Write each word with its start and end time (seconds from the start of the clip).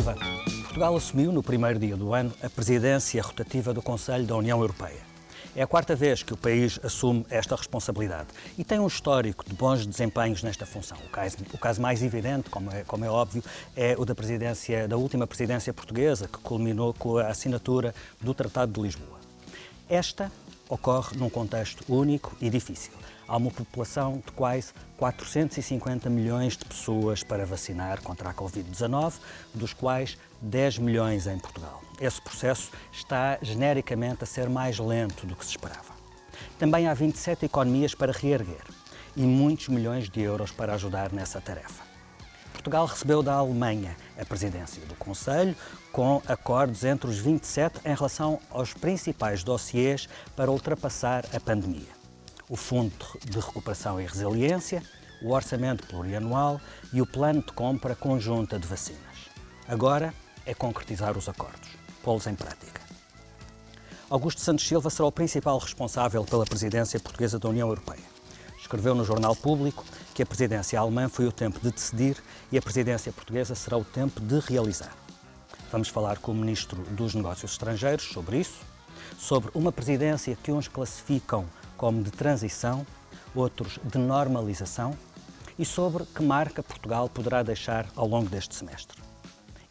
Viva! 0.00 0.16
Portugal 0.62 0.96
assumiu 0.96 1.30
no 1.30 1.42
primeiro 1.42 1.78
dia 1.78 1.94
do 1.94 2.14
ano 2.14 2.32
a 2.42 2.48
presidência 2.48 3.20
rotativa 3.20 3.74
do 3.74 3.82
Conselho 3.82 4.24
da 4.24 4.34
União 4.34 4.58
Europeia. 4.58 5.02
É 5.54 5.60
a 5.60 5.66
quarta 5.66 5.94
vez 5.94 6.22
que 6.22 6.32
o 6.32 6.38
país 6.38 6.80
assume 6.82 7.26
esta 7.28 7.54
responsabilidade 7.54 8.28
e 8.56 8.64
tem 8.64 8.78
um 8.78 8.86
histórico 8.86 9.44
de 9.46 9.54
bons 9.54 9.84
desempenhos 9.84 10.42
nesta 10.42 10.64
função. 10.64 10.96
O 11.04 11.10
caso, 11.10 11.36
o 11.52 11.58
caso 11.58 11.82
mais 11.82 12.02
evidente, 12.02 12.48
como 12.48 12.72
é, 12.72 12.82
como 12.84 13.04
é 13.04 13.10
óbvio, 13.10 13.44
é 13.76 13.94
o 13.98 14.06
da 14.06 14.14
presidência 14.14 14.88
da 14.88 14.96
última 14.96 15.26
presidência 15.26 15.70
portuguesa, 15.70 16.26
que 16.26 16.38
culminou 16.38 16.94
com 16.94 17.18
a 17.18 17.26
assinatura 17.26 17.94
do 18.22 18.32
Tratado 18.32 18.72
de 18.72 18.80
Lisboa. 18.80 19.20
Esta 19.86 20.32
ocorre 20.66 21.14
num 21.18 21.28
contexto 21.28 21.84
único 21.92 22.34
e 22.40 22.48
difícil. 22.48 22.99
Há 23.30 23.36
uma 23.36 23.52
população 23.52 24.20
de 24.26 24.32
quase 24.32 24.72
450 24.96 26.10
milhões 26.10 26.56
de 26.56 26.64
pessoas 26.64 27.22
para 27.22 27.46
vacinar 27.46 28.02
contra 28.02 28.28
a 28.28 28.34
Covid-19, 28.34 29.12
dos 29.54 29.72
quais 29.72 30.18
10 30.42 30.78
milhões 30.78 31.28
em 31.28 31.38
Portugal. 31.38 31.80
Esse 32.00 32.20
processo 32.20 32.72
está 32.90 33.38
genericamente 33.40 34.24
a 34.24 34.26
ser 34.26 34.48
mais 34.48 34.80
lento 34.80 35.28
do 35.28 35.36
que 35.36 35.44
se 35.44 35.52
esperava. 35.52 35.94
Também 36.58 36.88
há 36.88 36.92
27 36.92 37.44
economias 37.44 37.94
para 37.94 38.10
reerguer 38.10 38.64
e 39.16 39.22
muitos 39.22 39.68
milhões 39.68 40.10
de 40.10 40.20
euros 40.20 40.50
para 40.50 40.74
ajudar 40.74 41.12
nessa 41.12 41.40
tarefa. 41.40 41.84
Portugal 42.52 42.84
recebeu 42.84 43.22
da 43.22 43.34
Alemanha 43.34 43.96
a 44.20 44.24
presidência 44.24 44.84
do 44.86 44.96
Conselho, 44.96 45.54
com 45.92 46.20
acordos 46.26 46.82
entre 46.82 47.08
os 47.08 47.18
27 47.18 47.78
em 47.84 47.94
relação 47.94 48.40
aos 48.50 48.74
principais 48.74 49.44
dossiês 49.44 50.08
para 50.34 50.50
ultrapassar 50.50 51.24
a 51.32 51.38
pandemia. 51.38 51.99
O 52.50 52.56
Fundo 52.56 52.92
de 53.24 53.38
Recuperação 53.38 54.00
e 54.00 54.04
Resiliência, 54.04 54.82
o 55.22 55.30
Orçamento 55.30 55.86
Plurianual 55.86 56.60
e 56.92 57.00
o 57.00 57.06
Plano 57.06 57.42
de 57.42 57.52
Compra 57.52 57.94
Conjunta 57.94 58.58
de 58.58 58.66
Vacinas. 58.66 59.30
Agora 59.68 60.12
é 60.44 60.52
concretizar 60.52 61.16
os 61.16 61.28
acordos, 61.28 61.68
pô-los 62.02 62.26
em 62.26 62.34
prática. 62.34 62.80
Augusto 64.10 64.40
Santos 64.40 64.66
Silva 64.66 64.90
será 64.90 65.06
o 65.06 65.12
principal 65.12 65.56
responsável 65.58 66.24
pela 66.24 66.44
presidência 66.44 66.98
portuguesa 66.98 67.38
da 67.38 67.48
União 67.48 67.68
Europeia. 67.68 68.02
Escreveu 68.60 68.96
no 68.96 69.04
Jornal 69.04 69.36
Público 69.36 69.84
que 70.12 70.24
a 70.24 70.26
presidência 70.26 70.80
alemã 70.80 71.08
foi 71.08 71.26
o 71.26 71.32
tempo 71.32 71.60
de 71.60 71.70
decidir 71.70 72.16
e 72.50 72.58
a 72.58 72.62
presidência 72.62 73.12
portuguesa 73.12 73.54
será 73.54 73.76
o 73.76 73.84
tempo 73.84 74.20
de 74.20 74.40
realizar. 74.40 74.92
Vamos 75.70 75.86
falar 75.86 76.18
com 76.18 76.32
o 76.32 76.34
Ministro 76.34 76.82
dos 76.90 77.14
Negócios 77.14 77.52
Estrangeiros 77.52 78.06
sobre 78.06 78.38
isso, 78.40 78.58
sobre 79.16 79.52
uma 79.54 79.70
presidência 79.70 80.36
que 80.42 80.50
uns 80.50 80.66
classificam 80.66 81.46
como 81.80 82.02
de 82.02 82.10
transição, 82.10 82.86
outros 83.34 83.80
de 83.82 83.96
normalização 83.96 84.94
e 85.58 85.64
sobre 85.64 86.04
que 86.04 86.22
marca 86.22 86.62
Portugal 86.62 87.08
poderá 87.08 87.42
deixar 87.42 87.88
ao 87.96 88.06
longo 88.06 88.28
deste 88.28 88.54
semestre. 88.54 89.02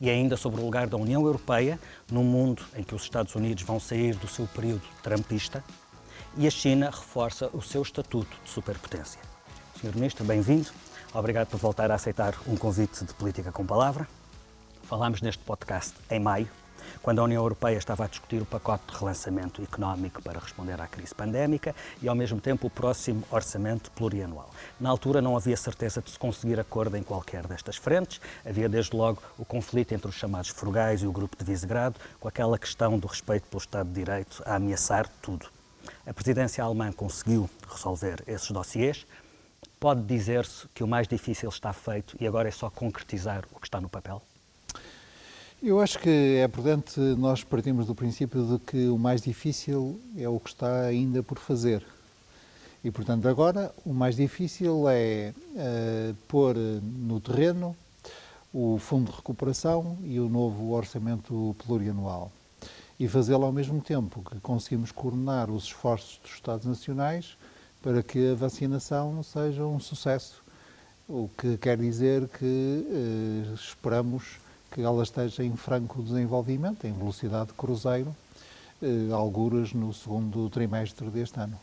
E 0.01 0.09
ainda 0.09 0.35
sobre 0.35 0.59
o 0.59 0.65
lugar 0.65 0.87
da 0.87 0.97
União 0.97 1.23
Europeia 1.23 1.79
num 2.11 2.23
mundo 2.23 2.65
em 2.75 2.81
que 2.81 2.95
os 2.95 3.03
Estados 3.03 3.35
Unidos 3.35 3.61
vão 3.61 3.79
sair 3.79 4.15
do 4.15 4.27
seu 4.27 4.47
período 4.47 4.81
trumpista 5.03 5.63
e 6.35 6.47
a 6.47 6.49
China 6.49 6.87
reforça 6.87 7.47
o 7.53 7.61
seu 7.61 7.83
estatuto 7.83 8.35
de 8.43 8.49
superpotência. 8.49 9.21
Sr. 9.79 9.93
Ministro, 9.93 10.25
bem-vindo. 10.25 10.69
Obrigado 11.13 11.49
por 11.49 11.59
voltar 11.59 11.91
a 11.91 11.95
aceitar 11.95 12.33
um 12.47 12.55
convite 12.55 13.05
de 13.05 13.13
Política 13.13 13.51
com 13.51 13.63
Palavra. 13.63 14.07
Falámos 14.81 15.21
neste 15.21 15.43
podcast 15.43 15.93
em 16.09 16.19
maio, 16.19 16.49
quando 17.01 17.19
a 17.19 17.23
União 17.23 17.41
Europeia 17.41 17.77
estava 17.77 18.05
a 18.05 18.07
discutir 18.07 18.41
o 18.41 18.45
pacote 18.45 18.91
de 18.91 18.97
relançamento 18.97 19.61
económico 19.61 20.21
para 20.21 20.39
responder 20.39 20.79
à 20.81 20.87
crise 20.87 21.13
pandémica 21.13 21.75
e, 22.01 22.07
ao 22.07 22.15
mesmo 22.15 22.39
tempo, 22.39 22.67
o 22.67 22.69
próximo 22.69 23.23
orçamento 23.31 23.91
plurianual. 23.91 24.49
Na 24.79 24.89
altura 24.89 25.21
não 25.21 25.35
havia 25.35 25.57
certeza 25.57 26.01
de 26.01 26.11
se 26.11 26.19
conseguir 26.19 26.59
acordo 26.59 26.95
em 26.97 27.03
qualquer 27.03 27.45
destas 27.47 27.75
frentes. 27.75 28.21
Havia, 28.45 28.69
desde 28.69 28.95
logo, 28.95 29.21
o 29.37 29.45
conflito 29.45 29.93
entre 29.93 30.07
os 30.07 30.15
chamados 30.15 30.49
frugais 30.49 31.01
e 31.01 31.07
o 31.07 31.11
grupo 31.11 31.37
de 31.37 31.43
Visegrado, 31.43 31.99
com 32.19 32.27
aquela 32.27 32.57
questão 32.57 32.97
do 32.97 33.07
respeito 33.07 33.47
pelo 33.47 33.61
Estado 33.61 33.87
de 33.87 33.95
Direito 33.95 34.43
a 34.45 34.55
ameaçar 34.55 35.07
tudo. 35.21 35.47
A 36.05 36.13
presidência 36.13 36.63
alemã 36.63 36.91
conseguiu 36.91 37.49
resolver 37.69 38.23
esses 38.27 38.49
dossiês. 38.51 39.05
Pode 39.79 40.01
dizer-se 40.03 40.67
que 40.73 40.83
o 40.83 40.87
mais 40.87 41.07
difícil 41.07 41.49
está 41.49 41.71
feito 41.71 42.17
e 42.19 42.27
agora 42.27 42.47
é 42.47 42.51
só 42.51 42.69
concretizar 42.69 43.45
o 43.51 43.59
que 43.59 43.67
está 43.67 43.79
no 43.79 43.89
papel? 43.89 44.21
Eu 45.61 45.81
acho 45.81 45.99
que 45.99 46.37
é 46.37 46.47
prudente 46.47 46.97
nós 47.17 47.43
partirmos 47.43 47.85
do 47.85 47.93
princípio 47.93 48.45
de 48.45 48.59
que 48.59 48.87
o 48.87 48.97
mais 48.97 49.21
difícil 49.21 49.99
é 50.17 50.27
o 50.27 50.39
que 50.39 50.51
está 50.51 50.83
ainda 50.83 51.21
por 51.21 51.37
fazer. 51.37 51.85
E, 52.81 52.89
portanto, 52.89 53.27
agora 53.27 53.69
o 53.85 53.93
mais 53.93 54.15
difícil 54.15 54.87
é 54.87 55.33
uh, 55.35 56.15
pôr 56.29 56.55
no 56.55 57.19
terreno 57.19 57.75
o 58.53 58.77
Fundo 58.79 59.11
de 59.11 59.17
Recuperação 59.17 59.97
e 60.01 60.17
o 60.17 60.29
novo 60.29 60.71
Orçamento 60.71 61.53
Plurianual. 61.65 62.31
E 62.97 63.05
fazê-lo 63.09 63.43
ao 63.43 63.51
mesmo 63.51 63.81
tempo 63.81 64.23
que 64.23 64.39
conseguimos 64.39 64.93
coordenar 64.93 65.51
os 65.51 65.65
esforços 65.65 66.21
dos 66.23 66.35
Estados 66.35 66.65
Nacionais 66.67 67.37
para 67.81 68.01
que 68.01 68.31
a 68.31 68.35
vacinação 68.35 69.21
seja 69.23 69.65
um 69.65 69.77
sucesso. 69.77 70.41
O 71.05 71.29
que 71.37 71.57
quer 71.57 71.77
dizer 71.77 72.29
que 72.29 72.45
uh, 72.45 73.53
esperamos 73.53 74.39
que 74.71 74.81
ela 74.81 75.03
esteja 75.03 75.43
em 75.43 75.55
franco 75.55 76.01
desenvolvimento, 76.01 76.85
em 76.85 76.93
velocidade 76.93 77.47
de 77.47 77.53
cruzeiro, 77.53 78.15
eh, 78.81 79.11
alguras 79.11 79.73
no 79.73 79.93
segundo 79.93 80.49
trimestre 80.49 81.09
deste 81.09 81.37
ano. 81.39 81.59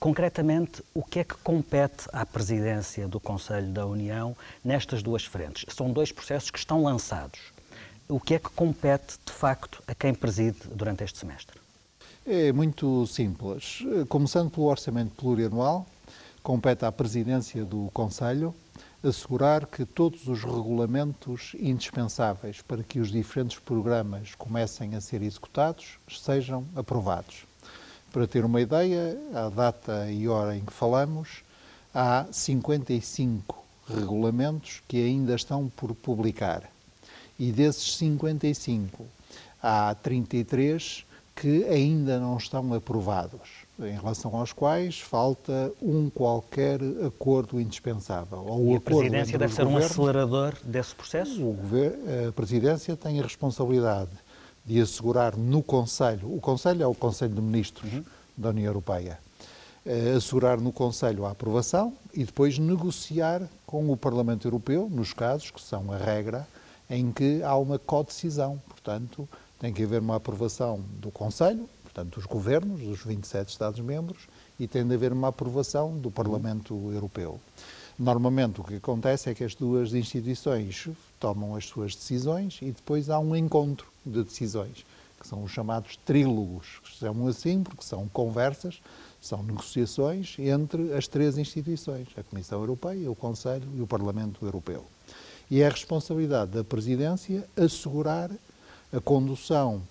Concretamente, 0.00 0.82
o 0.94 1.02
que 1.02 1.18
é 1.18 1.24
que 1.24 1.34
compete 1.36 2.08
à 2.10 2.24
presidência 2.24 3.06
do 3.06 3.20
Conselho 3.20 3.68
da 3.68 3.86
União 3.86 4.34
nestas 4.64 5.02
duas 5.02 5.24
frentes? 5.24 5.66
São 5.74 5.92
dois 5.92 6.10
processos 6.10 6.50
que 6.50 6.58
estão 6.58 6.82
lançados. 6.82 7.38
O 8.08 8.18
que 8.18 8.34
é 8.34 8.38
que 8.38 8.48
compete, 8.50 9.18
de 9.26 9.32
facto, 9.32 9.82
a 9.86 9.94
quem 9.94 10.14
preside 10.14 10.60
durante 10.74 11.04
este 11.04 11.18
semestre? 11.18 11.60
É 12.26 12.50
muito 12.52 13.06
simples. 13.06 13.84
Começando 14.08 14.50
pelo 14.50 14.66
orçamento 14.66 15.14
plurianual, 15.14 15.86
compete 16.42 16.86
à 16.86 16.90
presidência 16.92 17.64
do 17.64 17.90
Conselho 17.92 18.54
assegurar 19.02 19.66
que 19.66 19.84
todos 19.84 20.26
os 20.26 20.42
regulamentos 20.42 21.54
indispensáveis 21.58 22.60
para 22.62 22.82
que 22.82 22.98
os 22.98 23.10
diferentes 23.10 23.58
programas 23.58 24.34
comecem 24.34 24.96
a 24.96 25.00
ser 25.00 25.22
executados 25.22 25.98
sejam 26.08 26.64
aprovados. 26.74 27.46
Para 28.12 28.26
ter 28.26 28.44
uma 28.44 28.60
ideia, 28.60 29.16
à 29.32 29.48
data 29.48 30.10
e 30.10 30.26
hora 30.26 30.56
em 30.56 30.64
que 30.64 30.72
falamos, 30.72 31.42
há 31.94 32.26
55 32.32 33.64
regulamentos 33.86 34.82
que 34.88 34.96
ainda 34.96 35.34
estão 35.34 35.68
por 35.68 35.94
publicar. 35.94 36.68
E 37.38 37.52
desses 37.52 37.96
55, 37.96 39.06
há 39.62 39.94
33 39.94 41.04
que 41.36 41.64
ainda 41.66 42.18
não 42.18 42.36
estão 42.36 42.74
aprovados 42.74 43.67
em 43.80 43.94
relação 43.96 44.34
aos 44.34 44.52
quais 44.52 45.00
falta 45.00 45.72
um 45.80 46.10
qualquer 46.10 46.80
acordo 47.06 47.60
indispensável. 47.60 48.38
Ou 48.38 48.72
e 48.72 48.76
a 48.76 48.80
Presidência 48.80 49.38
deve 49.38 49.54
ser 49.54 49.66
um 49.66 49.76
acelerador 49.76 50.54
desse 50.64 50.94
processo? 50.94 51.56
a 52.28 52.32
Presidência 52.32 52.96
tem 52.96 53.20
a 53.20 53.22
responsabilidade 53.22 54.10
de 54.64 54.80
assegurar 54.80 55.36
no 55.36 55.62
Conselho, 55.62 56.34
o 56.34 56.40
Conselho 56.40 56.82
é 56.82 56.86
o 56.86 56.94
Conselho 56.94 57.34
de 57.34 57.40
Ministros 57.40 57.90
uhum. 57.90 58.04
da 58.36 58.50
União 58.50 58.66
Europeia, 58.66 59.18
eh, 59.86 60.12
assegurar 60.14 60.60
no 60.60 60.70
Conselho 60.70 61.24
a 61.24 61.30
aprovação 61.30 61.94
e 62.12 62.22
depois 62.22 62.58
negociar 62.58 63.48
com 63.64 63.90
o 63.90 63.96
Parlamento 63.96 64.46
Europeu, 64.46 64.86
nos 64.90 65.14
casos 65.14 65.50
que 65.50 65.60
são 65.60 65.90
a 65.90 65.96
regra, 65.96 66.46
em 66.90 67.10
que 67.10 67.42
há 67.42 67.56
uma 67.56 67.78
codecisão. 67.78 68.60
Portanto, 68.68 69.26
tem 69.58 69.72
que 69.72 69.82
haver 69.82 70.00
uma 70.00 70.16
aprovação 70.16 70.84
do 71.00 71.10
Conselho, 71.10 71.68
portanto, 71.98 72.14
dos 72.14 72.26
governos 72.26 72.80
dos 72.80 73.04
27 73.04 73.48
Estados-membros 73.48 74.28
e 74.58 74.68
tem 74.68 74.86
de 74.86 74.94
haver 74.94 75.12
uma 75.12 75.28
aprovação 75.28 75.96
do 75.98 76.10
Parlamento 76.10 76.74
Europeu. 76.92 77.40
Normalmente 77.98 78.60
o 78.60 78.64
que 78.64 78.76
acontece 78.76 79.28
é 79.28 79.34
que 79.34 79.42
as 79.42 79.54
duas 79.54 79.92
instituições 79.92 80.88
tomam 81.18 81.56
as 81.56 81.66
suas 81.66 81.96
decisões 81.96 82.58
e 82.62 82.66
depois 82.66 83.10
há 83.10 83.18
um 83.18 83.34
encontro 83.34 83.88
de 84.06 84.22
decisões, 84.22 84.86
que 85.18 85.26
são 85.26 85.42
os 85.42 85.50
chamados 85.50 85.96
trílogos, 86.04 86.80
que 86.84 86.98
chamam 86.98 87.26
assim 87.26 87.64
porque 87.64 87.82
são 87.82 88.06
conversas, 88.08 88.80
são 89.20 89.42
negociações 89.42 90.36
entre 90.38 90.94
as 90.94 91.08
três 91.08 91.36
instituições, 91.36 92.06
a 92.16 92.22
Comissão 92.22 92.60
Europeia, 92.60 93.10
o 93.10 93.16
Conselho 93.16 93.68
e 93.74 93.80
o 93.80 93.86
Parlamento 93.86 94.44
Europeu. 94.44 94.84
E 95.50 95.62
é 95.62 95.66
a 95.66 95.70
responsabilidade 95.70 96.52
da 96.52 96.62
Presidência 96.62 97.44
assegurar 97.56 98.30
a 98.92 99.00
condução 99.00 99.82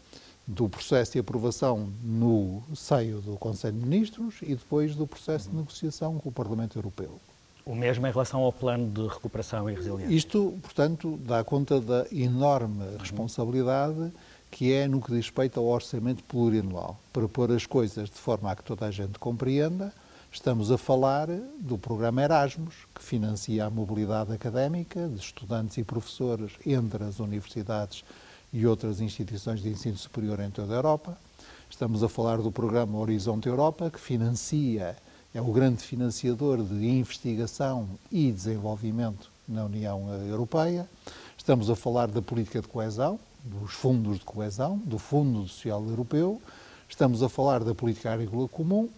do 0.47 0.69
processo 0.69 1.13
de 1.13 1.19
aprovação 1.19 1.89
no 2.01 2.63
seio 2.73 3.19
do 3.19 3.35
Conselho 3.35 3.77
de 3.77 3.85
Ministros 3.85 4.35
e 4.41 4.55
depois 4.55 4.95
do 4.95 5.05
processo 5.05 5.49
de 5.49 5.55
negociação 5.55 6.17
com 6.17 6.29
o 6.29 6.31
Parlamento 6.31 6.77
Europeu. 6.77 7.19
O 7.65 7.75
mesmo 7.75 8.07
em 8.07 8.11
relação 8.11 8.39
ao 8.41 8.53
plano 8.53 8.89
de 8.89 9.05
recuperação 9.07 9.69
e 9.69 9.75
resiliência? 9.75 10.15
Isto, 10.15 10.57
portanto, 10.61 11.19
dá 11.25 11.43
conta 11.43 11.81
da 11.81 12.05
enorme 12.13 12.85
responsabilidade 12.97 14.11
que 14.49 14.71
é 14.71 14.87
no 14.87 15.01
que 15.01 15.11
diz 15.11 15.25
respeito 15.25 15.59
ao 15.59 15.65
orçamento 15.65 16.23
plurianual, 16.23 16.97
para 17.11 17.27
pôr 17.27 17.51
as 17.51 17.65
coisas 17.65 18.09
de 18.09 18.15
forma 18.15 18.49
a 18.49 18.55
que 18.55 18.63
toda 18.63 18.85
a 18.85 18.91
gente 18.91 19.19
compreenda, 19.19 19.93
Estamos 20.31 20.71
a 20.71 20.77
falar 20.77 21.27
do 21.59 21.77
programa 21.77 22.21
Erasmus, 22.21 22.75
que 22.93 23.01
financia 23.01 23.65
a 23.65 23.69
mobilidade 23.69 24.31
académica 24.33 25.07
de 25.07 25.19
estudantes 25.19 25.77
e 25.77 25.83
professores 25.83 26.51
entre 26.65 27.03
as 27.03 27.19
universidades 27.19 28.03
e 28.51 28.65
outras 28.65 29.01
instituições 29.01 29.61
de 29.61 29.69
ensino 29.69 29.97
superior 29.97 30.39
em 30.39 30.49
toda 30.49 30.73
a 30.73 30.77
Europa. 30.77 31.17
Estamos 31.69 32.03
a 32.03 32.09
falar 32.09 32.37
do 32.37 32.51
programa 32.51 32.97
Horizonte 32.97 33.47
Europa, 33.47 33.89
que 33.89 33.99
financia, 33.99 34.95
é 35.33 35.41
o 35.41 35.51
grande 35.51 35.83
financiador 35.83 36.63
de 36.63 36.87
investigação 36.87 37.89
e 38.11 38.31
desenvolvimento 38.31 39.29
na 39.47 39.65
União 39.65 40.09
Europeia. 40.27 40.89
Estamos 41.37 41.69
a 41.69 41.75
falar 41.75 42.07
da 42.07 42.21
política 42.21 42.61
de 42.61 42.67
coesão, 42.67 43.19
dos 43.43 43.73
fundos 43.73 44.19
de 44.19 44.25
coesão, 44.25 44.77
do 44.77 44.97
Fundo 44.97 45.47
Social 45.47 45.83
Europeu. 45.87 46.41
Estamos 46.89 47.21
a 47.21 47.29
falar 47.29 47.63
da 47.63 47.75
política 47.75 48.13
agrícola 48.13 48.47
comum. 48.47 48.89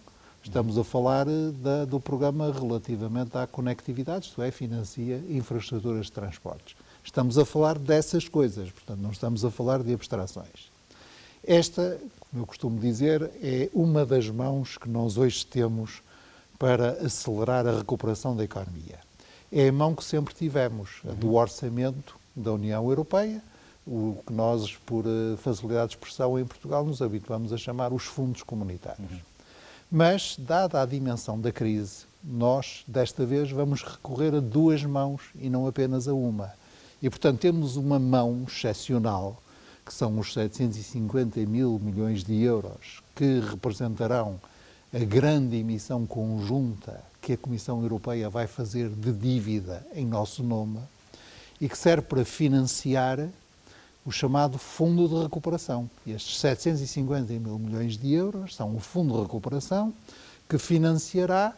Estamos 0.42 0.78
a 0.78 0.84
falar 0.84 1.28
eh, 1.28 1.50
da, 1.62 1.84
do 1.84 2.00
programa 2.00 2.50
relativamente 2.50 3.36
à 3.36 3.46
conectividade, 3.46 4.26
isto 4.26 4.40
é, 4.40 4.50
financia 4.50 5.22
infraestruturas 5.28 6.06
de 6.06 6.12
transportes. 6.12 6.74
Estamos 7.04 7.38
a 7.38 7.44
falar 7.44 7.78
dessas 7.78 8.28
coisas, 8.28 8.70
portanto, 8.70 9.00
não 9.00 9.10
estamos 9.10 9.44
a 9.44 9.50
falar 9.50 9.82
de 9.82 9.92
abstrações. 9.92 10.70
Esta, 11.44 11.98
como 12.18 12.42
eu 12.42 12.46
costumo 12.46 12.78
dizer, 12.78 13.30
é 13.42 13.68
uma 13.72 14.04
das 14.04 14.28
mãos 14.28 14.76
que 14.76 14.88
nós 14.88 15.16
hoje 15.16 15.44
temos 15.44 16.02
para 16.58 16.92
acelerar 17.04 17.66
a 17.66 17.78
recuperação 17.78 18.36
da 18.36 18.44
economia. 18.44 18.98
É 19.50 19.68
a 19.68 19.72
mão 19.72 19.94
que 19.94 20.04
sempre 20.04 20.34
tivemos, 20.34 21.00
a 21.08 21.12
do 21.12 21.34
orçamento 21.34 22.16
da 22.36 22.52
União 22.52 22.88
Europeia, 22.88 23.42
o 23.86 24.16
que 24.26 24.32
nós, 24.32 24.76
por 24.86 25.04
eh, 25.06 25.36
facilidade 25.38 25.90
de 25.90 25.96
expressão 25.96 26.38
em 26.38 26.44
Portugal, 26.44 26.84
nos 26.84 27.00
habituamos 27.00 27.52
a 27.52 27.56
chamar 27.56 27.92
os 27.92 28.04
fundos 28.04 28.42
comunitários. 28.42 29.10
Uhum. 29.10 29.18
Mas, 29.90 30.36
dada 30.38 30.80
a 30.80 30.86
dimensão 30.86 31.40
da 31.40 31.50
crise, 31.50 32.04
nós, 32.22 32.84
desta 32.86 33.24
vez, 33.24 33.50
vamos 33.50 33.82
recorrer 33.82 34.34
a 34.34 34.40
duas 34.40 34.84
mãos 34.84 35.22
e 35.34 35.50
não 35.50 35.66
apenas 35.66 36.06
a 36.06 36.14
uma. 36.14 36.52
E, 37.02 37.08
portanto, 37.08 37.40
temos 37.40 37.76
uma 37.76 37.98
mão 37.98 38.44
excepcional, 38.46 39.42
que 39.84 39.92
são 39.92 40.18
os 40.18 40.32
750 40.32 41.40
mil 41.40 41.78
milhões 41.82 42.22
de 42.22 42.42
euros, 42.42 43.02
que 43.14 43.40
representarão 43.40 44.40
a 44.92 44.98
grande 44.98 45.56
emissão 45.56 46.04
conjunta 46.04 47.02
que 47.22 47.34
a 47.34 47.36
Comissão 47.36 47.82
Europeia 47.82 48.28
vai 48.28 48.46
fazer 48.46 48.88
de 48.88 49.12
dívida 49.12 49.86
em 49.94 50.04
nosso 50.04 50.42
nome 50.42 50.80
e 51.60 51.68
que 51.68 51.76
serve 51.76 52.02
para 52.02 52.24
financiar 52.24 53.28
o 54.04 54.10
chamado 54.10 54.58
Fundo 54.58 55.08
de 55.08 55.22
Recuperação. 55.22 55.88
Estes 56.06 56.38
750 56.40 57.32
mil 57.34 57.58
milhões 57.58 57.96
de 57.96 58.12
euros 58.12 58.54
são 58.54 58.74
o 58.74 58.80
Fundo 58.80 59.14
de 59.14 59.22
Recuperação 59.22 59.92
que 60.48 60.58
financiará 60.58 61.54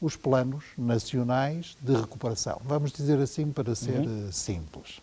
os 0.00 0.16
planos 0.16 0.64
nacionais 0.76 1.76
de 1.80 1.94
recuperação. 1.94 2.60
Vamos 2.64 2.92
dizer 2.92 3.18
assim 3.18 3.50
para 3.50 3.74
ser 3.74 4.00
uhum. 4.00 4.28
Eh, 4.28 4.32
simples. 4.32 5.00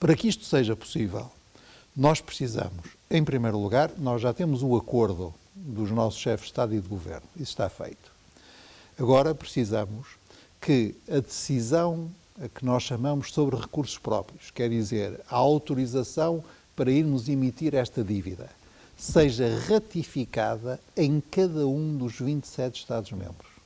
Para 0.00 0.14
que 0.14 0.28
isto 0.28 0.44
seja 0.44 0.74
possível, 0.74 1.30
nós 1.96 2.20
precisamos, 2.20 2.96
em 3.10 3.24
primeiro 3.24 3.58
lugar, 3.58 3.90
nós 3.98 4.22
já 4.22 4.32
temos 4.32 4.62
o 4.62 4.76
acordo 4.76 5.34
dos 5.54 5.90
nossos 5.90 6.20
chefes 6.20 6.46
de 6.46 6.52
Estado 6.52 6.74
e 6.74 6.80
de 6.80 6.88
Governo. 6.88 7.26
Isso 7.34 7.50
está 7.50 7.68
feito. 7.68 8.12
Agora 8.98 9.34
precisamos 9.34 10.06
que 10.60 10.94
a 11.08 11.20
decisão 11.20 12.10
a 12.42 12.48
que 12.48 12.64
nós 12.64 12.84
chamamos 12.84 13.32
sobre 13.32 13.56
recursos 13.56 13.98
próprios, 13.98 14.50
quer 14.50 14.70
dizer, 14.70 15.20
a 15.28 15.36
autorização 15.36 16.42
para 16.76 16.90
irmos 16.90 17.28
emitir 17.28 17.74
esta 17.74 18.04
dívida, 18.04 18.48
seja 18.96 19.58
ratificada 19.68 20.80
em 20.96 21.20
cada 21.20 21.66
um 21.66 21.96
dos 21.96 22.18
27 22.20 22.80
Estados-membros. 22.80 23.57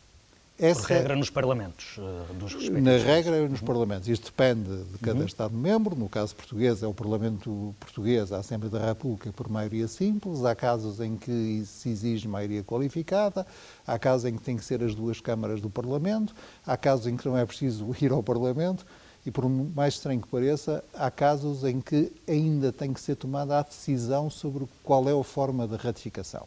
Essa, 0.62 0.86
regra 0.86 1.16
nos 1.16 1.28
parlamentos 1.28 1.98
uh, 1.98 2.32
dos 2.34 2.54
respectivos. 2.54 2.82
Na 2.84 2.96
regra 2.96 3.48
nos 3.48 3.60
parlamentos. 3.60 4.08
Isto 4.08 4.26
depende 4.26 4.84
de 4.84 4.98
cada 4.98 5.18
uhum. 5.18 5.26
Estado-membro. 5.26 5.96
No 5.96 6.08
caso 6.08 6.36
português, 6.36 6.84
é 6.84 6.86
o 6.86 6.94
Parlamento 6.94 7.74
Português, 7.80 8.30
a 8.32 8.38
Assembleia 8.38 8.70
da 8.70 8.86
República, 8.86 9.32
por 9.32 9.48
maioria 9.48 9.88
simples. 9.88 10.44
Há 10.44 10.54
casos 10.54 11.00
em 11.00 11.16
que 11.16 11.64
se 11.66 11.88
exige 11.88 12.28
maioria 12.28 12.62
qualificada. 12.62 13.44
Há 13.84 13.98
casos 13.98 14.24
em 14.26 14.36
que 14.36 14.42
tem 14.42 14.56
que 14.56 14.64
ser 14.64 14.84
as 14.84 14.94
duas 14.94 15.20
câmaras 15.20 15.60
do 15.60 15.68
Parlamento. 15.68 16.32
Há 16.64 16.76
casos 16.76 17.08
em 17.08 17.16
que 17.16 17.26
não 17.26 17.36
é 17.36 17.44
preciso 17.44 17.92
ir 18.00 18.12
ao 18.12 18.22
Parlamento. 18.22 18.86
E, 19.26 19.32
por 19.32 19.48
mais 19.48 19.94
estranho 19.94 20.20
que 20.20 20.28
pareça, 20.28 20.84
há 20.94 21.10
casos 21.10 21.64
em 21.64 21.80
que 21.80 22.12
ainda 22.28 22.72
tem 22.72 22.92
que 22.92 23.00
ser 23.00 23.16
tomada 23.16 23.58
a 23.58 23.62
decisão 23.62 24.30
sobre 24.30 24.64
qual 24.84 25.08
é 25.08 25.12
a 25.12 25.24
forma 25.24 25.66
de 25.66 25.74
ratificação. 25.74 26.46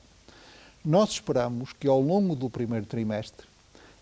Nós 0.83 1.11
esperamos 1.11 1.73
que, 1.73 1.87
ao 1.87 1.99
longo 1.99 2.33
do 2.33 2.49
primeiro 2.49 2.85
trimestre, 2.85 3.45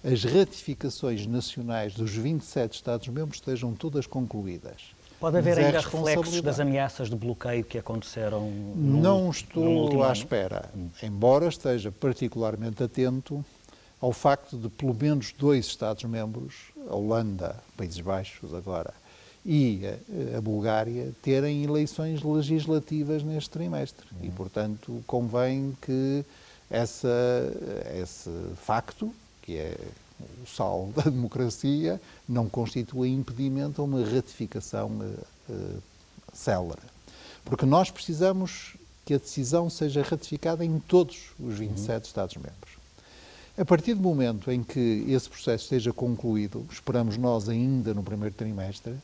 as 0.03 0.23
ratificações 0.23 1.25
nacionais 1.25 1.93
dos 1.93 2.11
27 2.11 2.75
Estados-membros 2.75 3.37
estejam 3.37 3.73
todas 3.73 4.05
concluídas. 4.05 4.93
Pode 5.19 5.37
haver 5.37 5.57
é 5.57 5.67
ainda 5.67 5.79
reflexos 5.79 6.41
das 6.41 6.59
ameaças 6.59 7.09
de 7.09 7.15
bloqueio 7.15 7.63
que 7.63 7.77
aconteceram 7.77 8.51
no 8.51 9.01
Não 9.01 9.29
estou 9.29 10.03
à 10.03 10.11
espera, 10.11 10.69
embora 11.01 11.47
esteja 11.47 11.89
particularmente 11.91 12.83
atento 12.83 13.43
ao 14.01 14.11
facto 14.11 14.57
de 14.57 14.67
pelo 14.67 14.93
menos 14.93 15.31
dois 15.31 15.65
Estados-membros, 15.65 16.55
a 16.89 16.93
Holanda, 16.93 17.55
Países 17.77 18.01
Baixos 18.01 18.53
agora, 18.53 18.93
e 19.45 19.81
a, 19.85 20.37
a, 20.37 20.41
Bulgária, 20.41 21.13
terem 21.21 21.63
eleições 21.63 22.21
legislativas 22.21 23.23
neste 23.23 23.49
trimestre. 23.49 24.05
Uhum. 24.11 24.27
E, 24.27 24.29
portanto, 24.29 25.01
convém 25.07 25.77
que 25.81 26.25
essa, 26.69 27.09
esse 28.01 28.29
facto 28.57 29.13
que 29.43 29.57
é 29.57 29.77
o 30.43 30.47
sal 30.47 30.89
da 30.95 31.03
democracia, 31.03 32.01
não 32.27 32.49
constitui 32.49 33.09
impedimento 33.09 33.81
a 33.81 33.85
uma 33.85 34.03
ratificação 34.03 34.89
uh, 35.49 35.83
célere. 36.33 36.81
Porque 37.45 37.65
nós 37.65 37.91
precisamos 37.91 38.75
que 39.05 39.13
a 39.13 39.17
decisão 39.17 39.69
seja 39.69 40.01
ratificada 40.01 40.63
em 40.63 40.79
todos 40.79 41.31
os 41.39 41.55
27 41.55 41.89
uhum. 41.89 42.01
Estados-membros. 42.07 42.73
A 43.57 43.65
partir 43.65 43.93
do 43.93 44.01
momento 44.01 44.49
em 44.49 44.63
que 44.63 45.05
esse 45.07 45.29
processo 45.29 45.65
esteja 45.65 45.93
concluído, 45.93 46.65
esperamos 46.71 47.17
nós 47.17 47.47
ainda 47.49 47.93
no 47.93 48.01
primeiro 48.01 48.33
trimestre, 48.33 48.95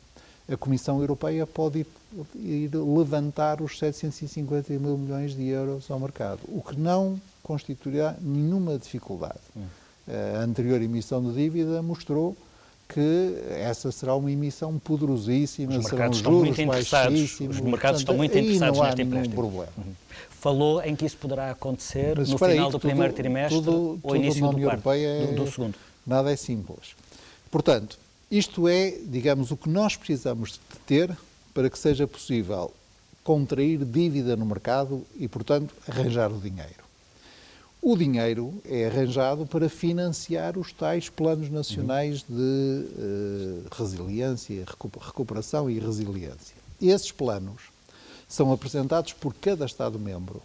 a 0.51 0.57
Comissão 0.57 0.99
Europeia 1.01 1.45
pode 1.45 1.79
ir, 1.79 1.87
ir 2.33 2.71
levantar 2.75 3.61
os 3.61 3.77
750 3.77 4.73
mil 4.79 4.97
milhões 4.97 5.35
de 5.35 5.45
euros 5.45 5.91
ao 5.91 5.99
mercado, 5.99 6.39
o 6.47 6.63
que 6.63 6.79
não 6.79 7.21
constituirá 7.43 8.15
nenhuma 8.19 8.79
dificuldade. 8.79 9.37
Uhum 9.55 9.67
a 10.35 10.41
anterior 10.43 10.81
emissão 10.81 11.21
de 11.21 11.33
dívida 11.33 11.81
mostrou 11.81 12.35
que 12.87 13.35
essa 13.51 13.91
será 13.91 14.15
uma 14.15 14.31
emissão 14.31 14.79
poderosíssima, 14.79 15.77
os 15.77 15.85
serão 15.85 16.11
juros 16.11 16.57
baixíssimos. 16.57 17.57
Os 17.57 17.61
mercados 17.61 18.01
estão 18.01 18.17
muito 18.17 18.35
interessados 18.35 18.79
neste 18.79 19.01
empréstimo. 19.03 19.35
Problema. 19.35 19.71
Uhum. 19.77 19.93
Falou 20.31 20.81
em 20.81 20.95
que 20.95 21.05
isso 21.05 21.17
poderá 21.17 21.51
acontecer 21.51 22.17
Mas, 22.17 22.29
no 22.29 22.37
final 22.37 22.71
do 22.71 22.79
tudo, 22.79 22.81
primeiro 22.81 23.13
trimestre 23.13 23.55
tudo, 23.55 23.99
ou 24.01 24.15
início 24.15 24.47
do, 24.47 24.59
quarto, 24.61 24.91
é, 24.91 25.27
do, 25.27 25.43
do 25.43 25.51
segundo. 25.51 25.75
Nada 26.07 26.31
é 26.31 26.35
simples. 26.35 26.95
Portanto, 27.51 27.99
isto 28.31 28.67
é, 28.67 28.91
digamos, 29.05 29.51
o 29.51 29.57
que 29.57 29.69
nós 29.69 29.95
precisamos 29.95 30.53
de 30.53 30.79
ter 30.87 31.15
para 31.53 31.69
que 31.69 31.77
seja 31.77 32.07
possível 32.07 32.73
contrair 33.23 33.83
dívida 33.85 34.35
no 34.35 34.45
mercado 34.45 35.05
e, 35.19 35.27
portanto, 35.27 35.75
arranjar 35.87 36.31
o 36.31 36.39
dinheiro. 36.39 36.88
O 37.81 37.95
dinheiro 37.95 38.61
é 38.65 38.87
arranjado 38.87 39.45
para 39.45 39.69
financiar 39.69 40.57
os 40.57 40.73
tais 40.73 41.07
planos 41.07 41.49
nacionais 41.49 42.23
de 42.27 42.33
uh, 42.33 43.63
resiliência, 43.71 44.65
recuperação 44.99 45.69
e 45.69 45.79
resiliência. 45.79 46.55
Esses 46.81 47.11
planos 47.11 47.63
são 48.27 48.51
apresentados 48.51 49.13
por 49.13 49.33
cada 49.33 49.65
Estado-membro, 49.65 50.41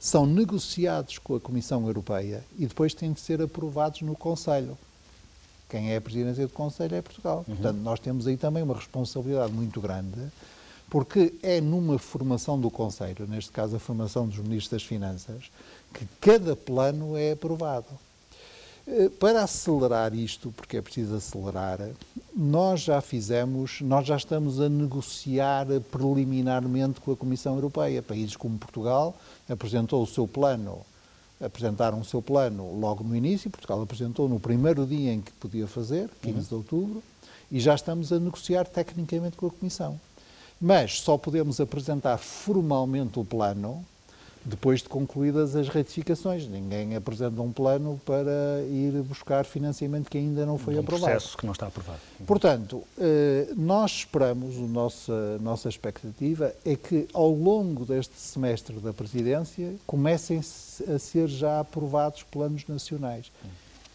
são 0.00 0.26
negociados 0.26 1.18
com 1.18 1.36
a 1.36 1.40
Comissão 1.40 1.86
Europeia 1.86 2.44
e 2.58 2.66
depois 2.66 2.92
têm 2.92 3.12
de 3.12 3.20
ser 3.20 3.40
aprovados 3.40 4.02
no 4.02 4.16
Conselho. 4.16 4.76
Quem 5.68 5.92
é 5.92 5.96
a 5.96 6.00
presidência 6.00 6.46
do 6.46 6.52
Conselho 6.52 6.96
é 6.96 7.02
Portugal. 7.02 7.44
Uhum. 7.48 7.54
Portanto, 7.54 7.78
nós 7.78 8.00
temos 8.00 8.26
aí 8.26 8.36
também 8.36 8.62
uma 8.62 8.74
responsabilidade 8.74 9.52
muito 9.52 9.80
grande, 9.80 10.20
porque 10.94 11.34
é 11.42 11.60
numa 11.60 11.98
formação 11.98 12.56
do 12.56 12.70
Conselho, 12.70 13.26
neste 13.26 13.50
caso 13.50 13.74
a 13.74 13.80
formação 13.80 14.28
dos 14.28 14.38
Ministros 14.38 14.68
das 14.68 14.84
Finanças, 14.84 15.50
que 15.92 16.06
cada 16.20 16.54
plano 16.54 17.16
é 17.16 17.32
aprovado. 17.32 17.88
Eh, 18.86 19.08
para 19.08 19.42
acelerar 19.42 20.14
isto, 20.14 20.54
porque 20.56 20.76
é 20.76 20.80
preciso 20.80 21.16
acelerar, 21.16 21.80
nós 22.32 22.82
já 22.82 23.00
fizemos, 23.00 23.80
nós 23.80 24.06
já 24.06 24.16
estamos 24.16 24.60
a 24.60 24.68
negociar 24.68 25.66
preliminarmente 25.90 27.00
com 27.00 27.10
a 27.10 27.16
Comissão 27.16 27.56
Europeia. 27.56 28.00
Países 28.00 28.36
como 28.36 28.56
Portugal 28.56 29.16
apresentou 29.48 30.00
o 30.00 30.06
seu 30.06 30.28
plano, 30.28 30.78
apresentaram 31.40 31.98
o 31.98 32.04
seu 32.04 32.22
plano 32.22 32.78
logo 32.78 33.02
no 33.02 33.16
início, 33.16 33.50
Portugal 33.50 33.82
apresentou 33.82 34.28
no 34.28 34.38
primeiro 34.38 34.86
dia 34.86 35.12
em 35.12 35.20
que 35.20 35.32
podia 35.32 35.66
fazer, 35.66 36.08
15 36.22 36.36
uhum. 36.36 36.44
de 36.44 36.54
outubro, 36.54 37.02
e 37.50 37.58
já 37.58 37.74
estamos 37.74 38.12
a 38.12 38.20
negociar 38.20 38.64
tecnicamente 38.64 39.36
com 39.36 39.48
a 39.48 39.50
Comissão. 39.50 39.98
Mas 40.64 41.02
só 41.02 41.18
podemos 41.18 41.60
apresentar 41.60 42.16
formalmente 42.16 43.20
o 43.20 43.24
plano 43.24 43.84
depois 44.42 44.80
de 44.80 44.88
concluídas 44.88 45.54
as 45.54 45.68
retificações. 45.68 46.48
Ninguém 46.48 46.96
apresenta 46.96 47.42
um 47.42 47.52
plano 47.52 48.00
para 48.02 48.62
ir 48.70 48.92
buscar 49.02 49.44
financiamento 49.44 50.10
que 50.10 50.16
ainda 50.16 50.46
não 50.46 50.56
foi 50.56 50.76
um 50.76 50.80
aprovado. 50.80 51.12
processo 51.12 51.36
que 51.36 51.44
não 51.44 51.52
está 51.52 51.66
aprovado. 51.66 51.98
Portanto, 52.26 52.82
eh, 52.98 53.48
nós 53.54 53.90
esperamos, 53.90 54.56
a 54.56 54.60
nossa, 54.60 55.38
nossa 55.38 55.68
expectativa 55.68 56.54
é 56.64 56.76
que 56.76 57.08
ao 57.12 57.30
longo 57.30 57.84
deste 57.84 58.18
semestre 58.18 58.76
da 58.76 58.94
presidência 58.94 59.74
comecem 59.86 60.38
a 60.38 60.98
ser 60.98 61.28
já 61.28 61.60
aprovados 61.60 62.22
planos 62.22 62.66
nacionais. 62.66 63.30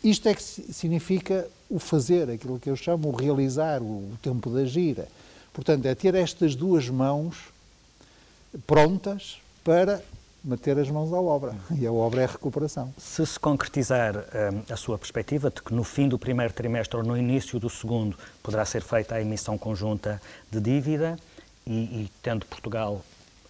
Isto 0.04 0.30
é 0.30 0.36
que 0.36 0.44
significa 0.44 1.48
o 1.68 1.80
fazer, 1.80 2.30
aquilo 2.30 2.60
que 2.60 2.70
eu 2.70 2.76
chamo 2.76 3.10
o 3.10 3.16
realizar, 3.16 3.82
o 3.82 4.12
tempo 4.22 4.52
da 4.52 4.66
gira. 4.66 5.08
Portanto, 5.60 5.86
é 5.88 5.94
ter 5.94 6.16
estas 6.16 6.56
duas 6.56 6.88
mãos 6.88 7.36
prontas 8.66 9.42
para 9.62 10.02
meter 10.42 10.80
as 10.80 10.90
mãos 10.90 11.12
à 11.12 11.20
obra. 11.20 11.54
E 11.78 11.86
a 11.86 11.92
obra 11.92 12.22
é 12.22 12.24
a 12.24 12.28
recuperação. 12.28 12.94
Se 12.98 13.26
se 13.26 13.38
concretizar 13.38 14.16
um, 14.16 14.74
a 14.74 14.78
sua 14.78 14.98
perspectiva 14.98 15.50
de 15.50 15.62
que 15.62 15.74
no 15.74 15.84
fim 15.84 16.08
do 16.08 16.18
primeiro 16.18 16.54
trimestre 16.54 16.96
ou 16.96 17.04
no 17.04 17.18
início 17.18 17.60
do 17.60 17.70
segundo 17.70 18.18
poderá 18.42 18.64
ser 18.64 18.82
feita 18.82 19.16
a 19.16 19.22
emissão 19.22 19.58
conjunta 19.58 20.22
de 20.50 20.62
dívida 20.62 21.20
e, 21.68 21.74
e 21.74 22.12
tendo 22.24 22.46
Portugal 22.46 23.02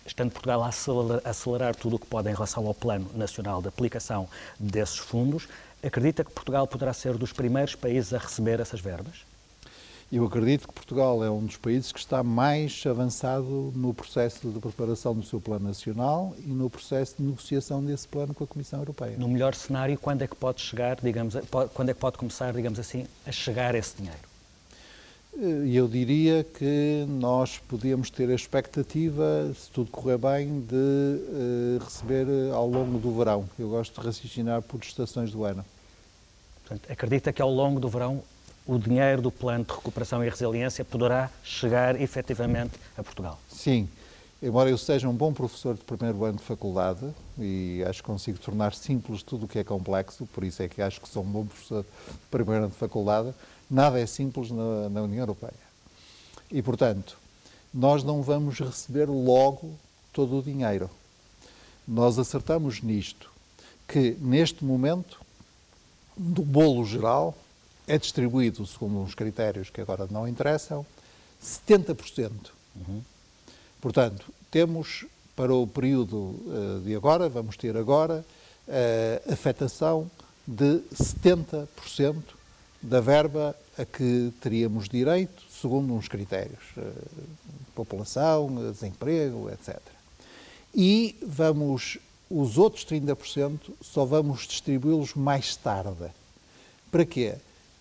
estando 0.04 0.32
Portugal 0.32 0.64
a 0.64 0.70
acelerar, 0.70 1.22
acelerar 1.24 1.76
tudo 1.76 1.98
o 1.98 2.00
que 2.00 2.08
pode 2.08 2.28
em 2.28 2.34
relação 2.34 2.66
ao 2.66 2.74
Plano 2.74 3.08
Nacional 3.14 3.62
de 3.62 3.68
Aplicação 3.68 4.28
desses 4.60 4.98
fundos, 4.98 5.48
acredita 5.84 6.24
que 6.24 6.32
Portugal 6.32 6.66
poderá 6.66 6.92
ser 6.92 7.20
dos 7.20 7.32
primeiros 7.32 7.76
países 7.76 8.16
a 8.16 8.18
receber 8.18 8.60
essas 8.60 8.82
verbas? 8.82 9.29
Eu 10.12 10.26
acredito 10.26 10.68
que 10.68 10.74
Portugal 10.74 11.24
é 11.24 11.30
um 11.30 11.46
dos 11.46 11.56
países 11.56 11.92
que 11.92 12.00
está 12.00 12.24
mais 12.24 12.84
avançado 12.84 13.72
no 13.76 13.94
processo 13.94 14.50
de 14.50 14.60
preparação 14.60 15.14
do 15.14 15.24
seu 15.24 15.40
plano 15.40 15.68
nacional 15.68 16.36
e 16.44 16.50
no 16.50 16.68
processo 16.68 17.18
de 17.20 17.24
negociação 17.24 17.84
desse 17.84 18.08
plano 18.08 18.34
com 18.34 18.44
a 18.44 18.48
Comissão 18.48 18.80
Europeia. 18.80 19.16
No 19.20 19.28
melhor 19.28 19.54
cenário, 19.54 20.00
quando 20.00 20.24
é 20.24 20.28
que 20.28 20.36
pode 20.36 20.62
chegar, 20.62 20.98
digamos, 21.00 21.36
quando 21.76 21.90
é 21.90 21.94
que 21.94 22.00
pode 22.00 22.18
começar, 22.18 22.52
digamos 22.54 22.80
assim, 22.80 23.06
a 23.24 23.32
chegar 23.32 23.76
esse 23.76 23.98
dinheiro? 23.98 24.18
Eh, 25.38 25.78
eu 25.78 25.88
diria 25.88 26.44
que 26.44 27.06
nós 27.08 27.60
podíamos 27.60 28.10
ter 28.10 28.32
a 28.32 28.34
expectativa, 28.34 29.54
se 29.54 29.70
tudo 29.70 29.92
correr 29.92 30.18
bem, 30.18 30.62
de 30.62 30.76
uh, 30.76 31.84
receber 31.84 32.26
ao 32.52 32.68
longo 32.68 32.98
do 32.98 33.16
verão. 33.16 33.48
Eu 33.60 33.70
gosto 33.70 34.02
de 34.02 34.08
raciocinar 34.08 34.64
por 34.64 34.82
estações 34.82 35.32
do 35.32 35.44
ano. 35.44 35.64
Portanto, 36.62 36.92
acredita 36.92 37.32
que 37.32 37.44
ao 37.44 37.52
longo 37.52 37.80
do 37.80 37.88
verão 37.88 38.24
o 38.70 38.78
dinheiro 38.78 39.20
do 39.20 39.32
Plano 39.32 39.64
de 39.64 39.74
Recuperação 39.74 40.24
e 40.24 40.30
Resiliência 40.30 40.86
poderá 40.86 41.32
chegar 41.44 42.00
efetivamente 42.00 42.74
a 42.96 43.02
Portugal? 43.02 43.40
Sim. 43.50 43.90
Embora 44.44 44.70
eu 44.70 44.78
seja 44.78 45.10
um 45.10 45.14
bom 45.14 45.34
professor 45.34 45.74
de 45.74 45.84
primeiro 45.84 46.24
ano 46.24 46.38
de 46.38 46.44
faculdade 46.44 47.04
e 47.40 47.84
acho 47.90 48.04
que 48.04 48.08
consigo 48.08 48.38
tornar 48.38 48.76
simples 48.76 49.24
tudo 49.24 49.48
o 49.48 49.50
que 49.50 49.58
é 49.58 49.64
complexo, 49.64 50.28
por 50.28 50.44
isso 50.44 50.62
é 50.62 50.68
que 50.68 50.84
acho 50.84 51.02
que 51.02 51.10
sou 51.10 51.24
um 51.24 51.26
bom 51.26 51.48
professor 51.48 51.84
de 51.84 52.18
primeiro 52.30 52.66
ano 52.66 52.72
de 52.72 52.78
faculdade, 52.78 53.34
nada 53.70 54.00
é 54.00 54.06
simples 54.06 54.52
na, 54.52 54.88
na 54.88 55.02
União 55.02 55.24
Europeia. 55.24 55.52
E, 56.52 56.62
portanto, 56.62 57.18
nós 57.74 58.04
não 58.04 58.22
vamos 58.22 58.60
receber 58.60 59.10
logo 59.10 59.72
todo 60.14 60.38
o 60.38 60.44
dinheiro. 60.44 60.92
Nós 61.88 62.20
acertamos 62.20 62.84
nisto, 62.84 63.32
que 63.88 64.16
neste 64.22 64.64
momento, 64.64 65.20
do 66.16 66.44
bolo 66.44 66.86
geral, 66.86 67.36
é 67.90 67.98
distribuído, 67.98 68.66
segundo 68.68 69.00
uns 69.00 69.16
critérios 69.16 69.72
que 69.72 69.82
agora 69.82 70.08
não 70.12 70.28
interessam, 70.28 70.86
70%. 71.44 72.32
Uhum. 72.76 73.02
Portanto, 73.82 74.32
temos 74.52 75.08
para 75.36 75.54
o 75.56 75.66
período 75.66 76.16
uh, 76.16 76.82
de 76.86 76.96
agora, 76.96 77.28
vamos 77.28 77.58
ter 77.58 77.76
agora, 77.76 78.24
uh, 78.68 79.34
afetação 79.34 80.10
de 80.46 80.82
70% 80.94 81.68
da 82.80 83.02
verba 83.02 83.56
a 83.76 83.84
que 83.86 84.32
teríamos 84.40 84.88
direito, 84.88 85.44
segundo 85.50 85.94
uns 85.96 86.08
critérios, 86.08 86.62
uh, 86.78 86.94
população, 87.74 88.72
desemprego, 88.72 89.50
etc. 89.50 89.80
E 90.76 91.18
vamos, 91.26 91.98
os 92.30 92.60
outros 92.60 92.86
30% 92.86 93.60
só 93.82 94.06
vamos 94.06 94.46
distribuí-los 94.46 95.16
mais 95.16 95.56
tarde. 95.56 96.12
Para 96.92 97.04
quê? 97.04 97.36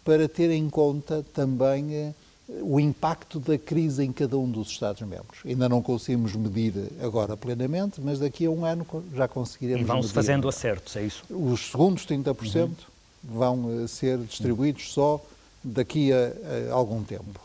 Para 0.09 0.27
ter 0.27 0.50
em 0.50 0.71
conta 0.71 1.23
também 1.35 1.95
eh, 1.95 2.15
o 2.62 2.81
impacto 2.81 3.38
da 3.38 3.59
crise 3.59 4.03
em 4.03 4.11
cada 4.11 4.38
um 4.38 4.50
dos 4.50 4.69
Estados-membros. 4.69 5.41
Ainda 5.45 5.69
não 5.69 5.83
conseguimos 5.83 6.35
medir 6.35 6.73
agora 7.03 7.37
plenamente, 7.37 8.00
mas 8.00 8.19
daqui 8.19 8.47
a 8.47 8.50
um 8.50 8.65
ano 8.65 8.87
já 9.15 9.29
conseguiremos. 9.29 9.83
E 9.83 9.85
vão-se 9.85 10.11
fazendo 10.11 10.49
acertos, 10.49 10.97
é 10.97 11.03
isso? 11.03 11.25
Os 11.29 11.71
segundos 11.71 12.07
30% 12.07 12.57
uhum. 12.57 12.75
vão 13.23 13.85
eh, 13.85 13.87
ser 13.87 14.17
distribuídos 14.21 14.95
só 14.95 15.23
daqui 15.62 16.11
a, 16.11 16.71
a, 16.71 16.73
algum 16.73 17.05
tempo. 17.05 17.38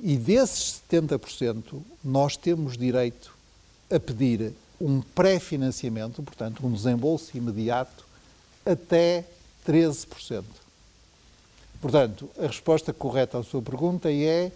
E 0.00 0.16
desses 0.16 0.82
70%, 0.90 1.80
nós 2.02 2.36
temos 2.36 2.76
direito 2.76 3.32
a 3.88 4.00
pedir 4.00 4.52
um 4.80 5.00
pré-financiamento, 5.00 6.24
portanto, 6.24 6.66
um 6.66 6.72
desembolso 6.72 7.36
imediato, 7.36 8.04
até 8.66 9.24
13%. 9.64 10.42
Portanto, 11.80 12.28
a 12.38 12.46
resposta 12.46 12.92
correta 12.92 13.38
à 13.38 13.42
sua 13.42 13.62
pergunta 13.62 14.10
é: 14.10 14.50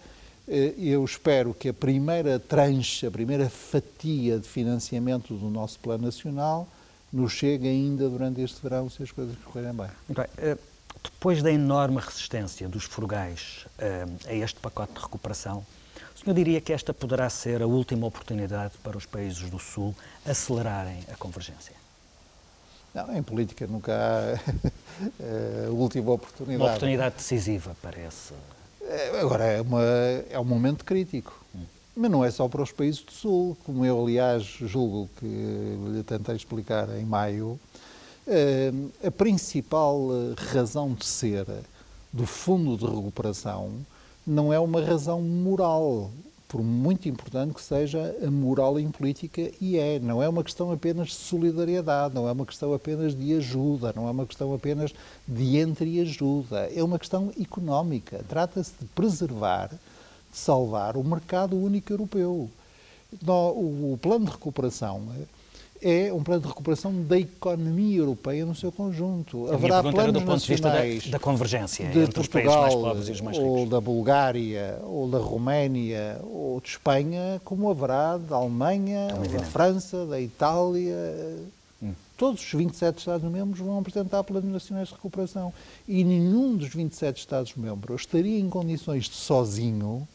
eh, 0.47 0.73
eu 0.77 1.03
espero 1.05 1.53
que 1.53 1.69
a 1.69 1.73
primeira 1.73 2.39
tranche, 2.39 3.05
a 3.05 3.11
primeira 3.11 3.49
fatia 3.49 4.37
de 4.37 4.47
financiamento 4.47 5.33
do 5.33 5.49
nosso 5.49 5.79
Plano 5.79 6.05
Nacional 6.05 6.67
nos 7.11 7.31
chegue 7.31 7.67
ainda 7.67 8.09
durante 8.09 8.41
este 8.41 8.61
verão, 8.61 8.89
se 8.89 9.03
as 9.03 9.11
coisas 9.11 9.35
correrem 9.45 9.73
bem. 9.73 9.87
Bem. 10.09 10.25
Eh, 10.37 10.57
depois 11.01 11.43
da 11.43 11.51
enorme 11.51 11.99
resistência 11.99 12.67
dos 12.67 12.85
frugais 12.85 13.65
eh, 13.77 14.05
a 14.25 14.33
este 14.33 14.59
pacote 14.59 14.93
de 14.93 14.99
recuperação, 14.99 15.65
o 16.15 16.19
senhor 16.19 16.33
diria 16.33 16.61
que 16.61 16.73
esta 16.73 16.93
poderá 16.93 17.29
ser 17.29 17.61
a 17.61 17.67
última 17.67 18.07
oportunidade 18.07 18.73
para 18.83 18.97
os 18.97 19.05
países 19.05 19.49
do 19.49 19.59
Sul 19.59 19.95
acelerarem 20.25 20.99
a 21.11 21.15
convergência? 21.15 21.82
Não, 22.93 23.15
em 23.15 23.23
política 23.23 23.65
nunca 23.65 23.93
há 23.93 25.67
a 25.67 25.69
última 25.73 26.11
oportunidade. 26.11 26.61
Uma 26.61 26.69
oportunidade 26.69 27.15
decisiva, 27.15 27.75
parece. 27.81 28.33
É, 28.81 29.19
agora, 29.19 29.45
é, 29.45 29.61
uma, 29.61 29.83
é 30.29 30.39
um 30.39 30.45
momento 30.45 30.85
crítico. 30.85 31.33
Hum. 31.55 31.61
Mas 31.95 32.11
não 32.11 32.25
é 32.25 32.31
só 32.31 32.47
para 32.47 32.61
os 32.61 32.71
países 32.71 33.01
do 33.01 33.11
Sul, 33.11 33.57
como 33.65 33.85
eu, 33.85 34.01
aliás, 34.01 34.43
julgo 34.43 35.09
que 35.17 35.25
lhe 35.25 36.03
tentei 36.03 36.35
explicar 36.35 36.89
em 36.97 37.05
maio. 37.05 37.59
Eh, 38.27 38.71
a 39.05 39.11
principal 39.11 40.07
razão 40.51 40.93
de 40.93 41.05
ser 41.05 41.45
do 42.11 42.25
Fundo 42.25 42.77
de 42.77 42.85
Recuperação 42.85 43.71
não 44.25 44.51
é 44.51 44.59
uma 44.59 44.81
razão 44.81 45.21
moral 45.21 46.09
por 46.53 46.61
muito 46.61 47.09
importante 47.09 47.55
que 47.55 47.61
seja 47.63 48.15
a 48.23 48.29
moral 48.29 48.79
em 48.79 48.91
política, 48.91 49.49
e 49.59 49.75
é. 49.75 49.97
Não 49.97 50.21
é 50.21 50.29
uma 50.29 50.43
questão 50.43 50.71
apenas 50.71 51.07
de 51.07 51.15
solidariedade, 51.15 52.13
não 52.13 52.29
é 52.29 52.31
uma 52.31 52.45
questão 52.45 52.71
apenas 52.75 53.15
de 53.15 53.33
ajuda, 53.33 53.91
não 53.95 54.07
é 54.07 54.11
uma 54.11 54.23
questão 54.23 54.53
apenas 54.53 54.93
de 55.27 55.57
entreajuda. 55.57 56.69
É 56.71 56.83
uma 56.83 56.99
questão 56.99 57.31
económica. 57.41 58.23
Trata-se 58.29 58.71
de 58.79 58.85
preservar, 58.85 59.69
de 59.69 60.37
salvar 60.37 60.95
o 60.95 61.03
mercado 61.03 61.57
único 61.57 61.91
europeu. 61.91 62.47
O 63.25 63.97
plano 63.99 64.25
de 64.25 64.31
recuperação 64.31 65.07
é 65.83 66.13
um 66.13 66.23
plano 66.23 66.41
de 66.41 66.47
recuperação 66.47 66.93
da 67.03 67.19
economia 67.19 67.97
europeia 67.97 68.45
no 68.45 68.55
seu 68.55 68.71
conjunto. 68.71 69.51
A 69.51 69.55
Haverá 69.55 69.83
planos 69.83 70.23
do 70.23 70.37
vista 70.37 70.69
da, 70.69 70.81
da 71.11 71.19
convergência 71.19 71.89
de 71.89 71.99
entre 71.99 72.13
Portugal, 72.13 72.69
os 72.69 72.73
países 72.73 72.73
mais 72.73 72.75
pobres 72.75 73.07
e 73.09 73.11
os 73.11 73.21
mais 73.21 73.37
ricos. 73.37 73.51
Ou 73.51 73.65
da 73.65 73.81
Bulgária, 73.81 74.79
ou 74.83 75.09
da 75.09 75.17
Roménia, 75.17 76.21
ou 76.23 76.61
de 76.61 76.69
Espanha, 76.69 77.41
como 77.43 77.69
haverá 77.69 78.17
da 78.17 78.37
Alemanha, 78.37 79.09
da 79.31 79.43
França, 79.43 80.05
da 80.05 80.21
Itália. 80.21 80.95
Hum. 81.81 81.91
Todos 82.17 82.41
os 82.41 82.53
27 82.53 82.99
Estados-membros 82.99 83.59
vão 83.59 83.77
apresentar 83.77 84.23
planos 84.23 84.49
nacionais 84.49 84.87
de 84.87 84.93
recuperação. 84.93 85.53
E 85.85 86.03
nenhum 86.05 86.55
dos 86.55 86.69
27 86.69 87.19
Estados-membros 87.19 88.01
estaria 88.01 88.39
em 88.39 88.49
condições 88.49 89.05
de 89.05 89.15
sozinho 89.15 90.07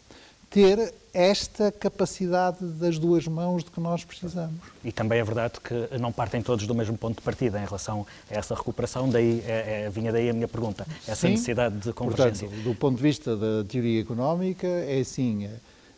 ter 0.51 0.95
esta 1.13 1.73
capacidade 1.73 2.65
das 2.65 2.99
duas 2.99 3.27
mãos 3.27 3.65
de 3.65 3.71
que 3.71 3.81
nós 3.81 4.05
precisamos. 4.05 4.61
E 4.85 4.93
também 4.93 5.19
é 5.19 5.25
verdade 5.25 5.55
que 5.61 5.99
não 5.99 6.13
partem 6.13 6.43
todos 6.43 6.67
do 6.67 6.75
mesmo 6.75 6.97
ponto 6.97 7.17
de 7.17 7.23
partida 7.23 7.61
em 7.61 7.65
relação 7.65 8.07
a 8.31 8.35
essa 8.35 8.55
recuperação, 8.55 9.09
daí 9.09 9.43
é, 9.47 9.85
é, 9.87 9.91
vinha 9.91 10.13
daí 10.13 10.31
a 10.31 10.33
minha 10.33 10.49
pergunta, 10.49 10.87
essa 11.07 11.27
Sim, 11.27 11.31
necessidade 11.31 11.79
de 11.79 11.93
convergência. 11.93 12.47
Portanto, 12.47 12.65
do 12.65 12.75
ponto 12.75 12.97
de 12.97 13.03
vista 13.03 13.37
da 13.37 13.65
teoria 13.65 14.01
económica, 14.01 14.67
é 14.67 15.01
assim, 15.01 15.49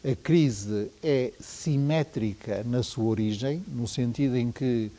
a 0.02 0.14
crise 0.16 0.90
é 1.02 1.32
simétrica 1.38 2.64
na 2.64 2.82
sua 2.82 3.04
origem, 3.04 3.62
no 3.68 3.86
sentido 3.86 4.36
em 4.36 4.50
que 4.50 4.90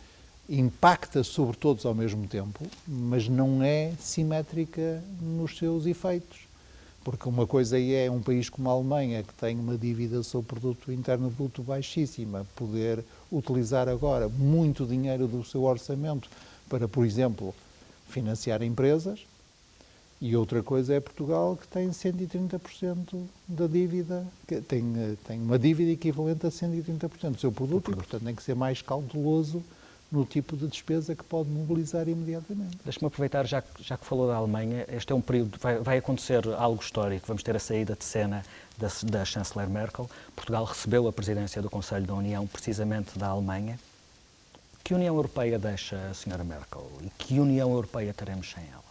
impacta 0.48 1.24
sobre 1.24 1.58
todos 1.58 1.86
ao 1.86 1.96
mesmo 1.96 2.27
tempo, 2.27 2.65
mas 2.86 3.27
não 3.27 3.63
é 3.63 3.93
simétrica 4.00 5.01
nos 5.22 5.58
seus 5.58 5.86
efeitos 5.86 6.50
Porque 7.03 7.27
uma 7.27 7.48
coisa 7.48 7.79
é 7.79 8.10
um 8.12 8.22
país 8.22 8.48
como 8.50 8.70
a 8.70 8.74
Alemanha, 8.74 9.24
que 9.24 9.34
tem 9.34 9.58
uma 9.58 9.75
dívida 9.75 10.22
sobre 10.22 10.46
o 10.46 10.60
produto 10.60 10.91
interno 10.91 11.31
bruto 11.31 11.63
baixíssima, 11.63 12.46
poder 12.55 13.03
utilizar 13.31 13.89
agora 13.89 14.29
muito 14.29 14.86
dinheiro 14.86 15.27
do 15.27 15.43
seu 15.43 15.63
orçamento 15.63 16.29
para, 16.70 16.88
por 16.88 17.05
exemplo, 17.05 17.55
financiar 18.08 18.62
empresas, 18.62 19.22
e 20.22 20.36
outra 20.36 20.62
coisa 20.62 20.93
é 20.93 21.00
Portugal, 21.00 21.58
que 21.60 21.67
tem 21.67 21.89
130% 21.89 23.24
da 23.48 23.65
dívida, 23.65 24.24
que 24.48 24.62
tem, 24.62 24.93
tem 25.27 25.41
uma 25.41 25.58
dívida 25.58 25.89
equivalente 25.91 26.46
a 26.46 26.50
130% 26.50 27.31
do 27.31 27.39
seu 27.39 27.51
produto, 27.51 27.91
e, 27.91 27.96
portanto, 27.96 28.24
tem 28.24 28.36
que 28.36 28.43
ser 28.43 28.55
mais 28.55 28.84
cauteloso 28.84 29.63
no 30.12 30.25
tipo 30.25 30.58
de 30.58 30.68
despesa 30.68 31.15
que 31.15 31.24
pode 31.24 31.50
mobilizar 31.50 32.08
imediatamente. 32.10 32.77
Deixe-me 32.84 33.08
aproveitar, 33.08 33.48
já, 33.48 33.63
já 33.80 33.98
que 33.98 34.06
falou 34.06 34.27
da 34.27 34.36
Alemanha, 34.36 34.86
este 34.91 35.13
é 35.13 35.15
um 35.15 35.22
período, 35.22 35.58
vai, 35.58 35.77
vai 35.77 35.98
acontecer 35.98 36.46
algo 36.58 36.82
histórico, 36.82 37.25
vamos 37.27 37.44
ter 37.44 37.56
a 37.56 37.60
saída 37.60 37.96
de 37.96 38.03
cena 38.03 38.44
da, 38.77 38.89
da 39.03 39.24
chanceler 39.24 39.70
Merkel. 39.70 40.10
Portugal 40.36 40.65
recebeu 40.65 41.08
a 41.08 41.13
presidência 41.13 41.62
do 41.62 41.70
Conselho 41.70 42.06
da 42.06 42.13
União 42.13 42.46
precisamente 42.46 43.18
da 43.18 43.27
Alemanha. 43.27 43.80
Que 44.84 44.94
União 44.94 45.15
Europeia 45.15 45.58
deixa 45.58 45.96
a 46.10 46.13
senhora 46.13 46.44
Merkel 46.44 46.91
e 47.01 47.10
que 47.12 47.39
União 47.39 47.72
Europeia 47.72 48.13
teremos 48.13 48.51
sem 48.51 48.63
ela? 48.63 48.82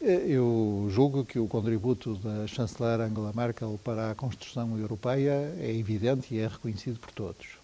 Eh, 0.00 0.28
eu 0.28 0.88
julgo 0.90 1.24
que 1.24 1.38
o 1.38 1.48
contributo 1.48 2.14
da 2.16 2.46
chanceler 2.46 3.00
Angela 3.00 3.32
Merkel 3.34 3.78
para 3.82 4.12
a 4.12 4.14
construção 4.14 4.78
europeia 4.78 5.54
é 5.58 5.70
evidente 5.74 6.34
e 6.34 6.38
é 6.38 6.46
reconhecido 6.46 6.98
por 6.98 7.10
todos. 7.10 7.63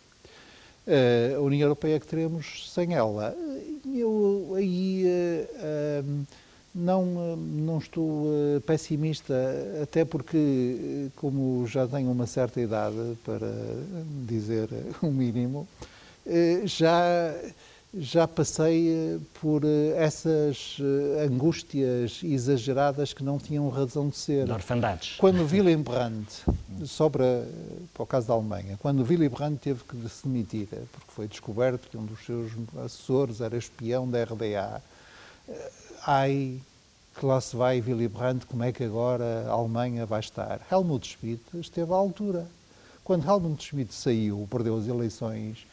Eh, 0.92 1.35
a 1.37 1.40
União 1.40 1.66
Europeia 1.66 2.00
que 2.00 2.06
teremos 2.06 2.68
sem 2.75 2.94
ela, 2.94 3.32
eu 3.94 4.54
aí 4.56 5.04
eh, 5.06 6.02
não, 6.75 7.37
não 7.37 7.78
estou 7.78 8.26
pessimista, 8.66 9.32
até 9.80 10.04
porque, 10.04 11.06
como 11.14 11.64
já 11.68 11.87
tenho 11.87 12.11
uma 12.11 12.26
certa 12.26 12.61
idade, 12.61 12.97
para 13.25 13.47
dizer 14.26 14.68
o 15.00 15.12
mínimo, 15.12 15.68
já 16.64 17.32
já 17.92 18.26
passei 18.28 18.88
eh, 18.88 19.18
por 19.40 19.64
eh, 19.64 19.94
essas 19.97 20.76
eh, 20.80 21.25
angústias 21.25 22.20
exageradas 22.23 23.12
que 23.12 23.25
não 23.25 23.37
tinham 23.37 23.68
razão 23.68 24.09
de 24.09 24.16
ser. 24.16 24.47
De 24.47 24.52
orfandades. 24.52 25.16
Quando 25.18 25.44
Willy 25.44 25.75
Brandt, 25.82 26.44
só 26.85 27.09
para, 27.09 27.44
para 27.92 28.02
o 28.02 28.06
caso 28.06 28.28
da 28.28 28.35
Alemanha, 28.35 28.78
quando 28.80 29.02
Willy 29.02 29.28
Brandt 29.28 29.59
teve 29.61 29.82
que 29.82 30.09
se 30.09 30.26
demitir, 30.26 30.68
porque 30.68 31.11
foi 31.11 31.26
descoberto 31.26 31.88
que 31.88 31.97
um 31.97 32.04
dos 32.04 32.25
seus 32.25 32.52
assessores 32.85 33.40
era 33.40 33.56
espião 33.56 34.09
da 34.09 34.23
RDA, 34.23 34.80
ai, 36.06 36.61
que 37.18 37.26
lá 37.26 37.40
se 37.40 37.56
vai 37.56 37.80
Willy 37.80 38.06
Brandt, 38.06 38.47
como 38.47 38.62
é 38.62 38.73
que 38.73 38.85
agora 38.85 39.47
a 39.49 39.50
Alemanha 39.50 40.06
vai 40.06 40.20
estar? 40.20 40.61
Helmut 40.70 41.09
Schmidt 41.09 41.42
esteve 41.54 41.92
à 41.92 41.97
altura. 41.97 42.47
Quando 43.02 43.28
Helmut 43.28 43.64
Schmidt 43.64 43.92
saiu, 43.92 44.47
perdeu 44.49 44.76
as 44.76 44.87
eleições 44.87 45.66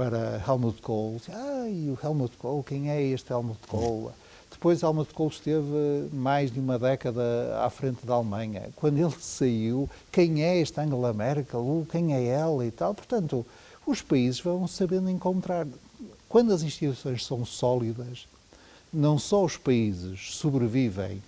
para 0.00 0.42
Helmut 0.48 0.80
Kohl. 0.80 1.20
Ai, 1.28 1.90
o 1.90 1.98
Helmut 2.02 2.34
Kohl, 2.38 2.64
quem 2.64 2.90
é 2.90 3.02
este 3.02 3.34
Helmut 3.34 3.60
Kohl? 3.68 4.10
Depois 4.50 4.82
Helmut 4.82 5.12
Kohl 5.12 5.28
esteve 5.28 6.08
mais 6.10 6.50
de 6.50 6.58
uma 6.58 6.78
década 6.78 7.60
à 7.62 7.68
frente 7.68 8.06
da 8.06 8.14
Alemanha. 8.14 8.70
Quando 8.76 8.96
ele 8.96 9.14
saiu, 9.20 9.90
quem 10.10 10.42
é 10.42 10.58
esta 10.58 10.80
Angela 10.80 11.12
Merkel? 11.12 11.86
Quem 11.90 12.14
é 12.14 12.24
ela 12.24 12.64
e 12.64 12.70
tal? 12.70 12.94
Portanto, 12.94 13.44
os 13.86 14.00
países 14.00 14.40
vão 14.40 14.66
sabendo 14.66 15.10
encontrar. 15.10 15.66
Quando 16.30 16.54
as 16.54 16.62
instituições 16.62 17.26
são 17.26 17.44
sólidas, 17.44 18.26
não 18.90 19.18
só 19.18 19.44
os 19.44 19.58
países 19.58 20.34
sobrevivem 20.34 21.22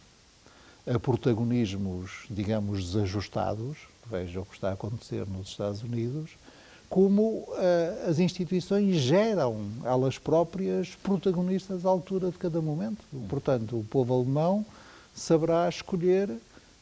a 0.86 0.98
protagonismos, 0.98 2.24
digamos, 2.30 2.86
desajustados, 2.86 3.76
veja 4.10 4.40
o 4.40 4.46
que 4.46 4.54
está 4.54 4.70
a 4.70 4.72
acontecer 4.72 5.26
nos 5.26 5.48
Estados 5.48 5.82
Unidos, 5.82 6.30
como 6.92 7.46
uh, 7.48 8.10
as 8.10 8.18
instituições 8.18 8.96
geram 8.96 9.64
elas 9.82 10.18
próprias 10.18 10.90
protagonistas 11.02 11.86
à 11.86 11.88
altura 11.88 12.30
de 12.30 12.36
cada 12.36 12.60
momento. 12.60 13.02
Portanto, 13.30 13.78
o 13.78 13.84
povo 13.84 14.12
alemão 14.12 14.62
saberá 15.14 15.66
escolher 15.70 16.28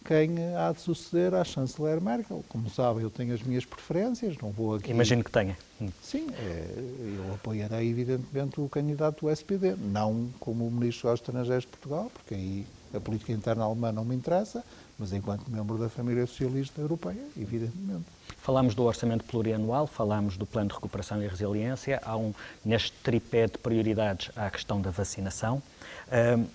quem 0.04 0.56
há 0.56 0.72
de 0.72 0.80
suceder 0.80 1.32
à 1.32 1.44
chanceler 1.44 2.00
Merkel. 2.00 2.44
Como 2.48 2.68
sabem, 2.68 3.04
eu 3.04 3.10
tenho 3.10 3.32
as 3.32 3.40
minhas 3.40 3.64
preferências, 3.64 4.36
não 4.42 4.50
vou 4.50 4.74
aqui... 4.74 4.90
Imagino 4.90 5.22
que 5.22 5.30
tenha. 5.30 5.56
Sim, 6.02 6.26
é, 6.32 6.66
eu 7.16 7.32
apoiarei 7.34 7.88
evidentemente 7.88 8.60
o 8.60 8.68
candidato 8.68 9.26
do 9.26 9.30
SPD, 9.30 9.76
não 9.76 10.28
como 10.40 10.66
o 10.66 10.70
Ministro 10.72 11.08
dos 11.08 11.20
Estrangeiros 11.20 11.62
de 11.62 11.70
Portugal, 11.70 12.10
porque 12.12 12.34
aí 12.34 12.66
a 12.92 12.98
política 12.98 13.30
interna 13.30 13.62
alemã 13.62 13.92
não 13.92 14.04
me 14.04 14.16
interessa, 14.16 14.64
mas 15.00 15.14
enquanto 15.14 15.50
membro 15.50 15.78
da 15.78 15.88
família 15.88 16.26
socialista 16.26 16.78
europeia, 16.78 17.26
evidentemente. 17.34 18.04
Falámos 18.36 18.74
do 18.74 18.82
orçamento 18.84 19.24
plurianual, 19.24 19.86
falámos 19.86 20.36
do 20.36 20.44
plano 20.44 20.68
de 20.68 20.74
recuperação 20.74 21.22
e 21.22 21.26
resiliência, 21.26 21.98
há 22.04 22.18
um, 22.18 22.34
neste 22.62 22.92
tripé 23.02 23.46
de 23.46 23.56
prioridades 23.56 24.30
há 24.36 24.46
a 24.46 24.50
questão 24.50 24.78
da 24.78 24.90
vacinação. 24.90 25.62
Uh, 26.08 26.46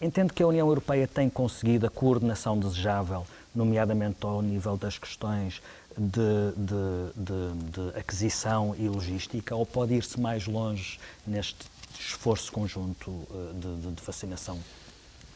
entendo 0.00 0.32
que 0.32 0.42
a 0.42 0.46
União 0.46 0.66
Europeia 0.66 1.06
tem 1.06 1.28
conseguido 1.28 1.86
a 1.86 1.90
coordenação 1.90 2.58
desejável, 2.58 3.26
nomeadamente 3.54 4.24
ao 4.24 4.40
nível 4.40 4.78
das 4.78 4.96
questões 4.96 5.60
de, 5.98 6.52
de, 6.56 7.12
de, 7.14 7.90
de 7.92 7.98
aquisição 7.98 8.74
e 8.78 8.88
logística, 8.88 9.54
ou 9.54 9.66
pode 9.66 9.92
ir-se 9.92 10.18
mais 10.18 10.46
longe 10.46 10.98
neste 11.26 11.66
esforço 11.98 12.50
conjunto 12.50 13.26
de, 13.54 13.92
de 13.92 14.02
vacinação 14.02 14.58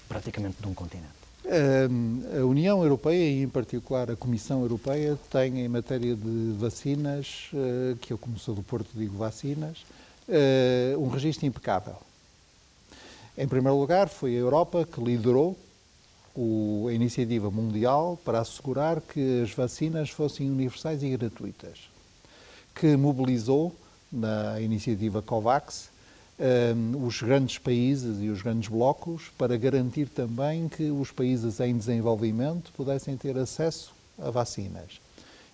praticamente 0.09 0.57
de 0.59 0.67
um 0.67 0.73
continente? 0.73 1.24
A 1.47 2.45
União 2.45 2.83
Europeia 2.83 3.31
e, 3.31 3.43
em 3.43 3.49
particular, 3.49 4.11
a 4.11 4.17
Comissão 4.17 4.63
Europeia 4.63 5.19
tem, 5.31 5.61
em 5.61 5.69
matéria 5.69 6.17
de 6.17 6.55
vacinas, 6.59 7.51
eh, 7.53 7.97
que 8.01 8.15
eu, 8.15 8.19
como 8.19 8.39
sou 8.39 8.55
do 8.55 8.63
Porto, 8.63 8.89
digo 8.95 9.19
vacinas, 9.19 9.85
eh, 10.27 10.95
um 10.99 11.09
registro 11.09 11.45
impecável. 11.45 11.97
Em 13.37 13.47
primeiro 13.47 13.79
lugar, 13.79 14.09
foi 14.09 14.35
a 14.35 14.39
Europa 14.39 14.89
que 14.91 15.03
liderou 15.03 15.55
a 16.89 16.93
iniciativa 16.93 17.51
mundial 17.51 18.19
para 18.25 18.41
assegurar 18.41 19.03
que 19.03 19.43
as 19.43 19.53
vacinas 19.53 20.09
fossem 20.09 20.51
universais 20.51 21.03
e 21.03 21.11
gratuitas, 21.11 21.91
que 22.75 22.97
mobilizou 22.97 23.77
na 24.11 24.61
iniciativa 24.61 25.21
COVAX 25.21 25.91
um, 26.39 27.07
os 27.07 27.21
grandes 27.23 27.59
países 27.59 28.23
e 28.23 28.29
os 28.29 28.43
grandes 28.43 28.69
blocos 28.69 29.31
para 29.39 29.57
garantir 29.57 30.09
também 30.09 30.69
que 30.69 30.91
os 30.91 31.11
países 31.11 31.61
em 31.61 31.77
desenvolvimento 31.77 32.73
pudessem 32.77 33.17
ter 33.17 33.37
acesso 33.39 33.93
a 34.19 34.31
vacinas. 34.31 35.01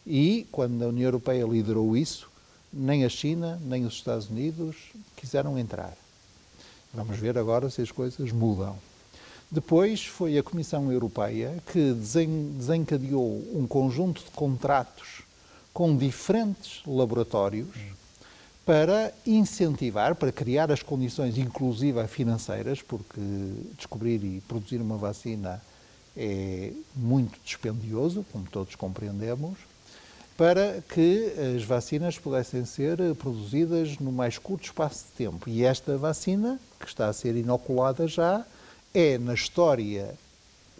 E, 0.06 0.46
quando 0.50 0.82
a 0.82 0.88
União 0.88 1.08
Europeia 1.08 1.44
liderou 1.44 1.96
isso, 1.96 2.30
nem 2.72 3.04
a 3.04 3.08
China, 3.08 3.60
nem 3.62 3.84
os 3.84 3.94
Estados 3.94 4.28
Unidos 4.28 4.76
quiseram 5.16 5.58
entrar. 5.58 5.96
Vamos 6.92 7.18
ver 7.18 7.36
agora 7.38 7.68
se 7.70 7.82
as 7.82 7.90
coisas 7.90 8.32
mudam. 8.32 8.76
Depois 9.50 10.04
foi 10.04 10.38
a 10.38 10.42
Comissão 10.42 10.90
Europeia 10.92 11.60
que 11.72 11.92
desencadeou 11.92 13.44
um 13.54 13.66
conjunto 13.66 14.22
de 14.24 14.30
contratos 14.30 15.22
com 15.72 15.96
diferentes 15.96 16.80
laboratórios 16.86 17.68
para 18.70 19.12
incentivar, 19.26 20.14
para 20.14 20.30
criar 20.30 20.70
as 20.70 20.80
condições, 20.80 21.36
inclusive 21.36 22.06
financeiras, 22.06 22.80
porque 22.80 23.20
descobrir 23.76 24.22
e 24.22 24.40
produzir 24.46 24.76
uma 24.76 24.96
vacina 24.96 25.60
é 26.16 26.70
muito 26.94 27.36
dispendioso, 27.44 28.24
como 28.30 28.44
todos 28.44 28.76
compreendemos, 28.76 29.58
para 30.36 30.80
que 30.88 31.32
as 31.56 31.64
vacinas 31.64 32.16
pudessem 32.16 32.64
ser 32.64 32.96
produzidas 33.16 33.98
no 33.98 34.12
mais 34.12 34.38
curto 34.38 34.66
espaço 34.66 35.06
de 35.06 35.24
tempo. 35.24 35.50
E 35.50 35.64
esta 35.64 35.98
vacina, 35.98 36.56
que 36.78 36.86
está 36.86 37.08
a 37.08 37.12
ser 37.12 37.34
inoculada 37.34 38.06
já, 38.06 38.46
é, 38.94 39.18
na 39.18 39.34
história 39.34 40.14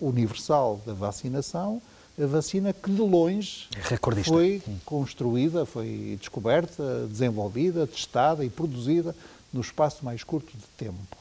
universal 0.01 0.81
da 0.87 0.95
vacinação, 0.95 1.83
a 2.23 2.27
vacina 2.27 2.73
que 2.73 2.91
de 2.91 3.01
longe 3.01 3.67
Recordista. 3.83 4.33
foi 4.33 4.63
construída, 4.85 5.65
foi 5.65 6.17
descoberta, 6.19 7.07
desenvolvida, 7.07 7.87
testada 7.87 8.45
e 8.45 8.51
produzida 8.51 9.15
no 9.53 9.61
espaço 9.61 10.05
mais 10.05 10.23
curto 10.23 10.57
de 10.57 10.65
tempo. 10.77 11.17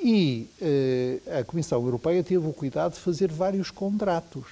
E 0.00 0.48
eh, 0.60 1.40
a 1.40 1.44
Comissão 1.44 1.82
Europeia 1.82 2.22
teve 2.22 2.46
o 2.46 2.52
cuidado 2.52 2.94
de 2.94 3.00
fazer 3.00 3.32
vários 3.32 3.70
contratos. 3.70 4.46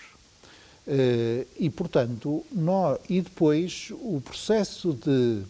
Eh, 0.86 1.46
e, 1.58 1.70
portanto, 1.70 2.44
nós, 2.50 2.98
e 3.08 3.20
depois 3.20 3.88
o 3.92 4.20
processo 4.20 4.92
de 4.92 5.42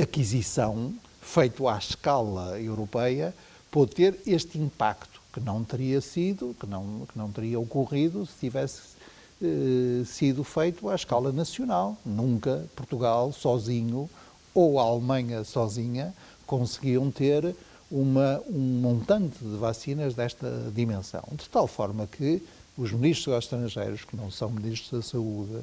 aquisição 0.00 0.94
feito 1.20 1.66
à 1.66 1.78
escala 1.78 2.60
europeia 2.60 3.34
pôde 3.70 3.94
ter 3.94 4.18
este 4.26 4.58
impacto 4.58 5.20
que 5.32 5.40
não 5.40 5.64
teria 5.64 6.00
sido, 6.00 6.56
que 6.58 6.66
não, 6.66 7.06
que 7.10 7.18
não 7.18 7.30
teria 7.30 7.58
ocorrido 7.60 8.24
se 8.26 8.32
tivesse 8.40 8.95
eh, 9.42 10.04
sido 10.04 10.42
feito 10.42 10.88
à 10.88 10.94
escala 10.94 11.32
nacional. 11.32 11.96
Nunca 12.04 12.64
Portugal 12.74 13.32
sozinho 13.32 14.08
ou 14.54 14.80
a 14.80 14.82
Alemanha 14.82 15.44
sozinha 15.44 16.14
conseguiam 16.46 17.10
ter 17.10 17.54
uma, 17.90 18.40
um 18.48 18.80
montante 18.80 19.38
de 19.38 19.56
vacinas 19.56 20.14
desta 20.14 20.70
dimensão. 20.74 21.22
De 21.32 21.48
tal 21.48 21.66
forma 21.66 22.06
que 22.06 22.42
os 22.76 22.92
ministros 22.92 23.36
estrangeiros, 23.36 24.04
que 24.04 24.16
não 24.16 24.30
são 24.30 24.50
ministros 24.50 24.90
da 24.90 25.02
saúde, 25.02 25.62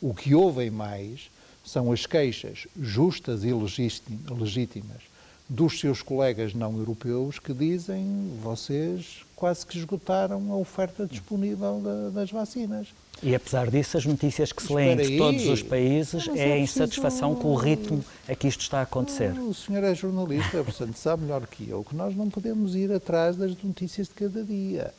o 0.00 0.14
que 0.14 0.34
ouvem 0.34 0.70
mais 0.70 1.30
são 1.64 1.90
as 1.92 2.06
queixas 2.06 2.66
justas 2.78 3.44
e 3.44 3.52
legítimas 3.52 5.02
dos 5.48 5.78
seus 5.78 6.00
colegas 6.00 6.54
não 6.54 6.76
europeus 6.78 7.38
que 7.38 7.52
dizem 7.52 8.32
vocês 8.42 9.24
quase 9.36 9.66
que 9.66 9.76
esgotaram 9.76 10.52
a 10.52 10.56
oferta 10.56 11.06
disponível 11.06 11.82
das 12.12 12.30
vacinas. 12.30 12.88
E 13.22 13.34
apesar 13.34 13.70
disso, 13.70 13.96
as 13.96 14.04
notícias 14.04 14.52
que 14.52 14.62
se 14.62 14.72
leem 14.72 14.96
de 14.96 15.18
todos 15.18 15.46
os 15.46 15.62
países 15.62 16.28
é 16.34 16.54
a 16.54 16.58
insatisfação 16.58 17.34
com 17.34 17.48
o 17.52 17.54
ritmo 17.54 18.04
a 18.28 18.34
que 18.34 18.48
isto 18.48 18.60
está 18.60 18.80
a 18.80 18.82
acontecer. 18.82 19.32
O 19.38 19.54
senhor 19.54 19.84
é 19.84 19.94
jornalista, 19.94 20.64
portanto 20.64 20.96
sabe 20.96 21.22
melhor 21.22 21.46
que 21.46 21.68
eu 21.68 21.84
que 21.84 21.94
nós 21.94 22.16
não 22.16 22.28
podemos 22.28 22.74
ir 22.74 22.92
atrás 22.92 23.36
das 23.36 23.54
notícias 23.62 24.08
de 24.08 24.14
cada 24.14 24.42
dia. 24.42 24.92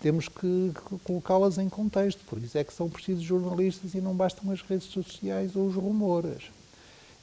Temos 0.00 0.28
que 0.28 0.72
colocá-las 1.04 1.56
em 1.56 1.68
contexto, 1.68 2.20
por 2.26 2.38
isso 2.38 2.58
é 2.58 2.64
que 2.64 2.74
são 2.74 2.90
precisos 2.90 3.22
jornalistas 3.22 3.94
e 3.94 4.00
não 4.00 4.14
bastam 4.14 4.50
as 4.50 4.60
redes 4.60 4.88
sociais 4.88 5.56
ou 5.56 5.66
os 5.66 5.74
rumores. 5.74 6.42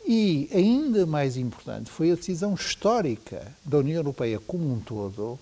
E, 0.06 0.50
ainda 0.54 1.06
mais 1.06 1.38
importante, 1.38 1.90
foi 1.90 2.12
a 2.12 2.16
decisão 2.16 2.54
histórica 2.54 3.48
da 3.64 3.78
União 3.78 3.98
Europeia 3.98 4.40
como 4.40 4.74
um 4.74 4.80
todo 4.80 5.40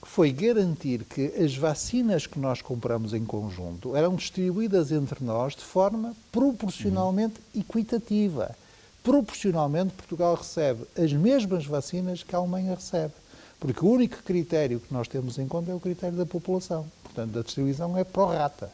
que 0.00 0.08
foi 0.08 0.30
garantir 0.30 1.04
que 1.04 1.26
as 1.42 1.56
vacinas 1.56 2.26
que 2.26 2.38
nós 2.38 2.62
compramos 2.62 3.12
em 3.12 3.24
conjunto 3.24 3.96
eram 3.96 4.14
distribuídas 4.14 4.92
entre 4.92 5.24
nós 5.24 5.56
de 5.56 5.64
forma 5.64 6.14
proporcionalmente 6.30 7.40
equitativa. 7.54 8.54
Proporcionalmente, 9.02 9.94
Portugal 9.94 10.34
recebe 10.34 10.84
as 10.96 11.12
mesmas 11.12 11.66
vacinas 11.66 12.22
que 12.22 12.34
a 12.34 12.38
Alemanha 12.38 12.74
recebe. 12.74 13.12
Porque 13.58 13.84
o 13.84 13.88
único 13.88 14.22
critério 14.22 14.78
que 14.78 14.92
nós 14.94 15.08
temos 15.08 15.38
em 15.38 15.48
conta 15.48 15.72
é 15.72 15.74
o 15.74 15.80
critério 15.80 16.16
da 16.16 16.26
população. 16.26 16.86
Portanto, 17.02 17.38
a 17.38 17.42
distribuição 17.42 17.96
é 17.96 18.04
pró-rata. 18.04 18.70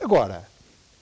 Agora, 0.00 0.48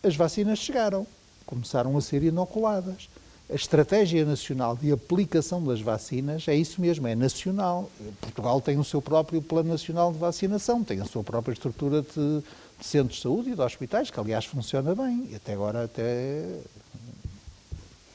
as 0.03 0.17
vacinas 0.17 0.59
chegaram, 0.59 1.07
começaram 1.51 1.97
a 1.99 2.01
ser 2.01 2.23
inoculadas 2.23 3.09
a 3.51 3.55
estratégia 3.55 4.25
nacional 4.25 4.77
de 4.77 4.93
aplicação 4.93 5.65
das 5.65 5.81
vacinas 5.81 6.47
é 6.47 6.55
isso 6.55 6.81
mesmo, 6.81 7.09
é 7.09 7.17
nacional. 7.17 7.91
Portugal 8.21 8.61
tem 8.61 8.79
o 8.79 8.85
seu 8.85 9.03
próprio 9.03 9.43
plano 9.43 9.71
nacional 9.71 10.13
de 10.13 10.19
vacinação, 10.19 10.85
tem 10.85 11.01
a 11.01 11.05
sua 11.05 11.25
própria 11.25 11.53
estrutura 11.53 12.03
de, 12.03 12.43
de 12.79 12.87
centros 12.87 13.17
de 13.17 13.23
saúde 13.23 13.51
e 13.51 13.55
de 13.57 13.61
hospitais, 13.61 14.09
que 14.09 14.21
aliás 14.21 14.45
funciona 14.45 14.95
bem. 14.95 15.29
E 15.33 15.35
até 15.35 15.53
agora 15.55 15.85
até, 15.85 16.61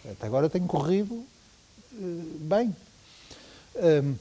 até 0.10 0.26
agora 0.26 0.50
tem 0.50 0.66
corrido 0.66 1.22
eh, 1.94 2.24
bem. 2.40 2.76
Um, 3.76 4.16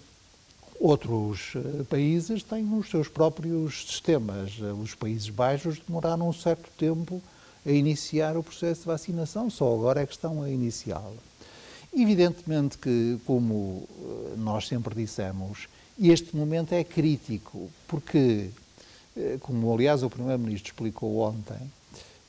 outros 0.81 1.53
eh, 1.55 1.85
países 1.85 2.43
têm 2.43 2.77
os 2.77 2.91
seus 2.91 3.07
próprios 3.07 3.87
sistemas. 3.87 4.59
Os 4.83 4.97
Países 4.97 5.29
Baixos 5.29 5.79
demoraram 5.79 6.29
um 6.29 6.33
certo 6.33 6.69
tempo 6.77 7.23
a 7.67 7.71
iniciar 7.71 8.37
o 8.37 8.43
processo 8.43 8.83
de 8.83 8.87
vacinação, 8.87 9.49
só 9.49 9.73
agora 9.73 10.03
é 10.03 10.07
que 10.07 10.13
estão 10.13 10.43
a 10.43 10.51
iniciá-lo. 10.51 11.19
Evidentemente 11.97 12.77
que, 12.77 13.19
como 13.25 13.89
eh, 13.89 14.35
nós 14.37 14.67
sempre 14.67 14.95
dissemos, 14.95 15.69
este 16.01 16.37
momento 16.37 16.73
é 16.73 16.83
crítico, 16.83 17.71
porque, 17.87 18.51
eh, 19.17 19.39
como 19.41 19.73
aliás 19.73 20.03
o 20.03 20.11
Primeiro-Ministro 20.11 20.73
explicou 20.73 21.19
ontem, 21.19 21.57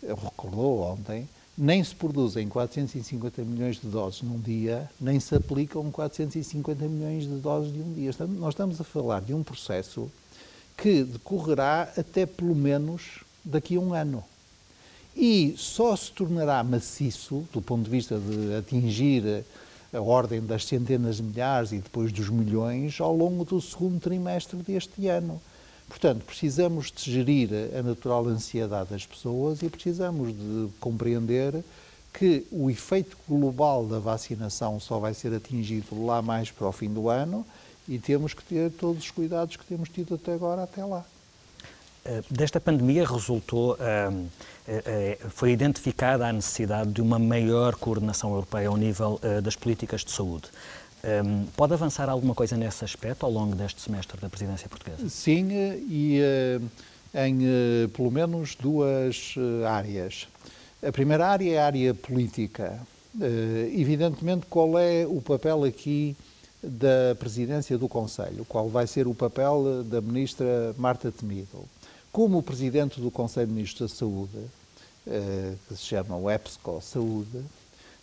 eh, 0.04 0.14
recordou 0.14 0.82
ontem, 0.82 1.28
nem 1.58 1.84
se 1.84 1.96
produzem 1.96 2.48
450 2.48 3.42
milhões 3.44 3.82
de 3.82 3.88
doses 3.88 4.22
num 4.22 4.40
dia, 4.40 4.90
nem 5.02 5.20
se 5.20 5.34
aplicam 5.34 5.90
450 5.90 6.88
milhões 6.88 7.24
de 7.24 7.36
doses 7.38 7.74
de 7.74 7.80
um 7.80 7.94
dia. 7.94 8.12
Nós 8.38 8.54
estamos 8.54 8.80
a 8.80 8.84
falar 8.84 9.22
de 9.22 9.34
um 9.34 9.42
processo 9.42 10.12
que 10.78 11.04
decorrerá 11.04 11.92
até 11.98 12.26
pelo 12.26 12.54
menos 12.54 13.24
daqui 13.44 13.78
a 13.78 13.80
um 13.80 13.94
ano 13.94 14.24
e 15.16 15.56
só 15.58 15.96
se 15.96 16.12
tornará 16.12 16.64
maciço, 16.64 17.48
do 17.54 17.62
ponto 17.62 17.84
de 17.84 17.90
vista 17.90 18.20
de 18.20 18.56
atingir 18.56 19.46
a 19.94 20.02
ordem 20.02 20.42
das 20.42 20.66
centenas 20.66 21.18
de 21.18 21.24
milhares 21.24 21.72
e 21.72 21.78
depois 21.78 22.12
dos 22.12 22.30
milhões, 22.30 23.00
ao 23.00 23.16
longo 23.16 23.46
do 23.46 23.62
segundo 23.62 24.00
trimestre 24.00 24.58
deste 24.58 25.08
ano. 25.08 25.42
Portanto, 25.88 26.24
precisamos 26.26 26.92
de 26.92 27.12
gerir 27.12 27.50
a 27.78 27.82
natural 27.82 28.28
ansiedade 28.28 28.90
das 28.90 29.06
pessoas 29.06 29.62
e 29.62 29.70
precisamos 29.70 30.34
de 30.34 30.68
compreender 30.80 31.64
que 32.12 32.46
o 32.52 32.70
efeito 32.70 33.16
global 33.28 33.86
da 33.86 34.00
vacinação 34.00 34.80
só 34.80 35.00
vai 35.00 35.14
ser 35.14 35.34
atingido 35.34 36.06
lá 36.06 36.22
mais 36.22 36.50
para 36.50 36.68
o 36.68 36.72
fim 36.72 36.92
do 36.92 37.10
ano 37.10 37.46
e 37.88 38.00
temos 38.00 38.34
que 38.34 38.44
ter 38.44 38.72
todos 38.72 39.04
os 39.04 39.12
cuidados 39.12 39.56
que 39.56 39.66
temos 39.66 39.90
tido 39.90 40.16
até 40.16 40.34
agora, 40.34 40.64
até 40.64 40.84
lá. 40.84 41.06
Eh, 42.06 42.22
desta 42.30 42.60
pandemia 42.60 43.04
resultou, 43.04 43.76
ehm, 43.80 44.28
eh, 44.68 44.84
eh, 44.86 45.18
foi 45.30 45.52
identificada 45.52 46.28
a 46.28 46.32
necessidade 46.32 46.92
de 46.92 47.02
uma 47.02 47.18
maior 47.18 47.76
coordenação 47.76 48.30
europeia 48.32 48.68
ao 48.68 48.78
nível 48.78 49.20
das 49.42 49.56
políticas 49.56 50.06
de 50.06 50.12
saúde. 50.12 50.50
Ehm, 51.04 51.46
pode 51.58 51.74
avançar 51.74 52.08
alguma 52.08 52.36
coisa 52.36 52.56
nesse 52.56 52.86
aspecto 52.86 53.26
ao 53.26 53.32
longo 53.32 53.56
deste 53.56 53.82
semestre 53.82 54.22
da 54.22 54.30
presidência 54.30 54.70
portuguesa? 54.70 55.10
Sim, 55.10 55.50
e 55.90 56.20
em 57.14 57.88
pelo 57.90 58.12
menos 58.12 58.56
duas 58.56 59.36
áreas. 59.68 60.28
A 60.86 60.92
primeira 60.92 61.28
área 61.28 61.54
é 61.54 61.58
a 61.58 61.66
área 61.66 61.94
política. 61.94 62.80
Evidentemente, 63.74 64.46
qual 64.48 64.78
é 64.78 65.08
o 65.08 65.22
papel 65.22 65.64
aqui 65.64 66.16
da 66.62 67.16
presidência 67.18 67.78
do 67.78 67.88
Conselho? 67.88 68.46
Qual 68.46 68.70
vai 68.70 68.86
ser 68.86 69.08
o 69.08 69.14
papel 69.16 69.84
da 69.84 70.02
ministra 70.02 70.76
Marta 70.78 71.12
Temido? 71.12 71.66
Como 72.16 72.42
presidente 72.42 73.02
do 73.02 73.12
Conselho 73.12 73.48
de 73.48 73.54
Ministros 73.54 73.92
da 73.92 73.98
Saúde, 73.98 74.40
eh, 75.06 75.56
que 75.68 75.76
se 75.76 75.84
chama 75.84 76.16
o 76.16 76.32
EPSCO 76.32 76.80
Saúde, 76.82 77.44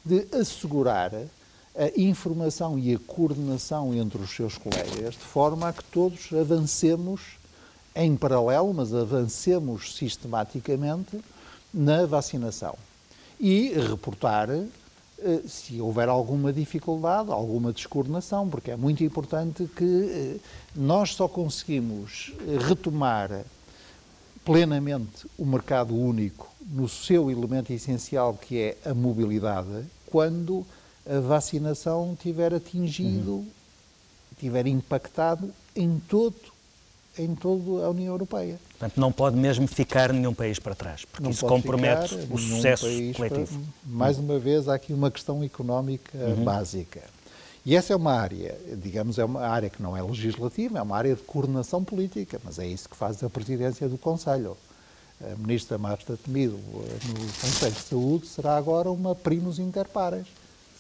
de 0.04 0.26
assegurar 0.38 1.14
a 1.14 1.98
informação 1.98 2.78
e 2.78 2.94
a 2.94 2.98
coordenação 2.98 3.94
entre 3.94 4.20
os 4.20 4.28
seus 4.28 4.58
colegas, 4.58 5.14
de 5.14 5.20
forma 5.20 5.66
a 5.66 5.72
que 5.72 5.82
todos 5.84 6.30
avancemos 6.30 7.22
em 7.96 8.14
paralelo, 8.14 8.74
mas 8.74 8.92
avancemos 8.92 9.96
sistematicamente 9.96 11.18
na 11.72 12.04
vacinação. 12.04 12.76
E 13.40 13.72
reportar 13.72 14.50
eh, 14.50 15.40
se 15.48 15.80
houver 15.80 16.10
alguma 16.10 16.52
dificuldade, 16.52 17.30
alguma 17.30 17.72
descoordenação, 17.72 18.46
porque 18.46 18.72
é 18.72 18.76
muito 18.76 19.02
importante 19.02 19.66
que 19.74 19.84
eh, 19.84 20.36
nós 20.76 21.14
só 21.14 21.26
conseguimos 21.26 22.34
retomar 22.68 23.42
plenamente 24.44 25.26
o 25.38 25.44
mercado 25.44 25.94
único 25.94 26.52
no 26.60 26.88
seu 26.88 27.30
elemento 27.30 27.72
essencial, 27.72 28.34
que 28.34 28.58
é 28.58 28.76
a 28.84 28.94
mobilidade, 28.94 29.84
quando 30.06 30.64
a 31.06 31.20
vacinação 31.20 32.16
tiver 32.20 32.54
atingido, 32.54 33.32
uhum. 33.32 33.46
tiver 34.38 34.66
impactado 34.66 35.52
em 35.74 36.00
todo 36.08 36.52
em 37.18 37.34
toda 37.34 37.84
a 37.84 37.90
União 37.90 38.14
Europeia. 38.14 38.58
Portanto, 38.70 38.98
não 38.98 39.12
pode 39.12 39.36
mesmo 39.36 39.66
ficar 39.66 40.12
nenhum 40.12 40.32
país 40.32 40.58
para 40.58 40.74
trás, 40.74 41.04
porque 41.04 41.22
não 41.22 41.30
isso 41.30 41.46
compromete 41.46 42.14
o 42.30 42.38
sucesso 42.38 42.86
coletivo. 43.14 43.58
Para... 43.58 43.68
Mais 43.84 44.18
uma 44.18 44.38
vez, 44.38 44.68
há 44.68 44.74
aqui 44.74 44.92
uma 44.92 45.10
questão 45.10 45.44
económica 45.44 46.16
uhum. 46.16 46.44
básica. 46.44 47.02
E 47.64 47.76
essa 47.76 47.92
é 47.92 47.96
uma 47.96 48.12
área, 48.12 48.58
digamos, 48.76 49.18
é 49.18 49.24
uma 49.24 49.42
área 49.42 49.70
que 49.70 49.80
não 49.80 49.96
é 49.96 50.02
legislativa, 50.02 50.78
é 50.78 50.82
uma 50.82 50.96
área 50.96 51.14
de 51.14 51.22
coordenação 51.22 51.84
política, 51.84 52.40
mas 52.42 52.58
é 52.58 52.66
isso 52.66 52.88
que 52.88 52.96
faz 52.96 53.22
a 53.22 53.30
presidência 53.30 53.88
do 53.88 53.96
Conselho. 53.96 54.56
A 55.20 55.36
ministra 55.36 55.78
Marta 55.78 56.16
Temido, 56.16 56.58
no 56.58 57.32
Conselho 57.40 57.72
de 57.72 57.82
Saúde, 57.82 58.26
será 58.26 58.56
agora 58.56 58.90
uma 58.90 59.14
primus 59.14 59.60
inter 59.60 59.86
pares. 59.88 60.26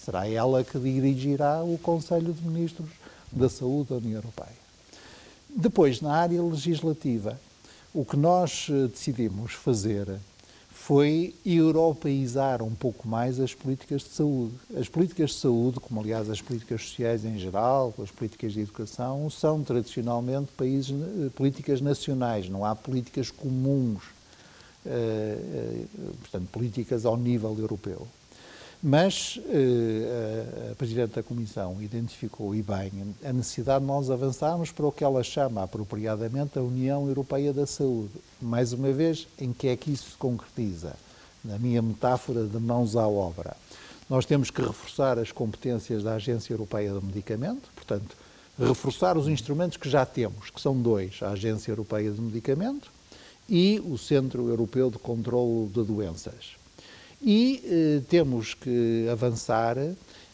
Será 0.04 0.28
ela 0.28 0.64
que 0.64 0.76
dirigirá 0.80 1.62
o 1.62 1.78
Conselho 1.78 2.32
de 2.32 2.42
Ministros 2.42 2.88
da 3.30 3.48
Saúde 3.48 3.90
da 3.90 3.96
União 3.96 4.16
Europeia. 4.16 4.62
Depois, 5.48 6.00
na 6.00 6.12
área 6.12 6.42
legislativa, 6.42 7.38
o 7.94 8.04
que 8.04 8.16
nós 8.16 8.66
eh, 8.68 8.88
decidimos 8.88 9.52
fazer 9.52 10.18
foi 10.84 11.32
europeizar 11.46 12.60
um 12.60 12.74
pouco 12.74 13.06
mais 13.06 13.38
as 13.38 13.54
políticas 13.54 14.02
de 14.02 14.08
saúde. 14.08 14.54
As 14.76 14.88
políticas 14.88 15.30
de 15.30 15.36
saúde, 15.36 15.78
como 15.78 16.00
aliás 16.00 16.28
as 16.28 16.42
políticas 16.42 16.82
sociais 16.82 17.24
em 17.24 17.38
geral, 17.38 17.94
as 18.02 18.10
políticas 18.10 18.52
de 18.52 18.62
educação, 18.62 19.30
são 19.30 19.62
tradicionalmente 19.62 20.50
países, 20.56 20.90
eh, 20.90 21.30
políticas 21.36 21.80
nacionais, 21.80 22.48
não 22.48 22.64
há 22.64 22.74
políticas 22.74 23.30
comuns, 23.30 24.02
eh, 24.84 25.38
eh, 25.38 25.84
portanto, 26.20 26.48
políticas 26.50 27.06
ao 27.06 27.16
nível 27.16 27.56
europeu. 27.56 28.08
Mas 28.82 29.36
uh, 29.36 30.72
a 30.72 30.74
Presidente 30.74 31.14
da 31.14 31.22
Comissão 31.22 31.80
identificou, 31.80 32.52
e 32.52 32.62
bem, 32.62 33.14
a 33.24 33.32
necessidade 33.32 33.80
de 33.80 33.86
nós 33.86 34.10
avançarmos 34.10 34.72
para 34.72 34.84
o 34.84 34.90
que 34.90 35.04
ela 35.04 35.22
chama 35.22 35.62
apropriadamente 35.62 36.58
a 36.58 36.62
União 36.62 37.06
Europeia 37.06 37.52
da 37.52 37.64
Saúde. 37.64 38.10
Mais 38.40 38.72
uma 38.72 38.90
vez, 38.90 39.28
em 39.38 39.52
que 39.52 39.68
é 39.68 39.76
que 39.76 39.92
isso 39.92 40.10
se 40.10 40.16
concretiza? 40.16 40.94
Na 41.44 41.58
minha 41.58 41.80
metáfora 41.80 42.44
de 42.44 42.58
mãos 42.58 42.96
à 42.96 43.06
obra. 43.06 43.56
Nós 44.10 44.26
temos 44.26 44.50
que 44.50 44.60
reforçar 44.60 45.16
as 45.16 45.30
competências 45.30 46.02
da 46.02 46.14
Agência 46.14 46.52
Europeia 46.52 46.92
do 46.92 47.02
Medicamento, 47.02 47.70
portanto, 47.76 48.16
reforçar 48.58 49.16
os 49.16 49.28
instrumentos 49.28 49.76
que 49.76 49.88
já 49.88 50.04
temos, 50.04 50.50
que 50.50 50.60
são 50.60 50.76
dois: 50.76 51.20
a 51.22 51.30
Agência 51.30 51.70
Europeia 51.70 52.10
do 52.10 52.20
Medicamento 52.20 52.90
e 53.48 53.80
o 53.84 53.96
Centro 53.96 54.48
Europeu 54.48 54.90
de 54.90 54.98
Controlo 54.98 55.68
de 55.68 55.84
Doenças. 55.84 56.61
E 57.22 57.62
eh, 57.64 58.02
temos 58.08 58.52
que 58.52 59.06
avançar, 59.08 59.76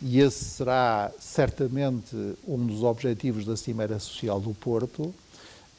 e 0.01 0.21
esse 0.21 0.43
será 0.43 1.13
certamente 1.21 2.17
um 2.47 2.67
dos 2.67 2.83
objetivos 2.83 3.45
da 3.45 3.59
Cimeira 3.59 3.99
Social 3.99 4.41
do 4.41 4.55
Porto, 4.55 5.15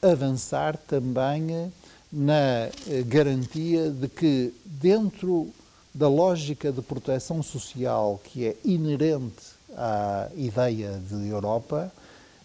avançar 0.04 0.78
também 0.78 1.72
na 2.12 2.70
eh, 2.88 3.04
garantia 3.08 3.90
de 3.90 4.08
que, 4.08 4.54
dentro 4.64 5.50
da 5.94 6.08
lógica 6.08 6.72
de 6.72 6.82
proteção 6.82 7.42
social 7.42 8.22
que 8.24 8.46
é 8.46 8.56
inerente 8.64 9.58
à 9.76 10.30
ideia 10.36 11.02
de 11.10 11.28
Europa, 11.28 11.92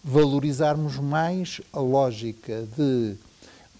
valorizarmos 0.02 0.96
mais 0.98 1.60
a 1.70 1.80
lógica 1.80 2.66
de 2.76 3.14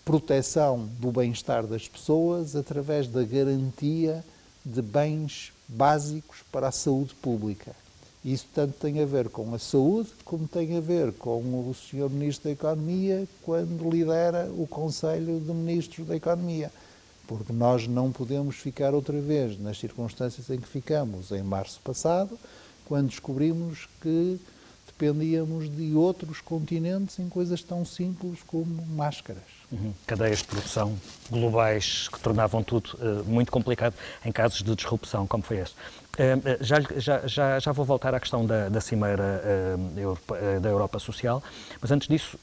proteção 0.04 0.88
do 1.00 1.10
bem-estar 1.10 1.66
das 1.66 1.88
pessoas 1.88 2.54
através 2.54 3.08
da 3.08 3.22
garantia 3.22 4.22
de 4.64 4.80
bens 4.80 5.52
básicos 5.68 6.38
para 6.50 6.68
a 6.68 6.72
saúde 6.72 7.14
pública. 7.14 7.74
Isso 8.24 8.46
tanto 8.54 8.72
tem 8.80 9.02
a 9.02 9.04
ver 9.04 9.28
com 9.28 9.54
a 9.54 9.58
saúde, 9.58 10.08
como 10.24 10.48
tem 10.48 10.78
a 10.78 10.80
ver 10.80 11.12
com 11.12 11.40
o 11.40 11.74
Sr. 11.74 12.08
Ministro 12.08 12.44
da 12.44 12.52
Economia, 12.52 13.28
quando 13.42 13.90
lidera 13.90 14.50
o 14.56 14.66
Conselho 14.66 15.38
de 15.40 15.52
Ministros 15.52 16.06
da 16.06 16.16
Economia. 16.16 16.72
Porque 17.26 17.52
nós 17.52 17.86
não 17.86 18.10
podemos 18.10 18.56
ficar 18.56 18.94
outra 18.94 19.20
vez 19.20 19.58
nas 19.60 19.78
circunstâncias 19.78 20.48
em 20.48 20.58
que 20.58 20.66
ficamos 20.66 21.32
em 21.32 21.42
março 21.42 21.80
passado, 21.84 22.38
quando 22.86 23.08
descobrimos 23.08 23.88
que 24.00 24.40
dependíamos 24.86 25.74
de 25.74 25.94
outros 25.94 26.40
continentes 26.40 27.18
em 27.18 27.28
coisas 27.28 27.62
tão 27.62 27.84
simples 27.84 28.38
como 28.46 28.86
máscaras. 28.86 29.42
Cadeias 30.06 30.38
de 30.38 30.44
produção 30.44 30.96
globais 31.30 32.08
que 32.08 32.20
tornavam 32.20 32.62
tudo 32.62 32.90
uh, 32.94 33.24
muito 33.24 33.50
complicado 33.50 33.94
em 34.24 34.30
casos 34.30 34.62
de 34.62 34.74
disrupção, 34.74 35.26
como 35.26 35.42
foi 35.42 35.58
esse. 35.58 35.72
Uh, 35.72 36.62
já, 36.62 36.80
já, 36.96 37.26
já, 37.26 37.58
já, 37.58 37.72
vou 37.72 37.84
voltar 37.84 38.14
à 38.14 38.20
questão 38.20 38.46
da, 38.46 38.68
da 38.68 38.80
Cimeira 38.80 39.42
uh, 39.76 40.60
da 40.60 40.68
Europa 40.68 40.98
Social, 40.98 41.42
mas 41.80 41.90
antes 41.90 42.06
disso, 42.06 42.38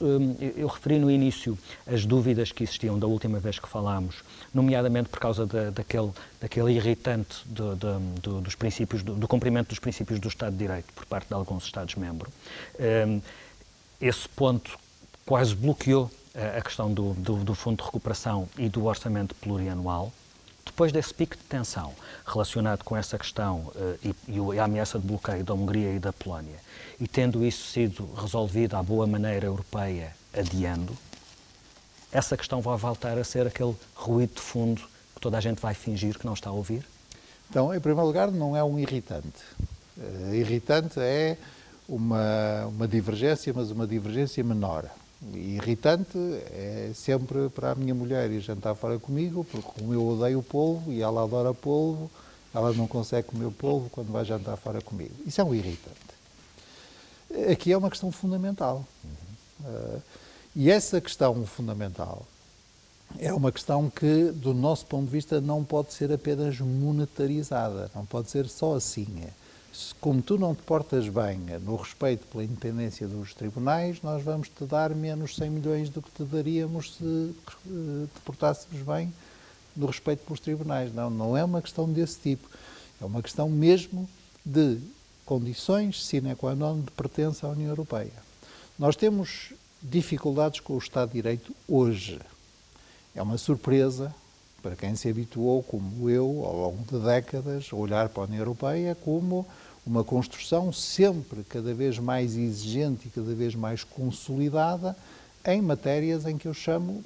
eu 0.56 0.66
referi 0.66 0.98
no 0.98 1.10
início 1.10 1.56
as 1.86 2.04
dúvidas 2.04 2.52
que 2.52 2.64
existiam 2.64 2.98
da 2.98 3.06
última 3.06 3.38
vez 3.38 3.58
que 3.58 3.68
falámos, 3.68 4.16
nomeadamente 4.52 5.08
por 5.08 5.20
causa 5.20 5.46
da, 5.46 5.70
daquele, 5.70 6.10
daquele 6.40 6.72
irritante 6.72 7.42
do, 7.46 7.76
do, 7.76 8.40
dos 8.40 8.54
princípios, 8.54 9.02
do, 9.02 9.14
do, 9.14 9.28
cumprimento 9.28 9.68
dos 9.68 9.78
princípios 9.78 10.18
do 10.20 10.28
Estado 10.28 10.52
de 10.52 10.58
Direito 10.58 10.92
por 10.92 11.06
parte 11.06 11.28
de 11.28 11.34
alguns 11.34 11.64
Estados-membros. 11.64 12.32
esse 14.00 14.28
ponto 14.28 14.78
quase 15.24 15.54
bloqueou 15.54 16.10
a 16.34 16.60
questão 16.62 16.92
do, 16.92 17.12
do, 17.14 17.36
do, 17.44 17.54
Fundo 17.54 17.78
de 17.78 17.84
Recuperação 17.84 18.48
e 18.56 18.68
do 18.68 18.86
orçamento 18.86 19.34
plurianual, 19.34 20.12
depois 20.64 20.92
desse 20.92 21.12
pico 21.12 21.36
de 21.36 21.42
tensão 21.42 21.92
relacionado 22.26 22.84
com 22.84 22.96
essa 22.96 23.18
questão 23.18 23.70
uh, 23.74 23.98
e, 24.02 24.14
e, 24.28 24.58
a 24.58 24.64
ameaça 24.64 24.98
de 24.98 25.06
bloqueio 25.06 25.44
da 25.44 25.52
Hungria 25.52 25.92
e 25.92 25.98
da 25.98 26.12
Polónia, 26.12 26.56
e 27.00 27.06
tendo 27.06 27.44
isso 27.44 27.70
sido 27.70 28.08
resolvido 28.14 28.76
à 28.76 28.82
boa 28.82 29.06
maneira 29.06 29.46
europeia, 29.46 30.14
adiando, 30.32 30.96
essa 32.10 32.36
questão 32.36 32.60
vai 32.60 32.76
voltar 32.76 33.18
a 33.18 33.24
ser 33.24 33.46
aquele 33.46 33.74
ruído 33.94 34.34
de 34.34 34.40
fundo 34.40 34.80
que 35.14 35.20
toda 35.20 35.36
a 35.36 35.40
gente 35.40 35.60
vai 35.60 35.74
fingir 35.74 36.18
que 36.18 36.24
não 36.24 36.34
está 36.34 36.50
a 36.50 36.52
ouvir? 36.52 36.86
Então, 37.50 37.74
em 37.74 37.80
primeiro 37.80 38.06
lugar, 38.06 38.30
não 38.30 38.56
é 38.56 38.64
um 38.64 38.78
irritante. 38.78 39.42
Uh, 39.98 40.34
irritante 40.34 40.98
é 40.98 41.36
uma, 41.86 42.66
uma 42.66 42.88
divergência, 42.88 43.52
mas 43.54 43.70
uma 43.70 43.86
divergência 43.86 44.42
menor 44.42 44.88
irritante 45.34 46.18
é 46.50 46.90
sempre 46.94 47.48
para 47.48 47.72
a 47.72 47.74
minha 47.74 47.94
mulher 47.94 48.30
ir 48.30 48.40
jantar 48.40 48.74
fora 48.74 48.98
comigo, 48.98 49.44
porque 49.44 49.70
como 49.72 49.94
eu 49.94 50.06
odeio 50.06 50.42
polvo 50.42 50.92
e 50.92 51.00
ela 51.00 51.22
adora 51.22 51.54
polvo, 51.54 52.10
ela 52.54 52.72
não 52.72 52.86
consegue 52.86 53.28
comer 53.28 53.50
polvo 53.52 53.88
quando 53.90 54.10
vai 54.12 54.24
jantar 54.24 54.56
fora 54.56 54.80
comigo. 54.80 55.14
Isso 55.26 55.40
é 55.40 55.44
um 55.44 55.54
irritante. 55.54 55.96
Aqui 57.50 57.72
é 57.72 57.76
uma 57.76 57.88
questão 57.88 58.12
fundamental. 58.12 58.84
Uhum. 59.04 59.70
Uh, 59.70 60.02
e 60.54 60.70
essa 60.70 61.00
questão 61.00 61.46
fundamental 61.46 62.26
é 63.18 63.32
uma 63.32 63.52
questão 63.52 63.88
que, 63.88 64.30
do 64.32 64.52
nosso 64.52 64.86
ponto 64.86 65.06
de 65.06 65.10
vista, 65.10 65.40
não 65.40 65.64
pode 65.64 65.92
ser 65.92 66.12
apenas 66.12 66.58
monetarizada, 66.60 67.90
não 67.94 68.04
pode 68.04 68.30
ser 68.30 68.48
só 68.48 68.74
assim 68.74 69.06
como 70.00 70.20
tu 70.20 70.38
não 70.38 70.54
te 70.54 70.62
portas 70.62 71.08
bem 71.08 71.38
no 71.64 71.76
respeito 71.76 72.26
pela 72.26 72.44
independência 72.44 73.08
dos 73.08 73.32
tribunais, 73.32 74.02
nós 74.02 74.22
vamos 74.22 74.48
te 74.48 74.64
dar 74.64 74.94
menos 74.94 75.34
100 75.36 75.50
milhões 75.50 75.88
do 75.88 76.02
que 76.02 76.10
te 76.10 76.24
daríamos 76.24 76.96
se 76.96 77.34
eh, 77.66 78.06
te 78.14 78.20
portássemos 78.22 78.84
bem 78.86 79.12
no 79.74 79.86
respeito 79.86 80.24
pelos 80.24 80.40
tribunais. 80.40 80.92
Não, 80.94 81.08
não 81.08 81.36
é 81.36 81.42
uma 81.42 81.62
questão 81.62 81.90
desse 81.90 82.18
tipo. 82.18 82.48
É 83.00 83.04
uma 83.04 83.22
questão 83.22 83.48
mesmo 83.48 84.08
de 84.44 84.78
condições 85.24 86.04
sine 86.04 86.34
qua 86.34 86.54
non 86.54 86.80
de 86.80 86.90
pertença 86.90 87.46
à 87.46 87.50
União 87.50 87.70
Europeia. 87.70 88.12
Nós 88.78 88.94
temos 88.94 89.54
dificuldades 89.82 90.60
com 90.60 90.74
o 90.74 90.78
Estado 90.78 91.08
de 91.08 91.14
Direito 91.14 91.54
hoje. 91.66 92.20
É 93.14 93.22
uma 93.22 93.38
surpresa 93.38 94.14
para 94.62 94.76
quem 94.76 94.94
se 94.94 95.08
habituou, 95.08 95.62
como 95.62 96.08
eu, 96.08 96.44
ao 96.44 96.56
longo 96.56 96.84
de 96.84 97.04
décadas, 97.04 97.68
a 97.72 97.76
olhar 97.76 98.08
para 98.08 98.22
a 98.22 98.26
União 98.26 98.38
Europeia 98.40 98.94
como 98.94 99.46
uma 99.86 100.04
construção 100.04 100.72
sempre 100.72 101.42
cada 101.48 101.74
vez 101.74 101.98
mais 101.98 102.36
exigente 102.36 103.08
e 103.08 103.10
cada 103.10 103.34
vez 103.34 103.54
mais 103.54 103.82
consolidada 103.82 104.96
em 105.44 105.60
matérias 105.60 106.24
em 106.24 106.38
que 106.38 106.46
eu 106.46 106.54
chamo, 106.54 107.02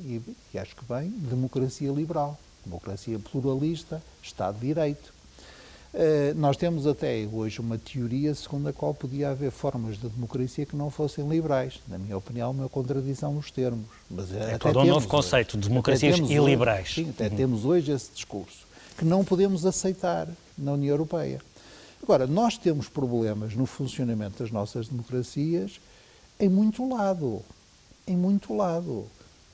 e, 0.00 0.20
e 0.52 0.58
acho 0.58 0.74
que 0.74 0.84
bem, 0.84 1.10
democracia 1.10 1.90
liberal, 1.92 2.38
democracia 2.64 3.18
pluralista, 3.18 4.02
Estado 4.22 4.58
de 4.58 4.66
Direito. 4.66 5.12
Uh, 5.94 6.38
nós 6.38 6.56
temos 6.56 6.86
até 6.86 7.26
hoje 7.32 7.60
uma 7.60 7.78
teoria 7.78 8.34
segundo 8.34 8.68
a 8.68 8.72
qual 8.72 8.92
podia 8.92 9.30
haver 9.30 9.50
formas 9.50 9.96
de 9.96 10.06
democracia 10.08 10.66
que 10.66 10.76
não 10.76 10.90
fossem 10.90 11.26
liberais. 11.26 11.80
Na 11.88 11.96
minha 11.98 12.16
opinião, 12.16 12.50
uma 12.50 12.68
contradição 12.68 13.32
nos 13.32 13.50
termos. 13.50 13.86
Mas 14.10 14.32
é 14.34 14.54
até 14.54 14.58
todo 14.58 14.80
um 14.80 14.84
novo 14.84 15.08
conceito, 15.08 15.56
de 15.56 15.68
democracias 15.68 16.18
iliberais. 16.18 16.92
Sim, 16.94 17.08
até 17.08 17.28
uhum. 17.28 17.36
temos 17.36 17.64
hoje 17.64 17.90
esse 17.92 18.10
discurso, 18.12 18.66
que 18.98 19.04
não 19.04 19.24
podemos 19.24 19.64
aceitar 19.64 20.28
na 20.58 20.72
União 20.72 20.92
Europeia. 20.92 21.40
Agora, 22.02 22.26
nós 22.26 22.56
temos 22.56 22.88
problemas 22.88 23.54
no 23.54 23.66
funcionamento 23.66 24.42
das 24.42 24.50
nossas 24.50 24.88
democracias 24.88 25.80
em 26.38 26.48
muito 26.48 26.88
lado. 26.88 27.42
Em 28.06 28.16
muito 28.16 28.54
lado. 28.54 29.06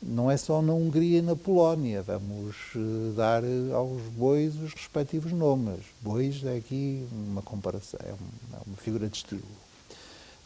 Não 0.03 0.31
é 0.31 0.37
só 0.37 0.61
na 0.61 0.75
Hungria 0.75 1.19
e 1.21 1.23
na 1.23 1.35
Polónia. 1.35 2.03
Vamos 2.03 2.57
eh, 2.77 3.13
dar 3.17 3.43
eh, 3.43 3.73
aos 3.73 4.03
bois 4.15 4.55
os 4.57 4.75
respectivos 4.75 5.33
nomes. 5.33 5.81
Bois 6.03 6.45
é 6.45 6.57
aqui 6.57 7.09
uma 7.11 7.41
comparação, 7.41 7.99
é 8.03 8.13
uma, 8.13 8.59
é 8.59 8.63
uma 8.67 8.77
figura 8.77 9.09
de 9.09 9.17
estilo. 9.17 9.43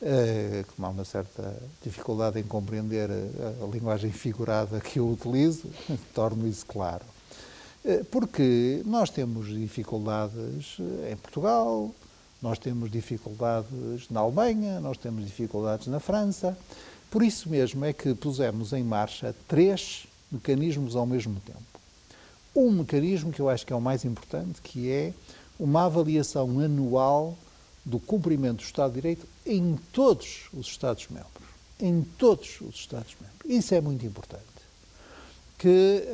Uh, 0.01 0.63
que 0.63 0.81
há 0.81 0.89
uma 0.89 1.05
certa 1.05 1.61
dificuldade 1.83 2.39
em 2.39 2.45
compreender 2.45 3.11
a, 3.11 3.65
a 3.65 3.67
linguagem 3.67 4.13
figurada 4.13 4.79
que 4.79 5.01
eu 5.01 5.11
utilizo, 5.11 5.69
torno 6.15 6.47
isso 6.47 6.65
claro. 6.65 7.05
Eh, 7.85 8.05
porque 8.11 8.83
nós 8.85 9.11
temos 9.11 9.49
dificuldades 9.49 10.77
eh, 10.81 11.13
em 11.13 11.17
Portugal, 11.17 11.95
nós 12.43 12.59
temos 12.59 12.91
dificuldades 12.91 14.09
na 14.11 14.21
Alemanha, 14.21 14.81
nós 14.81 14.97
temos 14.99 15.25
dificuldades 15.25 15.87
na 15.87 16.01
França. 16.01 16.57
Por 17.11 17.23
isso 17.23 17.49
mesmo 17.49 17.85
é 17.85 17.93
que 17.93 18.15
pusemos 18.15 18.73
em 18.73 18.83
marcha 18.83 19.35
três 19.47 20.07
mecanismos 20.31 20.95
ao 20.95 21.07
mesmo 21.07 21.41
tempo. 21.41 21.63
Um 22.55 22.71
mecanismo 22.71 23.33
que 23.33 23.41
eu 23.41 23.49
acho 23.49 23.65
que 23.65 23.73
é 23.73 23.77
o 23.77 23.81
mais 23.81 24.05
importante, 24.05 24.61
que 24.61 24.91
é 24.91 25.13
uma 25.59 25.85
avaliação 25.87 26.61
anual 26.61 27.37
do 27.85 27.99
cumprimento 27.99 28.59
do 28.59 28.65
Estado 28.65 28.91
de 28.91 29.01
Direito 29.01 29.27
em 29.47 29.79
todos 29.93 30.49
os 30.53 30.67
Estados-membros. 30.67 31.49
Em 31.81 32.03
todos 32.19 32.61
os 32.61 32.75
Estados-membros. 32.75 33.39
Isso 33.47 33.75
é 33.75 33.81
muito 33.81 34.05
importante 34.05 34.58
que 35.59 36.05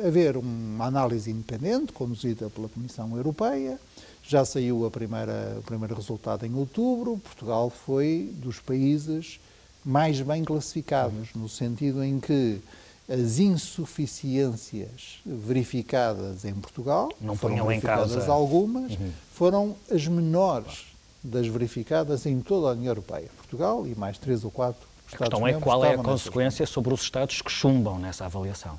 uh, 0.00 0.06
haver 0.06 0.36
uma 0.36 0.86
análise 0.86 1.30
independente 1.30 1.92
conduzida 1.92 2.48
pela 2.48 2.68
Comissão 2.68 3.16
Europeia. 3.16 3.78
Já 4.22 4.44
saiu 4.44 4.86
a 4.86 4.90
primeira, 4.90 5.56
o 5.58 5.62
primeiro 5.62 5.94
resultado 5.94 6.46
em 6.46 6.54
outubro. 6.54 7.18
Portugal 7.18 7.68
foi 7.68 8.32
dos 8.36 8.60
países 8.60 9.40
mais 9.84 10.20
bem 10.20 10.44
classificados, 10.44 11.30
no 11.34 11.48
sentido 11.48 12.04
em 12.04 12.20
que 12.20 12.60
as 13.08 13.40
insuficiências 13.40 15.18
verificadas 15.26 16.44
em 16.44 16.54
Portugal, 16.54 17.10
não 17.20 17.34
foram 17.34 17.66
verificadas 17.66 18.12
em 18.12 18.14
causa. 18.14 18.32
algumas, 18.32 18.92
uhum. 18.92 19.10
foram 19.32 19.76
as 19.90 20.06
menores 20.06 20.86
das 21.22 21.48
verificadas 21.48 22.24
em 22.24 22.40
toda 22.40 22.68
a 22.68 22.72
União 22.72 22.92
Europeia. 22.92 23.28
Portugal 23.36 23.84
e 23.84 23.96
mais 23.96 24.16
três 24.16 24.44
ou 24.44 24.50
quatro 24.50 24.86
a 25.14 25.18
questão 25.18 25.46
é 25.46 25.52
qual 25.54 25.84
é 25.84 25.94
a 25.94 25.98
consequência 25.98 26.66
sobre 26.66 26.92
os 26.94 27.02
Estados 27.02 27.42
que 27.42 27.50
chumbam 27.50 27.98
nessa 27.98 28.24
avaliação. 28.24 28.78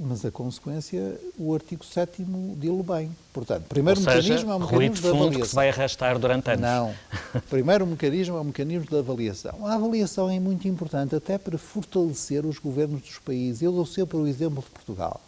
Mas 0.00 0.24
a 0.24 0.30
consequência, 0.30 1.18
o 1.36 1.52
artigo 1.52 1.84
7 1.84 2.24
dilo 2.56 2.84
bem. 2.84 3.10
Portanto, 3.32 3.64
primeiro 3.68 3.98
Ou 3.98 4.06
mecanismo 4.06 4.36
seja, 4.38 4.46
é 4.52 4.54
o 4.54 4.60
mecanismo 4.60 4.94
de 4.94 5.02
de 5.02 5.08
fundo 5.08 5.14
avaliação. 5.16 5.40
que 5.40 5.48
se 5.48 5.54
vai 5.56 5.68
arrastar 5.70 6.18
durante 6.20 6.50
anos. 6.50 6.60
Não. 6.60 6.94
Primeiro 7.50 7.84
mecanismo 7.84 8.36
é 8.36 8.40
o 8.40 8.44
mecanismo 8.44 8.86
de 8.86 8.96
avaliação. 8.96 9.66
A 9.66 9.74
avaliação 9.74 10.30
é 10.30 10.38
muito 10.38 10.68
importante 10.68 11.16
até 11.16 11.36
para 11.36 11.58
fortalecer 11.58 12.46
os 12.46 12.58
governos 12.60 13.00
dos 13.02 13.18
países. 13.18 13.60
Eu 13.60 13.72
dou 13.72 13.84
sempre 13.84 14.16
o 14.16 14.26
exemplo 14.28 14.62
de 14.62 14.70
Portugal. 14.70 15.20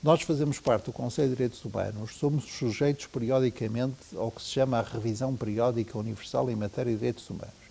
Nós 0.00 0.22
fazemos 0.22 0.60
parte 0.60 0.84
do 0.84 0.92
Conselho 0.92 1.30
de 1.30 1.34
Direitos 1.34 1.64
Humanos, 1.64 2.14
somos 2.16 2.44
sujeitos 2.44 3.06
periodicamente 3.06 3.96
ao 4.14 4.30
que 4.30 4.42
se 4.42 4.50
chama 4.50 4.78
a 4.78 4.82
revisão 4.82 5.34
periódica 5.34 5.98
universal 5.98 6.48
em 6.50 6.54
matéria 6.54 6.92
de 6.92 6.98
direitos 6.98 7.28
humanos. 7.30 7.63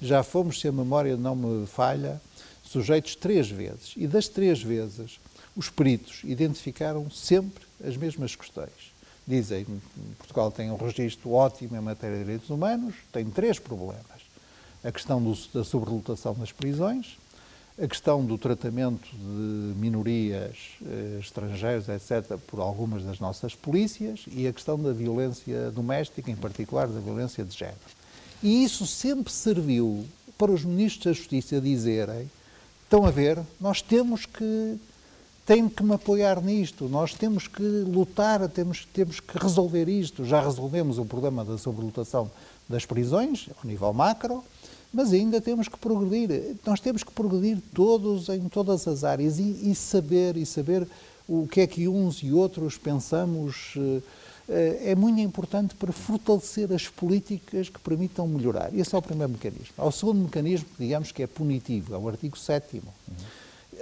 Já 0.00 0.22
fomos, 0.22 0.60
se 0.60 0.68
a 0.68 0.72
memória 0.72 1.16
não 1.16 1.36
me 1.36 1.66
falha, 1.66 2.20
sujeitos 2.64 3.14
três 3.14 3.50
vezes. 3.50 3.94
E 3.96 4.06
das 4.06 4.28
três 4.28 4.62
vezes, 4.62 5.20
os 5.56 5.68
peritos 5.68 6.20
identificaram 6.24 7.10
sempre 7.10 7.64
as 7.84 7.96
mesmas 7.96 8.34
questões. 8.34 8.92
Dizem 9.26 9.64
que 9.64 9.80
Portugal 10.18 10.50
tem 10.50 10.70
um 10.70 10.76
registro 10.76 11.32
ótimo 11.32 11.76
em 11.76 11.80
matéria 11.80 12.16
de 12.16 12.24
direitos 12.24 12.48
humanos, 12.48 12.94
tem 13.12 13.26
três 13.26 13.58
problemas. 13.58 14.04
A 14.82 14.90
questão 14.90 15.22
do, 15.22 15.36
da 15.52 15.62
sobrelotação 15.62 16.34
das 16.34 16.52
prisões, 16.52 17.18
a 17.80 17.86
questão 17.86 18.24
do 18.24 18.36
tratamento 18.36 19.08
de 19.10 19.78
minorias 19.78 20.56
eh, 20.84 21.18
estrangeiras, 21.20 21.88
etc., 21.88 22.38
por 22.46 22.60
algumas 22.60 23.02
das 23.04 23.18
nossas 23.18 23.54
polícias 23.54 24.24
e 24.30 24.46
a 24.46 24.52
questão 24.52 24.80
da 24.80 24.92
violência 24.92 25.70
doméstica, 25.70 26.30
em 26.30 26.36
particular 26.36 26.88
da 26.88 27.00
violência 27.00 27.44
de 27.44 27.56
género. 27.56 27.78
E 28.42 28.64
isso 28.64 28.86
sempre 28.86 29.32
serviu 29.32 30.06
para 30.38 30.50
os 30.50 30.64
ministros 30.64 31.04
da 31.04 31.12
Justiça 31.12 31.60
dizerem: 31.60 32.30
estão 32.84 33.04
a 33.04 33.10
ver, 33.10 33.38
nós 33.60 33.82
temos 33.82 34.26
que. 34.26 34.78
Tem 35.46 35.68
que 35.68 35.82
me 35.82 35.94
apoiar 35.94 36.40
nisto, 36.40 36.88
nós 36.88 37.12
temos 37.12 37.48
que 37.48 37.62
lutar, 37.62 38.46
temos, 38.48 38.86
temos 38.92 39.18
que 39.18 39.36
resolver 39.36 39.88
isto. 39.88 40.24
Já 40.24 40.40
resolvemos 40.40 40.96
o 40.96 41.04
problema 41.04 41.44
da 41.44 41.58
sobrelotação 41.58 42.30
das 42.68 42.86
prisões, 42.86 43.48
ao 43.58 43.68
nível 43.68 43.92
macro, 43.92 44.44
mas 44.92 45.12
ainda 45.12 45.40
temos 45.40 45.66
que 45.66 45.76
progredir. 45.76 46.54
Nós 46.64 46.78
temos 46.78 47.02
que 47.02 47.10
progredir 47.10 47.58
todos 47.74 48.28
em 48.28 48.48
todas 48.48 48.86
as 48.86 49.02
áreas 49.02 49.40
e, 49.40 49.70
e 49.70 49.74
saber 49.74 50.36
e 50.36 50.46
saber 50.46 50.86
o 51.28 51.48
que 51.48 51.62
é 51.62 51.66
que 51.66 51.88
uns 51.88 52.22
e 52.22 52.32
outros 52.32 52.78
pensamos 52.78 53.74
é 54.82 54.94
muito 54.94 55.20
importante 55.20 55.74
para 55.74 55.92
fortalecer 55.92 56.72
as 56.72 56.88
políticas 56.88 57.68
que 57.68 57.78
permitam 57.78 58.26
melhorar. 58.26 58.74
Esse 58.74 58.94
é 58.94 58.98
o 58.98 59.02
primeiro 59.02 59.32
mecanismo. 59.32 59.74
Há 59.78 59.86
o 59.86 59.92
segundo 59.92 60.20
mecanismo, 60.22 60.68
digamos 60.78 61.12
que 61.12 61.22
é 61.22 61.26
punitivo, 61.26 61.94
é 61.94 61.98
o 61.98 62.08
artigo 62.08 62.36
7 62.36 62.76
uhum. 62.76 63.14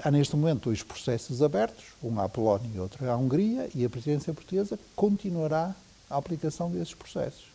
Há 0.02 0.11
neste 0.11 0.37
momento 0.37 0.64
dois 0.64 0.83
processos 0.83 1.42
abertos, 1.42 1.85
um 2.02 2.20
à 2.20 2.28
Polónia 2.28 2.70
e 2.72 2.78
outro 2.78 3.09
à 3.11 3.16
Hungria, 3.16 3.68
e 3.74 3.85
a 3.85 3.90
presidência 3.90 4.33
portuguesa 4.33 4.78
continuará 4.94 5.74
a 6.09 6.16
aplicação 6.16 6.70
desses 6.70 6.94
processos. 6.94 7.46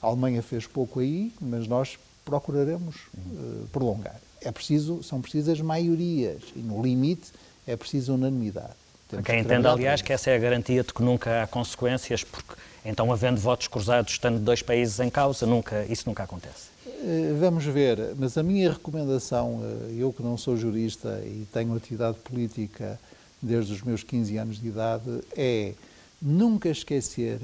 A 0.00 0.06
Alemanha 0.06 0.42
fez 0.42 0.66
pouco 0.66 1.00
aí, 1.00 1.32
mas 1.40 1.66
nós 1.66 1.98
procuraremos 2.24 2.96
uh, 3.16 3.66
prolongar. 3.72 4.20
É 4.40 4.52
preciso, 4.52 5.02
são 5.02 5.20
precisas 5.20 5.60
maiorias 5.60 6.42
e, 6.54 6.60
no 6.60 6.82
limite, 6.82 7.32
é 7.66 7.76
preciso 7.76 8.14
unanimidade. 8.14 8.83
Temos 9.14 9.26
Quem 9.26 9.40
entende, 9.40 9.66
aliás, 9.66 10.02
que 10.02 10.12
essa 10.12 10.30
é 10.30 10.36
a 10.36 10.38
garantia 10.38 10.82
de 10.82 10.92
que 10.92 11.02
nunca 11.02 11.42
há 11.42 11.46
consequências, 11.46 12.24
porque 12.24 12.54
então, 12.84 13.10
havendo 13.10 13.40
votos 13.40 13.66
cruzados, 13.66 14.12
estando 14.12 14.38
dois 14.38 14.60
países 14.60 15.00
em 15.00 15.08
causa, 15.08 15.46
nunca, 15.46 15.86
isso 15.86 16.04
nunca 16.06 16.22
acontece. 16.22 16.68
Uh, 16.86 17.38
vamos 17.40 17.64
ver, 17.64 18.14
mas 18.18 18.36
a 18.36 18.42
minha 18.42 18.70
recomendação, 18.70 19.56
uh, 19.56 19.90
eu 19.96 20.12
que 20.12 20.22
não 20.22 20.36
sou 20.36 20.54
jurista 20.56 21.22
e 21.24 21.46
tenho 21.50 21.74
atividade 21.74 22.18
política 22.18 23.00
desde 23.40 23.72
os 23.72 23.82
meus 23.82 24.02
15 24.02 24.36
anos 24.36 24.60
de 24.60 24.68
idade, 24.68 25.20
é 25.34 25.72
nunca 26.20 26.68
esquecer 26.68 27.38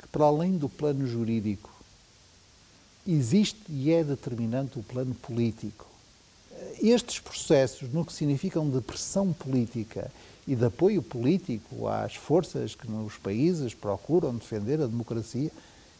que, 0.00 0.08
para 0.08 0.26
além 0.26 0.58
do 0.58 0.68
plano 0.68 1.06
jurídico, 1.06 1.70
existe 3.08 3.60
e 3.70 3.90
é 3.92 4.04
determinante 4.04 4.78
o 4.78 4.82
plano 4.82 5.14
político. 5.14 5.86
Estes 6.80 7.18
processos, 7.18 7.90
no 7.92 8.04
que 8.04 8.12
significam 8.12 8.68
de 8.68 8.80
pressão 8.80 9.32
política 9.32 10.10
e 10.46 10.56
de 10.56 10.64
apoio 10.64 11.02
político 11.02 11.86
às 11.88 12.14
forças 12.14 12.74
que 12.74 12.90
nos 12.90 13.16
países 13.16 13.74
procuram 13.74 14.34
defender 14.34 14.80
a 14.80 14.86
democracia, 14.86 15.50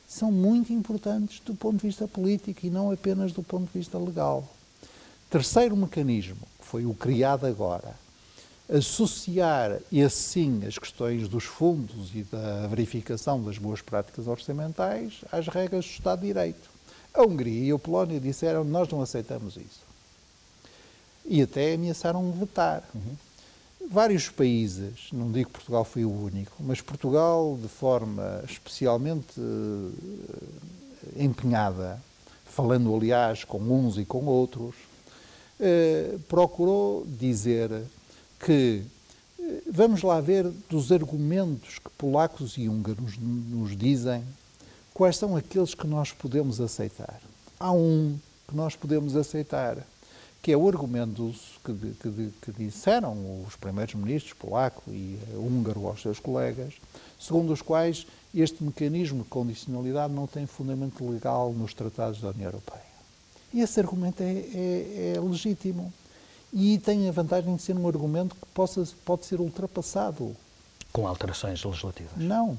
são 0.08 0.30
muito 0.30 0.72
importantes 0.72 1.40
do 1.40 1.54
ponto 1.54 1.76
de 1.80 1.86
vista 1.86 2.06
político 2.06 2.66
e 2.66 2.70
não 2.70 2.90
apenas 2.90 3.32
do 3.32 3.42
ponto 3.42 3.70
de 3.72 3.78
vista 3.78 3.98
legal. 3.98 4.46
Terceiro 5.30 5.76
mecanismo, 5.76 6.46
que 6.60 6.66
foi 6.66 6.84
o 6.84 6.92
criado 6.92 7.46
agora, 7.46 7.94
associar, 8.68 9.78
e 9.90 10.02
assim, 10.02 10.62
as 10.66 10.78
questões 10.78 11.28
dos 11.28 11.44
fundos 11.44 12.14
e 12.14 12.22
da 12.22 12.66
verificação 12.66 13.42
das 13.42 13.58
boas 13.58 13.80
práticas 13.80 14.26
orçamentais 14.26 15.24
às 15.30 15.46
regras 15.46 15.84
do 15.84 15.90
Estado 15.90 16.20
de 16.20 16.26
Direito. 16.26 16.70
A 17.14 17.22
Hungria 17.22 17.68
e 17.68 17.70
a 17.70 17.78
Polónia 17.78 18.18
disseram 18.18 18.64
nós 18.64 18.88
não 18.88 19.02
aceitamos 19.02 19.56
isso. 19.56 19.80
E 21.24 21.42
até 21.42 21.74
ameaçaram 21.74 22.32
vetar. 22.32 22.82
Uhum. 22.94 23.16
Vários 23.90 24.28
países, 24.28 25.08
não 25.12 25.30
digo 25.30 25.50
que 25.50 25.54
Portugal 25.54 25.84
foi 25.84 26.04
o 26.04 26.10
único, 26.10 26.56
mas 26.60 26.80
Portugal, 26.80 27.58
de 27.60 27.68
forma 27.68 28.42
especialmente 28.48 29.38
uh, 29.38 29.92
empenhada, 31.16 32.02
falando 32.44 32.94
aliás 32.94 33.44
com 33.44 33.58
uns 33.58 33.98
e 33.98 34.04
com 34.04 34.24
outros, 34.24 34.74
uh, 35.60 36.18
procurou 36.20 37.06
dizer 37.06 37.70
que 38.40 38.82
uh, 39.38 39.62
vamos 39.70 40.02
lá 40.02 40.20
ver 40.20 40.48
dos 40.70 40.90
argumentos 40.90 41.78
que 41.78 41.90
polacos 41.90 42.56
e 42.56 42.68
húngaros 42.68 43.18
nos 43.18 43.76
dizem 43.76 44.24
quais 44.94 45.16
são 45.16 45.36
aqueles 45.36 45.74
que 45.74 45.86
nós 45.86 46.12
podemos 46.12 46.60
aceitar. 46.60 47.20
Há 47.58 47.72
um 47.72 48.18
que 48.48 48.56
nós 48.56 48.76
podemos 48.76 49.16
aceitar, 49.16 49.78
que 50.42 50.50
é 50.50 50.56
o 50.56 50.68
argumento 50.68 51.32
que, 51.64 51.72
que, 51.72 52.32
que 52.42 52.52
disseram 52.58 53.44
os 53.46 53.54
primeiros 53.54 53.94
ministros 53.94 54.34
polaco 54.34 54.82
e 54.88 55.16
húngaro 55.34 55.86
aos 55.86 56.02
seus 56.02 56.18
colegas, 56.18 56.74
segundo 57.18 57.52
os 57.52 57.62
quais 57.62 58.06
este 58.34 58.64
mecanismo 58.64 59.22
de 59.22 59.28
condicionalidade 59.28 60.12
não 60.12 60.26
tem 60.26 60.44
fundamento 60.44 61.08
legal 61.08 61.52
nos 61.52 61.72
tratados 61.72 62.20
da 62.20 62.30
União 62.30 62.48
Europeia. 62.48 62.82
E 63.54 63.60
esse 63.60 63.78
argumento 63.78 64.20
é, 64.22 64.32
é, 64.32 65.12
é 65.14 65.20
legítimo 65.20 65.92
e 66.52 66.78
tem 66.78 67.08
a 67.08 67.12
vantagem 67.12 67.54
de 67.54 67.62
ser 67.62 67.76
um 67.76 67.86
argumento 67.86 68.34
que 68.34 68.46
possa, 68.52 68.86
pode 69.04 69.24
ser 69.26 69.40
ultrapassado. 69.40 70.36
Com 70.92 71.06
alterações 71.06 71.62
legislativas? 71.62 72.16
Não. 72.16 72.58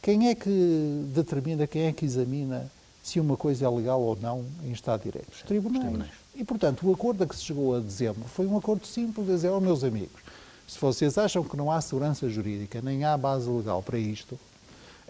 Quem 0.00 0.28
é 0.28 0.34
que 0.34 1.04
determina, 1.14 1.66
quem 1.66 1.82
é 1.82 1.92
que 1.92 2.06
examina 2.06 2.70
se 3.02 3.20
uma 3.20 3.36
coisa 3.36 3.66
é 3.66 3.68
legal 3.68 4.00
ou 4.00 4.16
não 4.16 4.46
em 4.64 4.72
Estado 4.72 5.00
de 5.00 5.10
Direito? 5.10 5.32
Os 5.32 5.42
tribunais. 5.42 5.84
Os 5.84 5.90
tribunais. 5.90 6.19
E, 6.34 6.44
portanto, 6.44 6.88
o 6.88 6.92
acordo 6.92 7.24
a 7.24 7.26
que 7.26 7.36
se 7.36 7.44
chegou 7.44 7.76
a 7.76 7.80
dezembro 7.80 8.24
foi 8.28 8.46
um 8.46 8.56
acordo 8.56 8.86
simples 8.86 9.26
dizer, 9.26 9.50
oh, 9.50 9.60
meus 9.60 9.82
amigos, 9.84 10.20
se 10.66 10.78
vocês 10.78 11.18
acham 11.18 11.42
que 11.42 11.56
não 11.56 11.70
há 11.70 11.80
segurança 11.80 12.28
jurídica, 12.28 12.80
nem 12.80 13.04
há 13.04 13.16
base 13.16 13.48
legal 13.48 13.82
para 13.82 13.98
isto, 13.98 14.38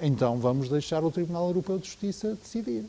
então 0.01 0.39
vamos 0.39 0.69
deixar 0.69 1.05
o 1.05 1.11
Tribunal 1.11 1.49
Europeu 1.49 1.79
de 1.79 1.87
Justiça 1.87 2.35
decidir. 2.35 2.87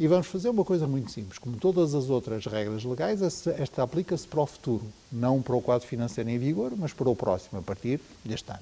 E 0.00 0.06
vamos 0.06 0.28
fazer 0.28 0.48
uma 0.48 0.64
coisa 0.64 0.86
muito 0.86 1.10
simples. 1.10 1.38
Como 1.38 1.56
todas 1.56 1.94
as 1.94 2.08
outras 2.08 2.46
regras 2.46 2.84
legais, 2.84 3.20
esta 3.48 3.82
aplica-se 3.82 4.26
para 4.28 4.40
o 4.40 4.46
futuro, 4.46 4.84
não 5.10 5.42
para 5.42 5.56
o 5.56 5.62
quadro 5.62 5.88
financeiro 5.88 6.30
em 6.30 6.38
vigor, 6.38 6.72
mas 6.76 6.92
para 6.92 7.08
o 7.08 7.16
próximo, 7.16 7.58
a 7.58 7.62
partir 7.62 8.00
deste 8.24 8.50
ano. 8.50 8.60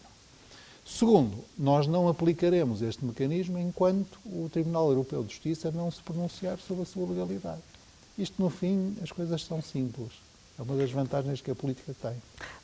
Segundo, 0.84 1.36
nós 1.58 1.86
não 1.86 2.08
aplicaremos 2.08 2.80
este 2.80 3.04
mecanismo 3.04 3.58
enquanto 3.58 4.18
o 4.24 4.48
Tribunal 4.50 4.88
Europeu 4.88 5.22
de 5.24 5.30
Justiça 5.30 5.70
não 5.70 5.90
se 5.90 6.00
pronunciar 6.00 6.58
sobre 6.58 6.84
a 6.84 6.86
sua 6.86 7.06
legalidade. 7.06 7.75
Isto, 8.18 8.42
no 8.42 8.50
fim, 8.50 8.96
as 9.02 9.12
coisas 9.12 9.44
são 9.44 9.60
simples. 9.60 10.12
É 10.58 10.62
uma 10.62 10.74
das 10.74 10.90
vantagens 10.90 11.40
que 11.42 11.50
a 11.50 11.54
política 11.54 11.94
tem. 12.00 12.14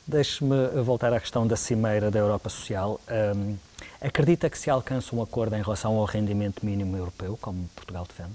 Deixe-me 0.07 0.67
voltar 0.83 1.13
à 1.13 1.19
questão 1.19 1.45
da 1.45 1.55
cimeira 1.55 2.09
da 2.09 2.17
Europa 2.17 2.49
Social. 2.49 2.99
Um, 3.35 3.55
acredita 4.01 4.49
que 4.49 4.57
se 4.57 4.69
alcança 4.69 5.15
um 5.15 5.21
acordo 5.21 5.55
em 5.55 5.61
relação 5.61 5.95
ao 5.97 6.05
rendimento 6.05 6.65
mínimo 6.65 6.97
europeu, 6.97 7.37
como 7.39 7.69
Portugal 7.75 8.07
defende? 8.07 8.33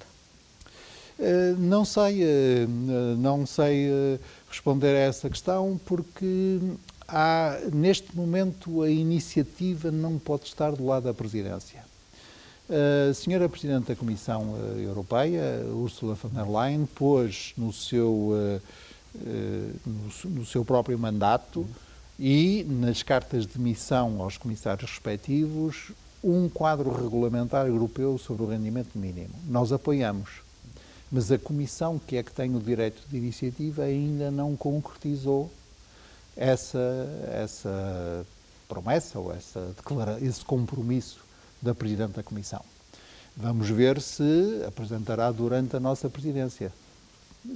Uh, 1.18 1.58
não 1.58 1.84
sei, 1.84 2.22
uh, 2.22 2.68
não 3.18 3.44
sei 3.44 3.90
uh, 3.90 4.20
responder 4.48 4.94
a 4.94 5.00
essa 5.00 5.28
questão 5.28 5.80
porque 5.84 6.60
há, 7.08 7.58
neste 7.72 8.14
momento, 8.14 8.82
a 8.82 8.88
iniciativa 8.88 9.90
não 9.90 10.18
pode 10.18 10.44
estar 10.44 10.70
do 10.70 10.86
lado 10.86 11.04
da 11.04 11.14
presidência. 11.14 11.84
A 12.70 13.14
senhora 13.14 13.48
Presidente 13.48 13.86
da 13.86 13.96
Comissão 13.96 14.54
eh, 14.76 14.82
Europeia, 14.82 15.64
Ursula 15.72 16.14
von 16.14 16.28
der 16.28 16.46
Leyen, 16.46 16.84
pôs 16.84 17.54
no 17.56 17.72
seu, 17.72 18.32
eh, 18.34 18.60
eh, 19.26 19.70
no 20.22 20.44
seu 20.44 20.62
próprio 20.66 20.98
mandato 20.98 21.66
e 22.18 22.66
nas 22.68 23.02
cartas 23.02 23.46
de 23.46 23.58
missão 23.58 24.20
aos 24.20 24.36
comissários 24.36 24.90
respectivos 24.90 25.92
um 26.22 26.46
quadro 26.46 26.92
regulamentar 26.92 27.66
europeu 27.66 28.18
sobre 28.18 28.42
o 28.42 28.48
rendimento 28.50 28.98
mínimo. 28.98 29.34
Nós 29.46 29.72
apoiamos, 29.72 30.42
mas 31.10 31.32
a 31.32 31.38
Comissão, 31.38 31.98
que 31.98 32.18
é 32.18 32.22
que 32.22 32.32
tem 32.32 32.54
o 32.54 32.60
direito 32.60 33.00
de 33.08 33.16
iniciativa, 33.16 33.84
ainda 33.84 34.30
não 34.30 34.54
concretizou 34.54 35.50
essa, 36.36 36.78
essa 37.32 38.26
promessa 38.68 39.18
ou 39.18 39.32
essa 39.32 39.74
esse 40.20 40.44
compromisso 40.44 41.27
da 41.60 41.74
Presidente 41.74 42.12
da 42.12 42.22
Comissão. 42.22 42.62
Vamos 43.36 43.68
ver 43.70 44.00
se 44.00 44.64
apresentará 44.66 45.30
durante 45.30 45.76
a 45.76 45.80
nossa 45.80 46.08
presidência. 46.08 46.72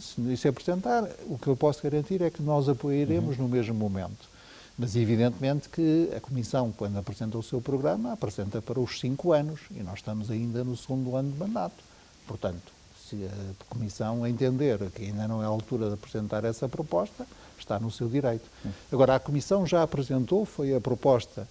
Se 0.01 0.21
isso 0.33 0.49
apresentar, 0.49 1.09
o 1.27 1.37
que 1.37 1.49
eu 1.49 1.57
posso 1.57 1.83
garantir 1.83 2.23
é 2.23 2.31
que 2.31 2.43
nós 2.43 2.69
apoiaremos 2.69 3.37
uhum. 3.37 3.45
no 3.45 3.49
mesmo 3.49 3.75
momento. 3.75 4.31
Mas, 4.79 4.97
evidentemente, 4.97 5.69
que 5.69 6.09
a 6.17 6.21
Comissão, 6.21 6.73
quando 6.73 6.99
apresenta 6.99 7.37
o 7.37 7.43
seu 7.43 7.61
programa, 7.61 8.13
apresenta 8.13 8.63
para 8.63 8.81
os 8.81 9.01
cinco 9.01 9.33
anos 9.33 9.61
e 9.71 9.83
nós 9.83 9.99
estamos 9.99 10.31
ainda 10.31 10.65
no 10.65 10.77
segundo 10.77 11.15
ano 11.17 11.31
de 11.31 11.39
mandato. 11.39 11.83
Portanto, 12.27 12.73
se 13.09 13.17
a 13.27 13.65
Comissão 13.69 14.27
entender 14.27 14.79
que 14.95 15.03
ainda 15.03 15.29
não 15.29 15.43
é 15.43 15.45
a 15.45 15.49
altura 15.49 15.89
de 15.89 15.95
apresentar 15.95 16.45
essa 16.45 16.69
proposta, 16.69 17.27
está 17.59 17.79
no 17.79 17.91
seu 17.91 18.09
direito. 18.09 18.49
Agora, 18.91 19.17
a 19.17 19.21
Comissão 19.21 19.67
já 19.67 19.83
apresentou, 19.83 20.45
foi 20.45 20.75
a 20.75 20.81
proposta 20.81 21.47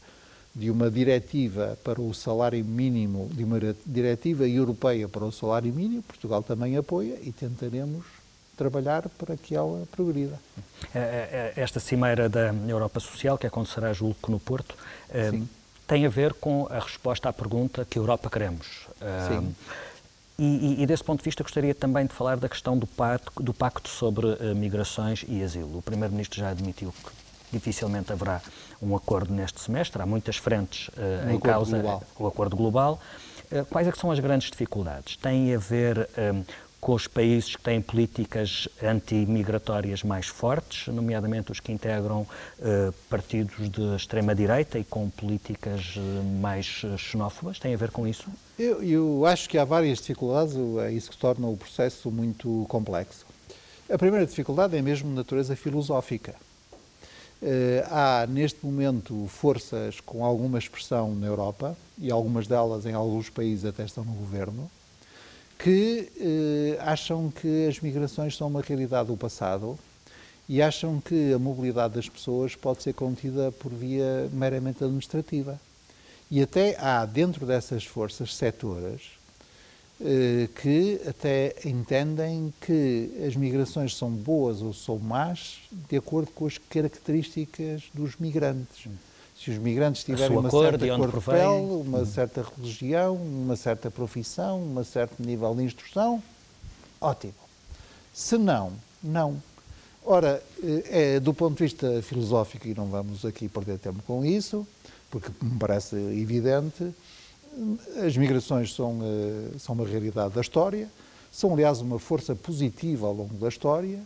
de 0.53 0.69
uma 0.69 0.91
diretiva 0.91 1.77
para 1.83 2.01
o 2.01 2.13
salário 2.13 2.63
mínimo, 2.63 3.29
de 3.31 3.43
uma 3.43 3.59
diretiva 3.85 4.47
europeia 4.47 5.07
para 5.07 5.23
o 5.23 5.31
salário 5.31 5.73
mínimo, 5.73 6.03
Portugal 6.03 6.43
também 6.43 6.75
apoia 6.75 7.17
e 7.21 7.31
tentaremos 7.31 8.05
trabalhar 8.57 9.07
para 9.17 9.37
que 9.37 9.55
ela 9.55 9.87
progrida. 9.91 10.39
É, 10.93 10.99
é, 10.99 11.53
é, 11.55 11.61
esta 11.61 11.79
cimeira 11.79 12.27
da 12.27 12.53
Europa 12.67 12.99
Social, 12.99 13.37
que 13.37 13.47
acontecerá, 13.47 13.93
julgo 13.93 14.15
que 14.21 14.29
no 14.29 14.39
Porto, 14.39 14.75
Sim. 15.31 15.47
tem 15.87 16.05
a 16.05 16.09
ver 16.09 16.33
com 16.33 16.67
a 16.69 16.79
resposta 16.79 17.29
à 17.29 17.33
pergunta 17.33 17.85
que 17.89 17.97
Europa 17.97 18.29
queremos. 18.29 18.87
Sim. 19.27 19.55
E, 20.37 20.43
e, 20.43 20.83
e, 20.83 20.85
desse 20.85 21.03
ponto 21.03 21.19
de 21.19 21.25
vista 21.25 21.43
gostaria 21.43 21.73
também 21.75 22.05
de 22.05 22.13
falar 22.13 22.37
da 22.37 22.49
questão 22.49 22.77
do 22.77 22.87
pacto, 22.87 23.43
do 23.43 23.53
pacto 23.53 23.87
sobre 23.87 24.25
uh, 24.25 24.55
migrações 24.55 25.23
e 25.27 25.43
asilo. 25.43 25.77
O 25.77 25.81
Primeiro-Ministro 25.83 26.39
já 26.39 26.49
admitiu 26.49 26.91
que 26.91 27.20
dificilmente 27.51 28.11
haverá 28.11 28.41
um 28.81 28.95
acordo 28.95 29.33
neste 29.33 29.61
semestre, 29.61 30.01
há 30.01 30.05
muitas 30.05 30.37
frentes 30.37 30.87
uh, 30.89 31.27
um 31.27 31.31
em 31.31 31.39
causa 31.39 31.77
global. 31.77 32.03
o 32.17 32.27
acordo 32.27 32.55
global. 32.55 33.01
Uh, 33.51 33.65
quais 33.65 33.87
é 33.87 33.91
são 33.91 34.11
as 34.11 34.19
grandes 34.19 34.49
dificuldades? 34.49 35.17
Tem 35.17 35.53
a 35.53 35.57
ver 35.57 36.09
com 36.79 36.93
os 36.93 37.05
países 37.05 37.55
que 37.55 37.61
têm 37.61 37.79
políticas 37.79 38.67
anti-migratórias 38.81 40.01
mais 40.01 40.25
fortes, 40.25 40.87
nomeadamente 40.87 41.51
os 41.51 41.59
que 41.59 41.71
integram 41.71 42.25
partidos 43.07 43.69
de 43.69 43.95
extrema-direita 43.95 44.79
e 44.79 44.83
com 44.83 45.07
políticas 45.07 45.93
mais 46.39 46.83
xenófobas? 46.97 47.59
Tem 47.59 47.75
a 47.75 47.77
ver 47.77 47.91
com 47.91 48.07
isso? 48.07 48.27
Eu, 48.57 48.81
eu, 48.81 49.25
acho 49.27 49.47
que 49.47 49.59
há 49.59 49.63
várias 49.63 49.99
dificuldades, 49.99 50.55
é 50.79 50.91
isso 50.91 51.11
que 51.11 51.17
torna 51.17 51.45
o 51.45 51.55
processo 51.55 52.09
muito 52.09 52.65
complexo. 52.67 53.27
A 53.91 53.97
primeira 53.97 54.25
dificuldade 54.25 54.77
é 54.77 54.81
mesmo 54.81 55.09
de 55.09 55.15
natureza 55.15 55.53
filosófica. 55.53 56.35
Há, 57.89 58.27
neste 58.27 58.65
momento, 58.65 59.27
forças 59.27 59.99
com 59.99 60.23
alguma 60.23 60.59
expressão 60.59 61.15
na 61.15 61.27
Europa, 61.27 61.75
e 62.01 62.11
algumas 62.11 62.47
delas 62.47 62.85
em 62.85 62.93
alguns 62.93 63.29
países 63.29 63.63
até 63.63 63.83
estão 63.83 64.03
no 64.03 64.13
governo, 64.13 64.69
que 65.59 66.09
eh, 66.19 66.77
acham 66.81 67.29
que 67.29 67.67
as 67.67 67.79
migrações 67.79 68.35
são 68.35 68.47
uma 68.47 68.61
realidade 68.61 69.09
do 69.09 69.15
passado 69.15 69.77
e 70.49 70.59
acham 70.59 70.99
que 70.99 71.31
a 71.31 71.37
mobilidade 71.37 71.93
das 71.93 72.09
pessoas 72.09 72.55
pode 72.55 72.81
ser 72.81 72.93
contida 72.93 73.51
por 73.51 73.71
via 73.71 74.27
meramente 74.33 74.83
administrativa. 74.83 75.59
E 76.31 76.41
até 76.41 76.75
há 76.79 77.05
dentro 77.05 77.45
dessas 77.45 77.85
forças 77.85 78.35
setores 78.35 79.01
eh, 79.01 79.20
que 80.55 80.99
até 81.07 81.55
entendem 81.65 82.53
que 82.61 83.11
as 83.27 83.35
migrações 83.35 83.95
são 83.95 84.09
boas 84.09 84.61
ou 84.61 84.73
são 84.73 84.97
más 84.97 85.59
de 85.89 85.97
acordo 85.97 86.31
com 86.31 86.47
as 86.47 86.57
características 86.57 87.83
dos 87.93 88.17
migrantes 88.17 88.89
se 89.41 89.49
os 89.49 89.57
migrantes 89.57 90.03
tiverem 90.03 90.37
uma 90.37 90.49
cor, 90.49 90.65
certa 90.65 90.87
cor 90.95 91.11
de 91.11 91.25
pele, 91.25 91.87
uma 91.87 91.99
uhum. 91.99 92.05
certa 92.05 92.43
religião, 92.43 93.15
uma 93.15 93.55
certa 93.55 93.89
profissão, 93.89 94.61
um 94.61 94.83
certo 94.83 95.19
nível 95.19 95.55
de 95.55 95.63
instrução, 95.63 96.21
ótimo. 96.99 97.33
Se 98.13 98.37
não, 98.37 98.71
não. 99.01 99.41
Ora, 100.05 100.43
é, 100.89 101.19
do 101.19 101.33
ponto 101.33 101.57
de 101.57 101.63
vista 101.63 102.03
filosófico, 102.03 102.67
e 102.67 102.75
não 102.75 102.85
vamos 102.85 103.25
aqui 103.25 103.49
perder 103.49 103.79
tempo 103.79 104.03
com 104.05 104.23
isso, 104.23 104.67
porque 105.09 105.31
me 105.41 105.57
parece 105.57 105.95
evidente, 105.95 106.93
as 108.05 108.15
migrações 108.15 108.73
são, 108.73 108.99
eh, 109.03 109.57
são 109.59 109.75
uma 109.75 109.85
realidade 109.85 110.33
da 110.33 110.41
história, 110.41 110.89
são, 111.31 111.53
aliás, 111.53 111.79
uma 111.79 111.99
força 111.99 112.35
positiva 112.35 113.07
ao 113.07 113.13
longo 113.13 113.35
da 113.35 113.47
história, 113.47 113.99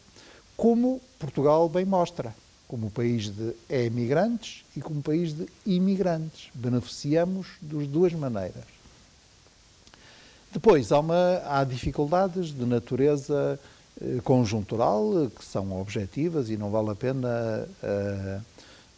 como 0.55 1.01
Portugal 1.19 1.67
bem 1.67 1.85
mostra 1.85 2.33
como 2.67 2.89
país 2.89 3.29
de 3.29 3.53
emigrantes 3.69 4.65
e 4.75 4.81
como 4.81 5.01
país 5.01 5.33
de 5.33 5.45
imigrantes. 5.65 6.49
Beneficiamos 6.53 7.47
de 7.61 7.85
duas 7.85 8.13
maneiras. 8.13 8.63
Depois, 10.51 10.91
há, 10.91 10.99
uma, 10.99 11.41
há 11.45 11.63
dificuldades 11.63 12.47
de 12.47 12.65
natureza 12.65 13.59
eh, 14.01 14.19
conjuntural 14.23 15.29
que 15.35 15.43
são 15.43 15.79
objetivas 15.79 16.49
e 16.49 16.57
não 16.57 16.71
vale 16.71 16.91
a 16.91 16.95
pena 16.95 17.67
uh, 17.83 18.41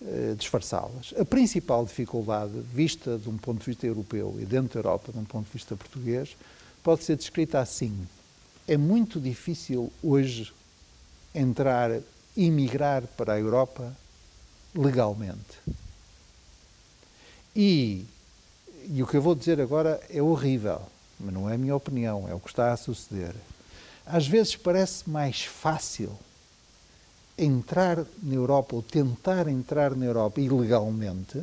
uh, 0.02 0.36
disfarçá-las. 0.36 1.14
A 1.20 1.26
principal 1.26 1.86
dificuldade, 1.86 2.54
vista 2.74 3.18
de 3.18 3.30
um 3.30 3.38
ponto 3.38 3.60
de 3.60 3.66
vista 3.66 3.86
europeu 3.86 4.36
e 4.40 4.46
dentro 4.46 4.74
da 4.74 4.80
Europa, 4.80 5.12
de 5.12 5.20
um 5.20 5.26
ponto 5.26 5.46
de 5.46 5.54
vista 5.54 5.76
português, 5.76 6.36
pode 6.84 7.04
ser 7.04 7.16
descrita 7.16 7.60
assim. 7.60 8.08
É 8.68 8.78
muito 8.78 9.20
difícil 9.20 9.92
hoje 10.04 10.54
entrar 11.34 11.92
emigrar 12.38 13.04
para 13.18 13.34
a 13.34 13.40
Europa 13.40 13.92
legalmente. 14.76 15.58
E, 17.56 18.06
e 18.88 19.02
o 19.02 19.08
que 19.08 19.18
eu 19.18 19.22
vou 19.22 19.34
dizer 19.34 19.60
agora 19.60 20.00
é 20.10 20.22
horrível, 20.22 20.82
mas 21.20 21.34
não 21.34 21.50
é 21.50 21.56
a 21.56 21.58
minha 21.58 21.76
opinião, 21.76 22.28
é 22.30 22.34
o 22.36 22.40
que 22.40 22.50
está 22.50 22.72
a 22.72 22.78
suceder. 22.78 23.34
Às 24.06 24.28
vezes 24.28 24.56
parece 24.56 25.10
mais 25.10 25.44
fácil 25.44 26.18
entrar 27.38 28.04
na 28.24 28.34
Europa 28.34 28.76
ou 28.76 28.82
tentar 28.82 29.48
entrar 29.48 29.96
na 29.96 30.06
Europa 30.06 30.42
ilegalmente, 30.42 31.42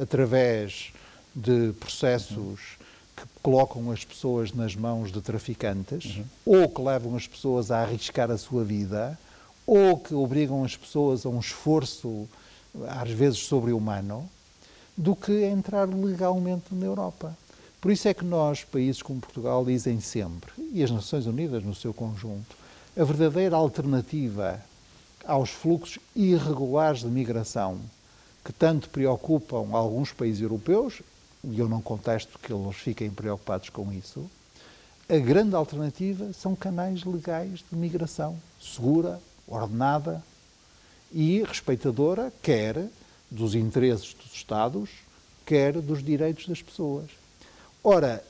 através 0.00 0.92
de 1.34 1.72
processos 1.80 2.76
que 3.16 3.24
colocam 3.42 3.90
as 3.90 4.04
pessoas 4.04 4.52
nas 4.52 4.74
mãos 4.74 5.12
de 5.12 5.20
traficantes 5.20 6.16
uhum. 6.16 6.24
ou 6.44 6.68
que 6.68 6.80
levam 6.80 7.16
as 7.16 7.26
pessoas 7.26 7.70
a 7.70 7.80
arriscar 7.80 8.30
a 8.30 8.38
sua 8.38 8.64
vida 8.64 9.18
ou 9.66 9.96
que 9.98 10.14
obrigam 10.14 10.62
as 10.64 10.76
pessoas 10.76 11.24
a 11.24 11.28
um 11.28 11.40
esforço, 11.40 12.28
às 12.88 13.10
vezes 13.10 13.38
sobre-humano, 13.38 14.28
do 14.96 15.16
que 15.16 15.44
entrar 15.44 15.88
legalmente 15.88 16.74
na 16.74 16.86
Europa. 16.86 17.36
Por 17.80 17.90
isso 17.90 18.08
é 18.08 18.14
que 18.14 18.24
nós, 18.24 18.64
países 18.64 19.02
como 19.02 19.20
Portugal, 19.20 19.64
dizem 19.64 20.00
sempre, 20.00 20.52
e 20.72 20.82
as 20.82 20.90
Nações 20.90 21.26
Unidas 21.26 21.64
no 21.64 21.74
seu 21.74 21.92
conjunto, 21.92 22.56
a 22.96 23.04
verdadeira 23.04 23.56
alternativa 23.56 24.60
aos 25.26 25.50
fluxos 25.50 25.98
irregulares 26.14 27.00
de 27.00 27.06
migração 27.06 27.80
que 28.44 28.52
tanto 28.52 28.90
preocupam 28.90 29.70
alguns 29.72 30.12
países 30.12 30.42
europeus, 30.42 31.00
e 31.42 31.58
eu 31.58 31.68
não 31.68 31.80
contesto 31.80 32.38
que 32.38 32.52
eles 32.52 32.76
fiquem 32.76 33.10
preocupados 33.10 33.70
com 33.70 33.90
isso, 33.90 34.28
a 35.08 35.16
grande 35.16 35.54
alternativa 35.54 36.32
são 36.32 36.54
canais 36.54 37.04
legais 37.04 37.64
de 37.70 37.76
migração 37.76 38.36
segura, 38.60 39.20
ordenada 39.46 40.22
e 41.12 41.42
respeitadora, 41.42 42.32
quer 42.42 42.86
dos 43.30 43.54
interesses 43.54 44.14
dos 44.14 44.32
Estados, 44.32 44.90
quer 45.44 45.80
dos 45.80 46.02
direitos 46.02 46.46
das 46.48 46.62
pessoas. 46.62 47.10
Ora, 47.82 48.24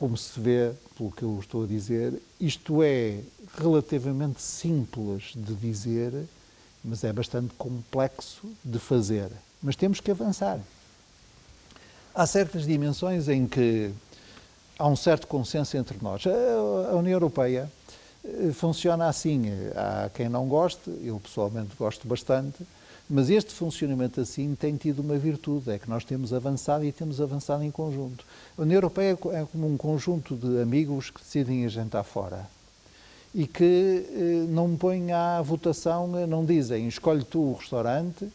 como 0.00 0.16
se 0.16 0.40
vê 0.40 0.72
pelo 0.96 1.12
que 1.12 1.22
eu 1.22 1.38
estou 1.38 1.64
a 1.64 1.66
dizer, 1.66 2.14
isto 2.40 2.82
é 2.82 3.20
relativamente 3.58 4.40
simples 4.40 5.32
de 5.36 5.54
dizer, 5.54 6.24
mas 6.82 7.04
é 7.04 7.12
bastante 7.12 7.52
complexo 7.58 8.46
de 8.64 8.78
fazer. 8.78 9.30
Mas 9.62 9.76
temos 9.76 10.00
que 10.00 10.10
avançar. 10.10 10.58
Há 12.14 12.26
certas 12.26 12.64
dimensões 12.64 13.28
em 13.28 13.46
que 13.46 13.92
há 14.78 14.88
um 14.88 14.96
certo 14.96 15.26
consenso 15.26 15.76
entre 15.76 15.98
nós. 16.00 16.24
A 16.26 16.96
União 16.96 17.16
Europeia 17.16 17.70
eh, 18.24 18.52
funciona 18.54 19.06
assim. 19.06 19.50
Há 19.76 20.08
quem 20.08 20.30
não 20.30 20.48
goste, 20.48 20.90
eu 21.04 21.20
pessoalmente 21.20 21.76
gosto 21.78 22.08
bastante, 22.08 22.66
mas 23.10 23.28
este 23.28 23.52
funcionamento 23.52 24.20
assim 24.20 24.54
tem 24.54 24.76
tido 24.76 25.00
uma 25.00 25.18
virtude, 25.18 25.72
é 25.72 25.78
que 25.78 25.90
nós 25.90 26.04
temos 26.04 26.32
avançado 26.32 26.84
e 26.84 26.92
temos 26.92 27.20
avançado 27.20 27.64
em 27.64 27.70
conjunto. 27.70 28.24
A 28.56 28.62
União 28.62 28.76
Europeia 28.76 29.18
é 29.32 29.46
como 29.50 29.66
um 29.66 29.76
conjunto 29.76 30.36
de 30.36 30.62
amigos 30.62 31.10
que 31.10 31.20
decidem 31.20 31.66
a 31.66 31.68
jantar 31.68 32.04
fora 32.04 32.48
e 33.34 33.46
que 33.46 34.06
eh, 34.08 34.46
não 34.48 34.76
põem 34.76 35.12
à 35.12 35.42
votação, 35.42 36.06
não 36.26 36.44
dizem 36.44 36.86
escolhe 36.88 37.24
tu 37.24 37.40
o 37.40 37.54
restaurante, 37.54 38.28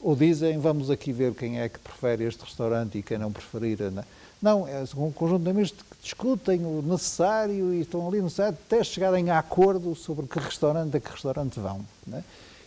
ou 0.00 0.16
dizem 0.16 0.58
vamos 0.58 0.90
aqui 0.90 1.12
ver 1.12 1.34
quem 1.34 1.60
é 1.60 1.68
que 1.68 1.78
prefere 1.78 2.24
este 2.24 2.44
restaurante 2.44 2.98
e 2.98 3.02
quem 3.02 3.18
não 3.18 3.32
preferir. 3.32 3.78
Não. 3.90 4.04
Não, 4.40 4.66
é 4.66 4.82
um 4.96 5.12
conjunto 5.12 5.42
de 5.42 5.50
amigos 5.50 5.72
que 5.72 6.02
discutem 6.02 6.64
o 6.64 6.80
necessário 6.80 7.74
e 7.74 7.82
estão 7.82 8.08
ali 8.08 8.22
no 8.22 8.30
site 8.30 8.56
até 8.66 8.82
chegarem 8.82 9.28
a 9.28 9.38
acordo 9.38 9.94
sobre 9.94 10.26
que 10.26 10.38
restaurante 10.38 10.96
a 10.96 11.00
que 11.00 11.10
restaurante 11.10 11.60
vão. 11.60 11.84
É? 12.12 12.22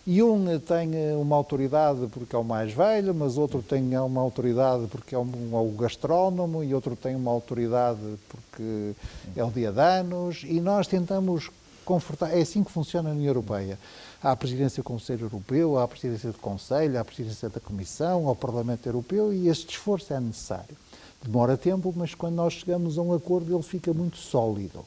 E 0.06 0.22
um 0.22 0.60
tem 0.60 1.16
uma 1.16 1.38
autoridade 1.38 2.08
porque 2.08 2.36
é 2.36 2.40
o 2.40 2.44
mais 2.44 2.74
velho, 2.74 3.16
mas 3.16 3.38
outro 3.38 3.62
tem 3.62 3.98
uma 3.98 4.20
autoridade 4.20 4.86
porque 4.88 5.16
é, 5.16 5.18
um, 5.18 5.32
é 5.54 5.56
o 5.56 5.72
gastrónomo, 5.72 6.62
e 6.62 6.76
outro 6.76 6.94
tem 6.94 7.16
uma 7.16 7.32
autoridade 7.32 8.02
porque 8.28 8.92
é 9.34 9.44
o 9.44 9.50
dia 9.50 9.72
de 9.72 9.80
anos, 9.80 10.44
e 10.44 10.60
nós 10.60 10.88
tentamos 10.88 11.50
confortar. 11.86 12.38
É 12.38 12.42
assim 12.42 12.66
que 12.66 12.72
funciona 12.72 13.10
a 13.10 13.14
União 13.14 13.28
Europeia. 13.28 13.80
Há 14.22 14.32
a 14.32 14.36
presidência 14.36 14.84
do 14.84 14.86
Conselho 14.86 15.26
Europeu, 15.26 15.78
há 15.78 15.84
a 15.84 15.88
presidência 15.88 16.34
do 16.34 16.38
Conselho, 16.38 16.98
há 16.98 17.02
a 17.02 17.06
presidência 17.06 17.48
da 17.50 17.62
Comissão, 17.62 18.28
há 18.28 18.32
o 18.32 18.36
Parlamento 18.36 18.86
Europeu, 18.86 19.34
e 19.34 19.48
este 19.48 19.70
esforço 19.70 20.14
é 20.14 20.20
necessário. 20.20 20.76
Demora 21.24 21.56
tempo, 21.56 21.94
mas 21.96 22.14
quando 22.14 22.36
nós 22.36 22.54
chegamos 22.54 22.98
a 22.98 23.02
um 23.02 23.14
acordo, 23.14 23.54
ele 23.54 23.64
fica 23.64 23.94
muito 23.94 24.18
sólido. 24.18 24.86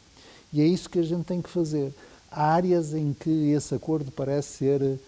E 0.53 0.61
é 0.61 0.64
isso 0.67 0.91
que 0.91 0.99
a 0.99 1.03
gente 1.03 1.25
tem 1.25 1.41
que 1.41 1.49
fazer. 1.49 1.93
Áreas 2.31 2.93
em 2.95 3.12
que 3.12 3.51
esse 3.51 3.74
acordo 3.74 4.11
parece 4.11 4.59
ser 4.59 5.01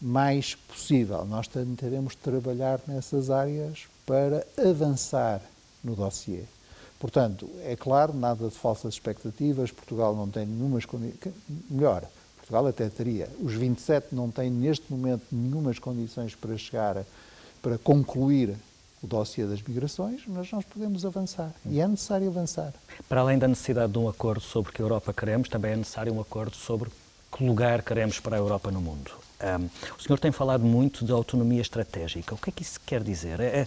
mais 0.00 0.54
possível. 0.54 1.24
Nós 1.24 1.46
teremos 1.46 2.12
de 2.12 2.18
trabalhar 2.18 2.80
nessas 2.86 3.30
áreas 3.30 3.84
para 4.04 4.46
avançar 4.58 5.40
no 5.82 5.94
dossiê. 5.94 6.42
Portanto, 6.98 7.48
é 7.64 7.74
claro, 7.74 8.12
nada 8.12 8.48
de 8.48 8.54
falsas 8.54 8.94
expectativas, 8.94 9.70
Portugal 9.70 10.14
não 10.14 10.28
tem 10.28 10.46
nenhumas 10.46 10.84
condições. 10.84 11.34
Melhor, 11.70 12.04
Portugal 12.36 12.66
até 12.66 12.88
teria. 12.88 13.28
Os 13.40 13.54
27 13.54 14.14
não 14.14 14.30
têm 14.30 14.50
neste 14.50 14.84
momento 14.92 15.22
nenhumas 15.30 15.78
condições 15.78 16.34
para 16.34 16.56
chegar, 16.56 17.04
para 17.60 17.78
concluir 17.78 18.56
o 19.02 19.06
dossiê 19.06 19.44
das 19.44 19.60
migrações, 19.60 20.22
mas 20.26 20.50
nós 20.52 20.64
podemos 20.64 21.04
avançar. 21.04 21.52
E 21.66 21.80
é 21.80 21.88
necessário 21.88 22.28
avançar. 22.28 22.72
Para 23.08 23.20
além 23.20 23.38
da 23.38 23.48
necessidade 23.48 23.92
de 23.92 23.98
um 23.98 24.08
acordo 24.08 24.40
sobre 24.40 24.72
que 24.72 24.80
Europa 24.80 25.12
queremos, 25.12 25.48
também 25.48 25.72
é 25.72 25.76
necessário 25.76 26.14
um 26.14 26.20
acordo 26.20 26.54
sobre 26.54 26.90
que 27.36 27.44
lugar 27.44 27.82
queremos 27.82 28.20
para 28.20 28.36
a 28.36 28.38
Europa 28.38 28.70
no 28.70 28.80
mundo. 28.80 29.10
Um, 29.42 29.68
o 29.98 30.02
senhor 30.02 30.18
tem 30.20 30.30
falado 30.30 30.62
muito 30.62 31.04
de 31.04 31.10
autonomia 31.10 31.60
estratégica. 31.60 32.34
O 32.34 32.38
que 32.38 32.50
é 32.50 32.52
que 32.52 32.62
isso 32.62 32.78
quer 32.86 33.02
dizer? 33.02 33.40
É, 33.40 33.66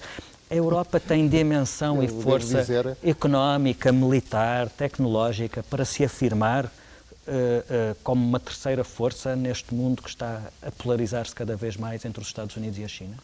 a 0.50 0.56
Europa 0.56 1.00
tem 1.00 1.28
dimensão 1.28 2.02
e 2.04 2.08
força 2.08 2.62
dizer... 2.62 2.98
económica, 3.04 3.92
militar, 3.92 4.70
tecnológica 4.70 5.64
para 5.64 5.84
se 5.84 6.06
afirmar 6.06 6.66
uh, 6.66 6.70
uh, 6.70 7.96
como 8.04 8.26
uma 8.26 8.40
terceira 8.40 8.86
força 8.86 9.36
neste 9.36 9.74
mundo 9.74 10.02
que 10.02 10.10
está 10.10 10.42
a 10.62 10.72
polarizar-se 10.72 11.36
cada 11.36 11.58
vez 11.58 11.76
mais 11.76 12.06
entre 12.06 12.22
os 12.22 12.28
Estados 12.28 12.56
Unidos 12.56 12.80
e 12.80 12.84
a 12.86 12.88
China? 12.88 13.18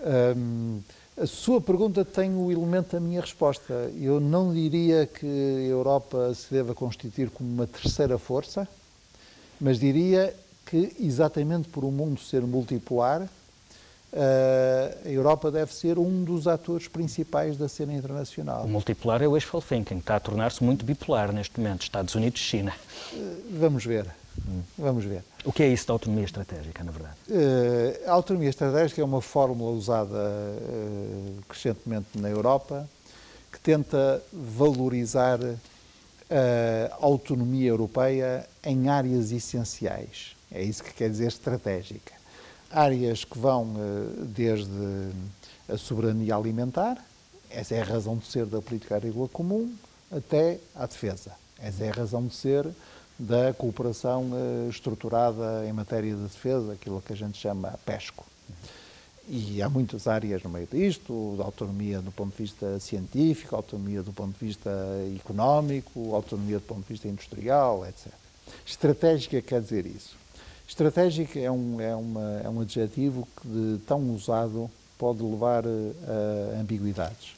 Um, 0.00 0.80
a 1.20 1.26
sua 1.26 1.60
pergunta 1.60 2.04
tem 2.04 2.34
o 2.36 2.50
elemento 2.52 2.92
da 2.92 3.00
minha 3.00 3.20
resposta. 3.20 3.90
Eu 4.00 4.20
não 4.20 4.52
diria 4.52 5.06
que 5.06 5.26
a 5.26 5.66
Europa 5.68 6.32
se 6.34 6.52
deva 6.54 6.74
constituir 6.74 7.28
como 7.30 7.50
uma 7.50 7.66
terceira 7.66 8.16
força, 8.18 8.68
mas 9.60 9.80
diria 9.80 10.32
que, 10.64 10.94
exatamente 11.00 11.68
por 11.68 11.84
o 11.84 11.90
mundo 11.90 12.20
ser 12.20 12.42
multipolar, 12.42 13.28
a 15.04 15.08
Europa 15.08 15.50
deve 15.50 15.74
ser 15.74 15.98
um 15.98 16.22
dos 16.24 16.46
atores 16.46 16.88
principais 16.88 17.56
da 17.56 17.68
cena 17.68 17.92
internacional. 17.92 18.64
O 18.64 18.68
multipolar 18.68 19.22
é 19.22 19.26
o 19.26 19.32
wishful 19.32 19.60
thinking, 19.60 19.98
está 19.98 20.16
a 20.16 20.20
tornar-se 20.20 20.62
muito 20.62 20.84
bipolar 20.84 21.32
neste 21.32 21.58
momento, 21.60 21.82
Estados 21.82 22.14
Unidos 22.14 22.40
e 22.40 22.44
China. 22.44 22.72
Vamos 23.50 23.84
ver. 23.84 24.06
Hum. 24.48 24.62
Vamos 24.78 25.04
ver. 25.04 25.22
O 25.44 25.52
que 25.52 25.62
é 25.62 25.68
isso 25.68 25.86
da 25.86 25.92
autonomia 25.92 26.24
estratégica, 26.24 26.82
na 26.82 26.90
verdade? 26.90 27.16
Uh, 27.28 28.08
a 28.08 28.12
autonomia 28.12 28.48
estratégica 28.48 29.00
é 29.00 29.04
uma 29.04 29.20
fórmula 29.20 29.70
usada 29.72 30.16
uh, 30.16 31.42
crescentemente 31.48 32.18
na 32.18 32.30
Europa 32.30 32.88
que 33.52 33.60
tenta 33.60 34.22
valorizar 34.32 35.38
a 36.30 36.96
autonomia 37.00 37.70
europeia 37.70 38.46
em 38.62 38.90
áreas 38.90 39.32
essenciais. 39.32 40.36
É 40.52 40.62
isso 40.62 40.84
que 40.84 40.92
quer 40.92 41.08
dizer 41.08 41.28
estratégica. 41.28 42.12
Áreas 42.70 43.24
que 43.24 43.38
vão 43.38 43.64
uh, 43.64 44.24
desde 44.26 45.10
a 45.68 45.78
soberania 45.78 46.36
alimentar, 46.36 47.02
essa 47.50 47.74
é 47.74 47.80
a 47.80 47.84
razão 47.84 48.16
de 48.16 48.26
ser 48.26 48.44
da 48.44 48.60
política 48.60 48.96
agrícola 48.96 49.28
comum, 49.28 49.74
até 50.10 50.58
à 50.74 50.86
defesa. 50.86 51.32
Essa 51.58 51.84
é 51.84 51.88
a 51.88 51.92
razão 51.92 52.26
de 52.26 52.34
ser 52.34 52.66
da 53.18 53.52
cooperação 53.52 54.30
eh, 54.32 54.68
estruturada 54.68 55.66
em 55.68 55.72
matéria 55.72 56.14
de 56.14 56.22
defesa, 56.22 56.72
aquilo 56.72 57.02
que 57.02 57.12
a 57.12 57.16
gente 57.16 57.36
chama 57.36 57.78
PESCO. 57.84 58.24
E 59.28 59.60
há 59.60 59.68
muitas 59.68 60.06
áreas 60.06 60.42
no 60.42 60.48
meio 60.48 60.66
disto, 60.70 61.36
autonomia 61.40 62.00
do 62.00 62.10
ponto 62.10 62.30
de 62.30 62.42
vista 62.44 62.78
científico, 62.80 63.54
autonomia 63.54 64.02
do 64.02 64.12
ponto 64.12 64.38
de 64.38 64.46
vista 64.46 64.70
económico, 65.14 66.14
autonomia 66.14 66.58
do 66.58 66.64
ponto 66.64 66.82
de 66.82 66.92
vista 66.94 67.08
industrial, 67.08 67.84
etc. 67.86 68.12
Estratégica 68.64 69.42
quer 69.42 69.60
dizer 69.60 69.84
isso. 69.84 70.16
Estratégica 70.66 71.38
é 71.38 71.50
um, 71.50 71.80
é 71.80 71.94
uma, 71.94 72.40
é 72.44 72.48
um 72.48 72.60
adjetivo 72.60 73.28
que, 73.40 73.48
de 73.48 73.78
tão 73.86 74.14
usado, 74.14 74.70
pode 74.96 75.22
levar 75.22 75.64
eh, 75.66 76.56
a 76.56 76.60
ambiguidades. 76.60 77.34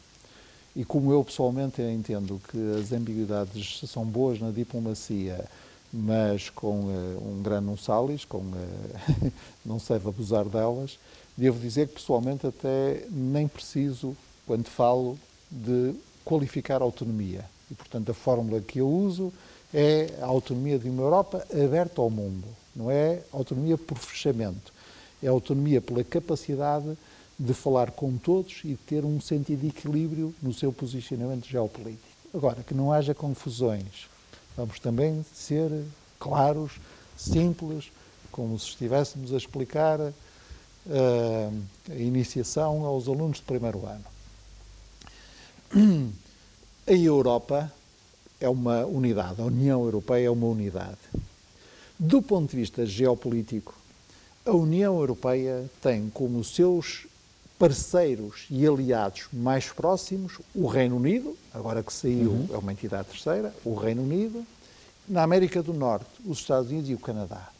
E 0.74 0.84
como 0.84 1.12
eu 1.12 1.24
pessoalmente 1.24 1.82
entendo 1.82 2.40
que 2.48 2.58
as 2.80 2.92
ambiguidades 2.92 3.80
são 3.88 4.04
boas 4.04 4.38
na 4.38 4.50
diplomacia, 4.50 5.44
mas 5.92 6.48
com 6.50 6.80
uh, 6.80 7.32
um 7.32 7.42
grande 7.42 7.80
salis, 7.82 8.24
com, 8.24 8.38
uh, 8.38 9.32
não 9.64 9.78
se 9.78 9.92
deve 9.92 10.08
abusar 10.08 10.44
delas. 10.44 10.98
Devo 11.36 11.58
dizer 11.58 11.88
que 11.88 11.94
pessoalmente 11.94 12.46
até 12.46 13.04
nem 13.10 13.48
preciso, 13.48 14.16
quando 14.46 14.66
falo, 14.66 15.18
de 15.50 15.94
qualificar 16.24 16.80
a 16.80 16.84
autonomia. 16.84 17.44
E, 17.70 17.74
portanto, 17.74 18.10
a 18.10 18.14
fórmula 18.14 18.60
que 18.60 18.78
eu 18.78 18.88
uso 18.88 19.32
é 19.72 20.10
a 20.20 20.26
autonomia 20.26 20.78
de 20.78 20.88
uma 20.88 21.02
Europa 21.02 21.46
aberta 21.52 22.00
ao 22.00 22.10
mundo. 22.10 22.46
Não 22.74 22.90
é 22.90 23.22
autonomia 23.32 23.78
por 23.78 23.98
fechamento. 23.98 24.72
É 25.22 25.28
autonomia 25.28 25.80
pela 25.80 26.04
capacidade 26.04 26.96
de 27.38 27.54
falar 27.54 27.90
com 27.92 28.16
todos 28.18 28.60
e 28.64 28.76
ter 28.86 29.04
um 29.04 29.20
sentido 29.20 29.60
de 29.60 29.68
equilíbrio 29.68 30.34
no 30.42 30.52
seu 30.52 30.72
posicionamento 30.72 31.46
geopolítico. 31.46 32.06
Agora, 32.34 32.62
que 32.62 32.74
não 32.74 32.92
haja 32.92 33.14
confusões, 33.14 34.09
Vamos 34.60 34.78
também 34.78 35.24
ser 35.34 35.70
claros, 36.18 36.72
simples, 37.16 37.90
como 38.30 38.58
se 38.58 38.66
estivéssemos 38.68 39.32
a 39.32 39.38
explicar 39.38 39.98
uh, 39.98 40.12
a 41.90 41.94
iniciação 41.94 42.84
aos 42.84 43.08
alunos 43.08 43.38
de 43.38 43.44
primeiro 43.44 43.86
ano. 43.86 44.04
A 46.86 46.92
Europa 46.92 47.72
é 48.38 48.50
uma 48.50 48.84
unidade, 48.84 49.40
a 49.40 49.46
União 49.46 49.82
Europeia 49.82 50.26
é 50.26 50.30
uma 50.30 50.46
unidade. 50.46 50.98
Do 51.98 52.20
ponto 52.20 52.50
de 52.50 52.58
vista 52.58 52.84
geopolítico, 52.84 53.74
a 54.44 54.50
União 54.50 54.98
Europeia 54.98 55.70
tem 55.80 56.10
como 56.10 56.44
seus 56.44 57.06
parceiros 57.60 58.46
e 58.48 58.66
aliados 58.66 59.28
mais 59.30 59.66
próximos, 59.66 60.38
o 60.54 60.66
Reino 60.66 60.96
Unido, 60.96 61.36
agora 61.52 61.82
que 61.82 61.92
saiu, 61.92 62.30
uhum. 62.30 62.48
é 62.50 62.56
uma 62.56 62.72
entidade 62.72 63.08
terceira, 63.08 63.54
o 63.62 63.74
Reino 63.74 64.02
Unido, 64.02 64.46
na 65.06 65.22
América 65.22 65.62
do 65.62 65.74
Norte, 65.74 66.06
os 66.24 66.38
Estados 66.38 66.70
Unidos 66.70 66.88
e 66.88 66.94
o 66.94 66.98
Canadá. 66.98 67.50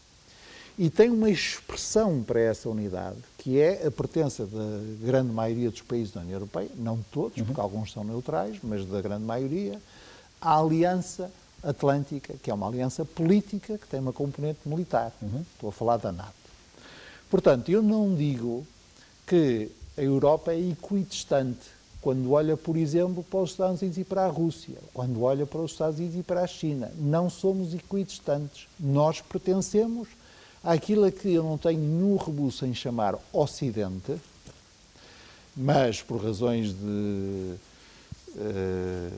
E 0.78 0.88
tem 0.88 1.10
uma 1.10 1.28
expressão 1.28 2.22
para 2.22 2.40
essa 2.40 2.66
unidade, 2.70 3.18
que 3.36 3.60
é 3.60 3.86
a 3.86 3.90
pertença 3.90 4.46
da 4.46 4.80
grande 5.04 5.30
maioria 5.30 5.70
dos 5.70 5.82
países 5.82 6.14
da 6.14 6.22
União 6.22 6.36
Europeia, 6.36 6.70
não 6.78 6.98
todos, 7.12 7.36
uhum. 7.36 7.44
porque 7.44 7.60
alguns 7.60 7.92
são 7.92 8.02
neutrais, 8.02 8.56
mas 8.62 8.86
da 8.86 9.02
grande 9.02 9.24
maioria, 9.24 9.78
à 10.40 10.58
Aliança 10.58 11.30
Atlântica, 11.62 12.32
que 12.42 12.50
é 12.50 12.54
uma 12.54 12.66
aliança 12.66 13.04
política 13.04 13.76
que 13.76 13.86
tem 13.86 14.00
uma 14.00 14.14
componente 14.14 14.60
militar. 14.64 15.12
Uhum. 15.20 15.44
Estou 15.52 15.68
a 15.68 15.72
falar 15.72 15.98
da 15.98 16.10
NATO. 16.10 16.32
Portanto, 17.28 17.68
eu 17.68 17.82
não 17.82 18.14
digo 18.14 18.66
que 19.26 19.70
a 20.00 20.02
Europa 20.02 20.52
é 20.52 20.58
equidistante 20.58 21.68
quando 22.00 22.32
olha, 22.32 22.56
por 22.56 22.74
exemplo, 22.78 23.22
para 23.22 23.40
os 23.40 23.50
Estados 23.50 23.82
Unidos 23.82 23.98
e 23.98 24.04
para 24.04 24.24
a 24.24 24.28
Rússia, 24.28 24.78
quando 24.94 25.22
olha 25.22 25.44
para 25.44 25.60
os 25.60 25.72
Estados 25.72 25.98
Unidos 25.98 26.18
e 26.18 26.22
para 26.22 26.40
a 26.40 26.46
China. 26.46 26.90
Não 26.96 27.28
somos 27.28 27.74
equidistantes. 27.74 28.66
Nós 28.78 29.20
pertencemos 29.20 30.08
àquilo 30.64 31.04
a 31.04 31.10
que 31.10 31.34
eu 31.34 31.42
não 31.42 31.58
tenho 31.58 31.78
nenhum 31.78 32.16
rebuço 32.16 32.64
em 32.64 32.72
chamar 32.72 33.18
Ocidente, 33.30 34.16
mas 35.54 36.00
por 36.00 36.24
razões 36.24 36.72
de, 36.72 37.54
eh, 38.38 39.10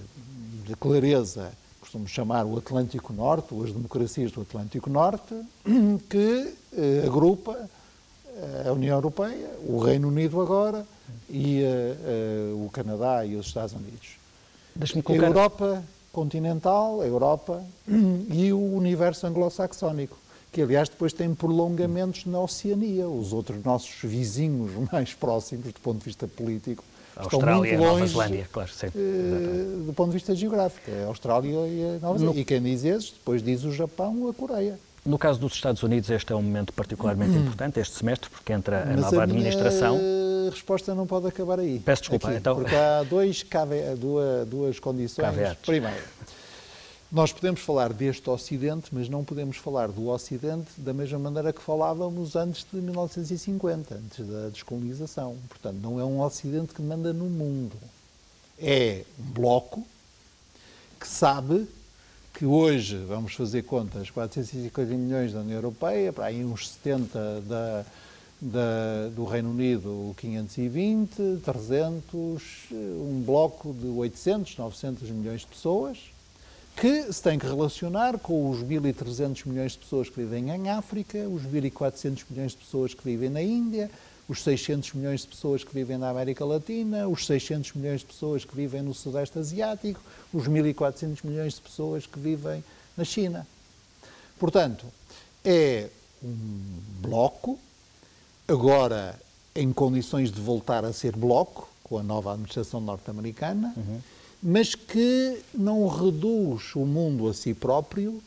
de 0.66 0.74
clareza 0.74 1.52
costumo 1.80 2.08
chamar 2.08 2.44
o 2.44 2.56
Atlântico 2.56 3.12
Norte, 3.12 3.54
ou 3.54 3.62
as 3.62 3.70
democracias 3.70 4.32
do 4.32 4.40
Atlântico 4.40 4.90
Norte, 4.90 5.34
que 6.10 6.54
eh, 6.72 7.04
agrupa 7.06 7.68
a 8.66 8.72
União 8.72 8.96
Europeia, 8.96 9.50
o 9.66 9.78
Reino 9.78 10.08
Unido 10.08 10.40
agora 10.40 10.86
e 11.28 11.62
uh, 11.62 12.54
uh, 12.54 12.66
o 12.66 12.70
Canadá 12.70 13.24
e 13.24 13.36
os 13.36 13.46
Estados 13.46 13.74
Unidos. 13.74 14.16
A 15.08 15.12
Europa 15.12 15.82
continental, 16.12 17.00
a 17.00 17.06
Europa 17.06 17.62
e 18.30 18.52
o 18.52 18.74
universo 18.74 19.26
anglo-saxónico, 19.26 20.16
que 20.50 20.60
aliás 20.62 20.88
depois 20.88 21.12
tem 21.12 21.34
prolongamentos 21.34 22.26
na 22.26 22.40
Oceania. 22.40 23.08
Os 23.08 23.32
outros 23.32 23.62
nossos 23.64 23.94
vizinhos 24.02 24.70
mais 24.92 25.14
próximos, 25.14 25.72
do 25.72 25.80
ponto 25.80 25.98
de 25.98 26.04
vista 26.04 26.28
político, 26.28 26.84
a 27.16 27.24
Austrália 27.24 27.70
e 27.70 27.74
a 27.74 27.78
Nova 27.78 28.06
Zelândia, 28.06 28.48
claro, 28.50 28.70
sim. 28.72 28.86
Uh, 28.86 29.84
do 29.84 29.92
ponto 29.92 30.08
de 30.08 30.14
vista 30.16 30.34
geográfico, 30.34 30.90
a 30.90 31.08
Austrália 31.08 31.50
e 31.50 31.96
a 31.96 31.98
Nova 32.00 32.18
Zelândia. 32.18 32.26
No... 32.34 32.38
E 32.38 32.44
quem 32.44 32.62
diz 32.62 32.84
esses, 32.84 33.10
depois 33.10 33.42
diz 33.42 33.64
o 33.64 33.72
Japão 33.72 34.22
ou 34.22 34.30
a 34.30 34.34
Coreia. 34.34 34.78
No 35.04 35.18
caso 35.18 35.40
dos 35.40 35.54
Estados 35.54 35.82
Unidos, 35.82 36.08
este 36.10 36.32
é 36.32 36.36
um 36.36 36.42
momento 36.42 36.72
particularmente 36.72 37.32
hum. 37.32 37.42
importante, 37.42 37.80
este 37.80 37.96
semestre, 37.96 38.30
porque 38.30 38.52
entra 38.52 38.82
a 38.82 38.96
nova 38.96 39.20
a 39.20 39.24
administração. 39.24 39.98
A 40.46 40.50
resposta 40.50 40.94
não 40.94 41.06
pode 41.06 41.26
acabar 41.26 41.58
aí. 41.58 41.80
Peço 41.80 42.02
desculpa, 42.02 42.28
Aqui, 42.28 42.38
então. 42.38 42.54
Porque 42.54 42.74
há 42.74 43.02
dois, 43.02 43.44
duas, 43.98 44.48
duas 44.48 44.78
condições. 44.78 45.24
Caveates. 45.24 45.64
Primeiro, 45.66 46.02
nós 47.10 47.32
podemos 47.32 47.60
falar 47.60 47.92
deste 47.92 48.30
Ocidente, 48.30 48.90
mas 48.92 49.08
não 49.08 49.24
podemos 49.24 49.56
falar 49.56 49.88
do 49.88 50.08
Ocidente 50.08 50.70
da 50.78 50.94
mesma 50.94 51.18
maneira 51.18 51.52
que 51.52 51.60
falávamos 51.60 52.36
antes 52.36 52.64
de 52.72 52.80
1950, 52.80 53.94
antes 53.96 54.26
da 54.26 54.48
descolonização. 54.50 55.36
Portanto, 55.48 55.78
não 55.82 55.98
é 55.98 56.04
um 56.04 56.20
Ocidente 56.20 56.72
que 56.72 56.80
manda 56.80 57.12
no 57.12 57.26
mundo. 57.26 57.76
É 58.58 59.02
um 59.18 59.32
bloco 59.32 59.84
que 60.98 61.08
sabe 61.08 61.66
que 62.42 62.46
hoje, 62.46 62.96
vamos 62.96 63.34
fazer 63.34 63.62
contas, 63.62 64.10
450 64.10 64.94
milhões 64.94 65.32
da 65.32 65.38
União 65.38 65.58
Europeia, 65.58 66.12
para 66.12 66.24
aí 66.24 66.44
uns 66.44 66.70
70 66.70 67.40
da, 67.42 67.84
da, 68.40 69.08
do 69.14 69.24
Reino 69.24 69.50
Unido, 69.50 70.12
520, 70.16 71.40
300, 71.44 72.42
um 72.72 73.22
bloco 73.24 73.72
de 73.72 73.86
800, 73.86 74.58
900 74.58 75.10
milhões 75.10 75.42
de 75.42 75.46
pessoas, 75.46 75.98
que 76.74 77.12
se 77.12 77.22
tem 77.22 77.38
que 77.38 77.46
relacionar 77.46 78.18
com 78.18 78.50
os 78.50 78.58
1.300 78.58 79.46
milhões 79.46 79.72
de 79.72 79.78
pessoas 79.78 80.10
que 80.10 80.16
vivem 80.16 80.50
em 80.50 80.68
África, 80.68 81.18
os 81.28 81.44
1.400 81.44 82.24
milhões 82.28 82.50
de 82.50 82.58
pessoas 82.58 82.92
que 82.92 83.04
vivem 83.04 83.30
na 83.30 83.40
Índia, 83.40 83.88
os 84.28 84.42
600 84.42 84.92
milhões 84.94 85.22
de 85.22 85.28
pessoas 85.28 85.64
que 85.64 85.74
vivem 85.74 85.98
na 85.98 86.10
América 86.10 86.44
Latina, 86.44 87.08
os 87.08 87.26
600 87.26 87.72
milhões 87.74 88.00
de 88.00 88.06
pessoas 88.06 88.44
que 88.44 88.54
vivem 88.54 88.82
no 88.82 88.94
Sudeste 88.94 89.38
Asiático, 89.38 90.00
os 90.32 90.46
1.400 90.48 91.18
milhões 91.24 91.54
de 91.54 91.60
pessoas 91.60 92.06
que 92.06 92.18
vivem 92.18 92.62
na 92.96 93.04
China. 93.04 93.46
Portanto, 94.38 94.86
é 95.44 95.88
um 96.22 96.36
bloco, 97.00 97.58
agora 98.46 99.18
em 99.54 99.72
condições 99.72 100.30
de 100.30 100.40
voltar 100.40 100.84
a 100.84 100.92
ser 100.92 101.14
bloco, 101.14 101.68
com 101.82 101.98
a 101.98 102.02
nova 102.02 102.32
administração 102.32 102.80
norte-americana, 102.80 103.74
uhum. 103.76 104.00
mas 104.42 104.74
que 104.74 105.42
não 105.52 105.86
reduz 105.88 106.74
o 106.74 106.86
mundo 106.86 107.28
a 107.28 107.34
si 107.34 107.52
próprio 107.52 108.22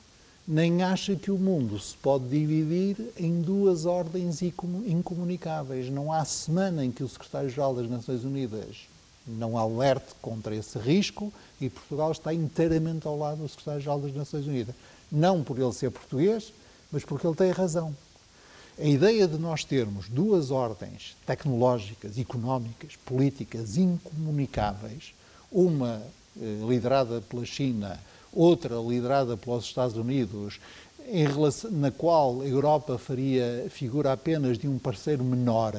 nem 0.48 0.84
acha 0.84 1.16
que 1.16 1.32
o 1.32 1.38
mundo 1.38 1.80
se 1.80 1.96
pode 1.98 2.28
dividir 2.28 3.12
em 3.18 3.42
duas 3.42 3.86
ordens 3.86 4.42
incomunicáveis. 4.42 5.90
Não 5.90 6.12
há 6.12 6.24
semana 6.24 6.86
em 6.86 6.92
que 6.92 7.04
o 7.04 7.10
secretário-geral 7.10 7.74
das 7.74 7.90
Nações 7.90 8.24
Unidas 8.24 8.88
não 9.28 9.58
alerte 9.58 10.14
contra 10.22 10.56
esse 10.56 10.78
risco 10.78 11.34
e 11.60 11.68
Portugal 11.68 12.12
está 12.12 12.32
inteiramente 12.32 13.08
ao 13.08 13.18
lado 13.18 13.42
do 13.42 13.50
secretário-geral 13.50 14.00
das 14.00 14.14
Nações 14.14 14.46
Unidas. 14.46 14.76
Não 15.12 15.44
por 15.44 15.58
ele 15.58 15.74
ser 15.74 15.90
português, 15.90 16.54
mas 16.92 17.04
porque 17.04 17.26
ele 17.26 17.36
tem 17.36 17.50
razão. 17.50 17.96
A 18.78 18.86
ideia 18.86 19.28
de 19.28 19.38
nós 19.38 19.64
termos 19.64 20.10
duas 20.10 20.52
ordens 20.52 21.16
tecnológicas, 21.26 22.20
económicas, 22.20 22.96
políticas 22.98 23.78
incomunicáveis, 23.78 25.16
uma 25.52 26.04
eh, 26.40 26.60
liderada 26.68 27.22
pela 27.22 27.46
China, 27.46 27.98
outra 28.36 28.76
liderada 28.76 29.38
pelos 29.38 29.64
Estados 29.66 29.96
Unidos, 29.96 30.60
relação, 31.12 31.72
na 31.72 31.90
qual 31.90 32.42
a 32.42 32.46
Europa 32.46 32.98
faria 32.98 33.66
figura 33.70 34.12
apenas 34.12 34.58
de 34.58 34.68
um 34.68 34.78
parceiro 34.78 35.24
menor, 35.24 35.74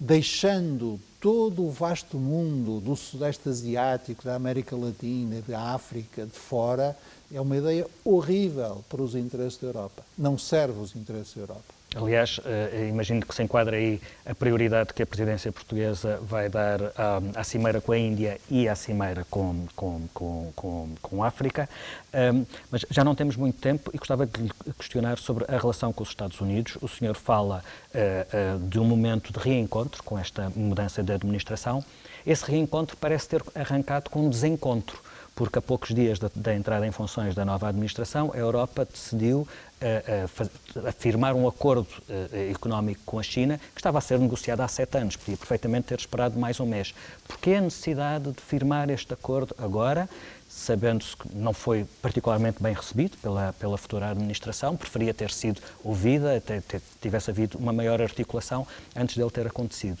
deixando 0.00 0.98
todo 1.20 1.64
o 1.64 1.70
vasto 1.70 2.16
mundo 2.16 2.80
do 2.80 2.96
Sudeste 2.96 3.48
Asiático, 3.48 4.24
da 4.24 4.34
América 4.34 4.74
Latina, 4.74 5.40
da 5.46 5.74
África 5.74 6.26
de 6.26 6.32
fora, 6.32 6.96
é 7.32 7.40
uma 7.40 7.56
ideia 7.56 7.86
horrível 8.04 8.84
para 8.88 9.02
os 9.02 9.14
interesses 9.14 9.58
da 9.60 9.68
Europa. 9.68 10.02
Não 10.18 10.36
serve 10.36 10.80
os 10.80 10.96
interesses 10.96 11.34
da 11.34 11.42
Europa. 11.42 11.81
Aliás, 11.94 12.38
uh, 12.38 12.88
imagino 12.88 13.20
que 13.20 13.34
se 13.34 13.42
enquadra 13.42 13.76
aí 13.76 14.00
a 14.24 14.34
prioridade 14.34 14.94
que 14.94 15.02
a 15.02 15.06
presidência 15.06 15.52
portuguesa 15.52 16.18
vai 16.22 16.48
dar 16.48 16.80
à, 16.96 17.20
à 17.34 17.44
cimeira 17.44 17.80
com 17.80 17.92
a 17.92 17.98
Índia 17.98 18.40
e 18.50 18.68
à 18.68 18.74
cimeira 18.74 19.26
com, 19.28 19.66
com, 19.76 20.08
com, 20.14 20.52
com, 20.56 20.88
com 21.02 21.22
a 21.22 21.26
África. 21.26 21.68
Um, 22.14 22.46
mas 22.70 22.86
já 22.90 23.04
não 23.04 23.14
temos 23.14 23.36
muito 23.36 23.60
tempo 23.60 23.90
e 23.92 23.98
gostava 23.98 24.26
de 24.26 24.42
lhe 24.42 24.50
questionar 24.78 25.18
sobre 25.18 25.44
a 25.48 25.58
relação 25.58 25.92
com 25.92 26.02
os 26.02 26.08
Estados 26.08 26.40
Unidos. 26.40 26.78
O 26.80 26.88
senhor 26.88 27.14
fala 27.14 27.62
uh, 27.94 28.56
uh, 28.56 28.68
de 28.68 28.78
um 28.78 28.84
momento 28.84 29.32
de 29.32 29.38
reencontro 29.38 30.02
com 30.02 30.18
esta 30.18 30.50
mudança 30.56 31.02
de 31.02 31.12
administração. 31.12 31.84
Esse 32.26 32.44
reencontro 32.50 32.96
parece 32.96 33.28
ter 33.28 33.42
arrancado 33.54 34.08
com 34.08 34.26
um 34.26 34.30
desencontro 34.30 34.98
porque 35.34 35.58
a 35.58 35.62
poucos 35.62 35.94
dias 35.94 36.18
da, 36.18 36.30
da, 36.34 36.54
entrada 36.54 36.86
em 36.86 36.90
funções 36.90 37.34
da 37.34 37.44
nova 37.44 37.68
administração, 37.68 38.30
a 38.34 38.36
Europa 38.36 38.84
decidiu 38.84 39.46
a, 39.80 40.88
a 40.88 40.92
firmar 40.92 41.34
um 41.34 41.48
acordo 41.48 41.88
uh, 42.08 42.50
económico 42.50 43.00
com 43.04 43.18
a 43.18 43.22
China 43.22 43.58
que 43.74 43.80
estava 43.80 43.98
a 43.98 44.00
ser 44.00 44.18
negociado 44.18 44.60
há 44.60 44.68
sete 44.68 44.98
anos, 44.98 45.16
podia 45.16 45.36
perfeitamente 45.36 45.88
ter 45.88 45.98
esperado 45.98 46.38
mais 46.38 46.60
um 46.60 46.66
mês. 46.66 46.94
Porquê 47.26 47.54
a 47.54 47.60
necessidade 47.60 48.30
de 48.30 48.40
firmar 48.40 48.90
este 48.90 49.12
acordo 49.12 49.54
agora, 49.58 50.08
sabendo-se 50.48 51.16
que 51.16 51.34
não 51.34 51.54
foi 51.54 51.86
particularmente 52.02 52.62
bem 52.62 52.74
recebido 52.74 53.16
pela, 53.18 53.54
pela 53.54 53.78
futura 53.78 54.10
administração, 54.10 54.76
preferia 54.76 55.14
ter 55.14 55.30
sido 55.30 55.60
ouvida, 55.82 56.36
até 56.36 56.62
tivesse 57.00 57.30
havido 57.30 57.58
uma 57.58 57.72
maior 57.72 58.02
articulação 58.02 58.66
antes 58.94 59.16
dele 59.16 59.30
ter 59.30 59.46
acontecido 59.46 59.98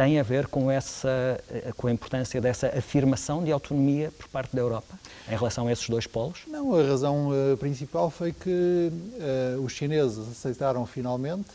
tem 0.00 0.18
a 0.18 0.22
ver 0.22 0.46
com, 0.46 0.70
essa, 0.70 1.38
eh, 1.50 1.72
com 1.76 1.86
a 1.86 1.92
importância 1.92 2.40
dessa 2.40 2.68
afirmação 2.68 3.44
de 3.44 3.52
autonomia 3.52 4.10
por 4.10 4.28
parte 4.28 4.56
da 4.56 4.62
Europa 4.62 4.98
em 5.28 5.36
relação 5.36 5.66
a 5.66 5.72
esses 5.72 5.86
dois 5.90 6.06
polos? 6.06 6.38
Não, 6.46 6.74
a 6.74 6.82
razão 6.82 7.28
uh, 7.28 7.54
principal 7.58 8.08
foi 8.08 8.32
que 8.32 8.90
uh, 8.90 9.60
os 9.62 9.74
chineses 9.74 10.26
aceitaram 10.26 10.86
finalmente 10.86 11.50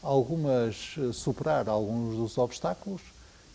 algumas 0.00 0.96
uh, 0.98 1.12
superar 1.12 1.68
alguns 1.68 2.16
dos 2.16 2.38
obstáculos 2.38 3.02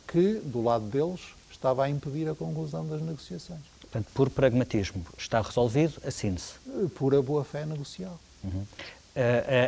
que, 0.06 0.42
do 0.44 0.62
lado 0.62 0.84
deles, 0.84 1.22
estava 1.50 1.86
a 1.86 1.90
impedir 1.90 2.28
a 2.28 2.36
conclusão 2.36 2.86
das 2.86 3.00
negociações. 3.00 3.62
Portanto, 3.80 4.08
por 4.14 4.30
pragmatismo, 4.30 5.06
está 5.18 5.40
resolvido, 5.40 5.94
assine-se. 6.06 6.56
Por 6.96 7.16
a 7.16 7.22
boa 7.22 7.46
fé 7.46 7.66
negocial. 7.66 8.20
Uhum 8.44 8.66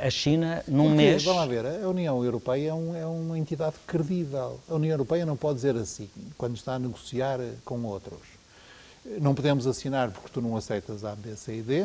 a 0.05 0.09
China 0.09 0.63
num 0.67 0.85
Porque, 0.85 0.97
mês. 0.97 1.23
Vamos 1.23 1.47
ver, 1.47 1.65
a 1.65 1.87
União 1.87 2.23
Europeia 2.23 2.69
é, 2.69 2.73
um, 2.73 2.95
é, 2.95 3.05
uma 3.05 3.39
entidade 3.39 3.75
credível. 3.85 4.59
A 4.69 4.75
União 4.75 4.93
Europeia 4.93 5.25
não 5.25 5.37
pode 5.37 5.55
dizer 5.55 5.75
assim, 5.75 6.09
quando 6.37 6.55
está 6.55 6.73
a 6.75 6.79
negociar 6.79 7.39
com 7.63 7.83
outros. 7.83 8.19
Não 9.21 9.33
podemos 9.33 9.65
assinar 9.65 10.11
porque 10.11 10.29
tu 10.33 10.41
não 10.41 10.57
aceitas 10.57 11.05
A, 11.05 11.15
B, 11.15 11.35
C 11.35 11.57
e 11.57 11.61
D, 11.61 11.83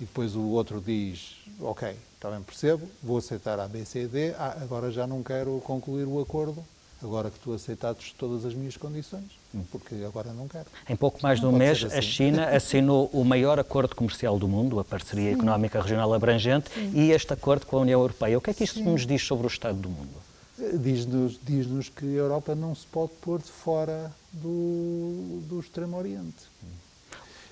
e 0.00 0.04
depois 0.04 0.34
o 0.34 0.40
outro 0.40 0.80
diz, 0.80 1.36
ok, 1.60 1.94
também 2.18 2.40
percebo, 2.42 2.88
vou 3.02 3.18
aceitar 3.18 3.60
A, 3.60 3.68
B, 3.68 3.84
C 3.84 4.04
e 4.04 4.08
D, 4.08 4.34
ah, 4.38 4.56
agora 4.62 4.90
já 4.90 5.06
não 5.06 5.22
quero 5.22 5.60
concluir 5.64 6.06
o 6.06 6.18
acordo 6.18 6.64
agora 7.02 7.30
que 7.30 7.38
tu 7.38 7.52
aceitaste 7.52 8.14
todas 8.18 8.44
as 8.44 8.54
minhas 8.54 8.76
condições, 8.76 9.39
porque 9.70 9.94
agora 10.04 10.32
não 10.32 10.46
quero. 10.46 10.66
Em 10.88 10.96
pouco 10.96 11.18
mais 11.22 11.40
de 11.40 11.46
um 11.46 11.52
mês, 11.52 11.82
assim. 11.84 11.96
a 11.96 12.02
China 12.02 12.44
assinou 12.54 13.10
o 13.12 13.24
maior 13.24 13.58
acordo 13.58 13.94
comercial 13.94 14.38
do 14.38 14.46
mundo, 14.46 14.78
a 14.78 14.84
Parceria 14.84 15.30
Sim. 15.30 15.36
Económica 15.36 15.80
Regional 15.80 16.12
Abrangente, 16.14 16.70
Sim. 16.72 16.92
e 16.94 17.10
este 17.10 17.32
acordo 17.32 17.66
com 17.66 17.78
a 17.78 17.80
União 17.80 18.00
Europeia. 18.00 18.38
O 18.38 18.40
que 18.40 18.50
é 18.50 18.54
que 18.54 18.64
isto 18.64 18.78
Sim. 18.78 18.84
nos 18.84 19.06
diz 19.06 19.22
sobre 19.22 19.46
o 19.46 19.48
estado 19.48 19.78
do 19.78 19.88
mundo? 19.88 20.30
Diz-nos 20.74 21.38
diz 21.42 21.88
que 21.88 22.04
a 22.04 22.18
Europa 22.18 22.54
não 22.54 22.74
se 22.74 22.86
pode 22.86 23.12
pôr 23.20 23.38
de 23.38 23.50
fora 23.50 24.12
do, 24.32 25.40
do 25.48 25.58
Extremo 25.58 25.96
Oriente. 25.96 26.50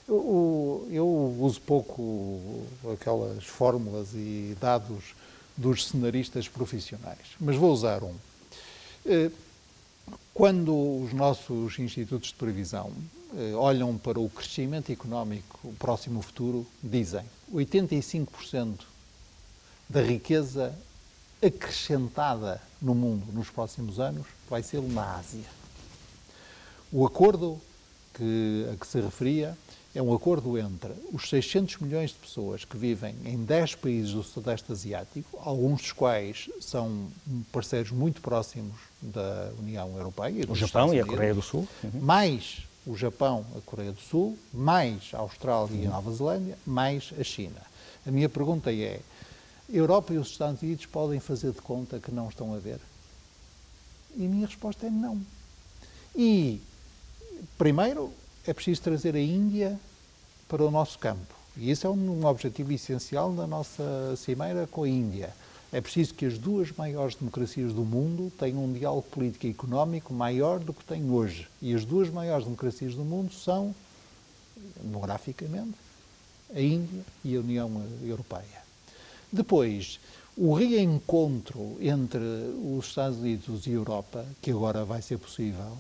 Eu, 0.07 0.87
eu 0.91 1.37
uso 1.41 1.61
pouco 1.61 2.65
aquelas 2.93 3.45
fórmulas 3.45 4.09
e 4.15 4.57
dados 4.61 5.15
dos 5.57 5.87
cenaristas 5.87 6.49
profissionais, 6.49 7.19
mas 7.41 7.57
vou 7.57 7.73
usar 7.73 8.03
um. 8.03 8.15
Quando 10.39 11.03
os 11.03 11.13
nossos 11.13 11.81
institutos 11.81 12.29
de 12.29 12.35
previsão 12.37 12.93
eh, 13.37 13.53
olham 13.57 13.99
para 13.99 14.21
o 14.21 14.31
crescimento 14.31 14.93
económico, 14.93 15.59
o 15.65 15.73
próximo 15.73 16.23
futuro, 16.23 16.65
dizem 16.81 17.25
85% 17.53 18.83
da 19.89 20.01
riqueza 20.01 20.73
acrescentada 21.45 22.63
no 22.81 22.95
mundo 22.95 23.33
nos 23.33 23.51
próximos 23.51 23.99
anos 23.99 24.29
vai 24.49 24.63
ser 24.63 24.81
na 24.81 25.17
Ásia. 25.17 25.51
O 26.93 27.05
acordo 27.05 27.61
que, 28.15 28.65
a 28.73 28.77
que 28.77 28.87
se 28.87 29.01
referia 29.01 29.59
é 29.99 30.03
um 30.03 30.15
acordo 30.15 30.57
entre 30.57 30.93
os 31.13 31.29
600 31.29 31.79
milhões 31.79 32.11
de 32.11 32.17
pessoas 32.19 32.65
que 32.65 32.77
vivem 32.77 33.17
em 33.25 33.37
10 33.37 33.75
países 33.75 34.13
do 34.13 34.23
Sudeste 34.23 34.71
Asiático, 34.71 35.37
alguns 35.43 35.83
dos 35.83 35.93
quais 35.93 36.49
são 36.61 37.09
parceiros 37.51 37.91
muito 37.91 38.21
próximos 38.21 38.77
da 39.03 39.51
União 39.59 39.97
Europeia. 39.97 40.47
o 40.49 40.55
Japão 40.55 40.95
e 40.95 41.01
a 41.01 41.05
Coreia 41.05 41.35
do 41.35 41.43
Sul. 41.43 41.67
Uhum. 41.83 42.01
Mais 42.01 42.63
o 42.87 42.97
Japão, 42.97 43.45
a 43.57 43.61
Coreia 43.63 43.91
do 43.91 44.01
Sul, 44.01 44.39
mais 44.55 45.11
a 45.13 45.19
Austrália 45.19 45.75
uhum. 45.75 45.83
e 45.83 45.87
a 45.89 45.91
Nova 45.91 46.13
Zelândia, 46.13 46.57
mais 46.65 47.13
a 47.19 47.25
China. 47.25 47.61
A 48.07 48.11
minha 48.13 48.29
pergunta 48.29 48.73
é: 48.73 49.01
a 49.69 49.77
Europa 49.77 50.15
e 50.15 50.19
os 50.19 50.29
Estados 50.29 50.63
Unidos 50.63 50.87
podem 50.87 51.19
fazer 51.19 51.51
de 51.51 51.61
conta 51.61 51.99
que 51.99 52.13
não 52.13 52.29
estão 52.29 52.55
a 52.55 52.59
ver? 52.59 52.79
E 54.17 54.25
a 54.25 54.29
minha 54.29 54.47
resposta 54.47 54.87
é 54.87 54.91
não. 54.91 55.21
E, 56.15 56.61
primeiro, 57.59 58.13
é 58.47 58.55
preciso 58.55 58.81
trazer 58.81 59.17
a 59.17 59.21
Índia 59.21 59.79
para 60.49 60.65
o 60.65 60.71
nosso 60.71 60.99
campo. 60.99 61.35
E 61.57 61.71
isso 61.71 61.87
é 61.87 61.91
um, 61.91 62.21
um 62.21 62.27
objetivo 62.27 62.73
essencial 62.73 63.33
da 63.33 63.47
nossa 63.47 64.17
cimeira 64.17 64.67
com 64.67 64.85
a 64.85 64.89
Índia. 64.89 65.33
É 65.71 65.81
preciso 65.81 66.15
que 66.15 66.25
as 66.25 66.39
duas 66.39 66.73
maiores 66.73 67.15
democracias 67.15 67.75
do 67.75 67.85
mundo 67.85 68.33
tenham 68.39 68.65
um 68.65 68.73
diálogo 68.73 69.03
político 69.03 69.47
e 69.47 69.51
económico 69.51 70.15
maior 70.15 70.59
do 70.59 70.73
que 70.73 70.83
têm 70.83 71.11
hoje. 71.11 71.47
E 71.61 71.75
as 71.75 71.85
duas 71.85 72.09
maiores 72.09 72.45
democracias 72.45 72.95
do 72.95 73.05
mundo 73.05 73.33
são, 73.35 73.75
demograficamente, 74.81 75.75
a 76.55 76.61
Índia 76.61 77.03
e 77.23 77.37
a 77.37 77.41
União 77.41 77.83
Europeia. 78.03 78.63
Depois, 79.31 80.01
o 80.35 80.55
reencontro 80.55 81.77
entre 81.81 82.19
os 82.19 82.87
Estados 82.87 83.19
Unidos 83.19 83.67
e 83.67 83.71
a 83.71 83.75
Europa, 83.75 84.25
que 84.41 84.51
agora 84.51 84.85
vai 84.87 85.03
ser 85.03 85.19
possível, 85.19 85.77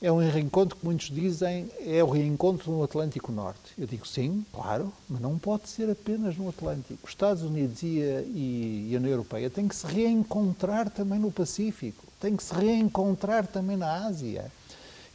é 0.00 0.12
um 0.12 0.18
reencontro 0.18 0.76
que 0.76 0.84
muitos 0.84 1.10
dizem 1.10 1.68
é 1.80 2.02
o 2.02 2.08
reencontro 2.08 2.70
no 2.70 2.82
Atlântico 2.84 3.32
Norte. 3.32 3.72
Eu 3.76 3.86
digo 3.86 4.06
sim, 4.06 4.44
claro, 4.52 4.92
mas 5.08 5.20
não 5.20 5.36
pode 5.38 5.68
ser 5.68 5.90
apenas 5.90 6.36
no 6.36 6.48
Atlântico. 6.48 7.00
Os 7.02 7.10
Estados 7.10 7.42
Unidos 7.42 7.82
e 7.82 8.00
a, 8.02 8.22
e 8.22 8.90
a 8.94 8.98
União 8.98 9.10
Europeia 9.10 9.50
têm 9.50 9.66
que 9.66 9.74
se 9.74 9.86
reencontrar 9.86 10.88
também 10.88 11.18
no 11.18 11.32
Pacífico, 11.32 12.04
têm 12.20 12.36
que 12.36 12.42
se 12.42 12.54
reencontrar 12.54 13.46
também 13.46 13.76
na 13.76 14.06
Ásia. 14.06 14.50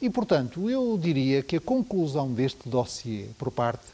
E, 0.01 0.09
portanto, 0.09 0.69
eu 0.69 0.97
diria 1.01 1.41
que 1.41 1.55
a 1.55 1.61
conclusão 1.61 2.33
deste 2.33 2.67
dossiê 2.67 3.27
por 3.37 3.49
parte 3.51 3.85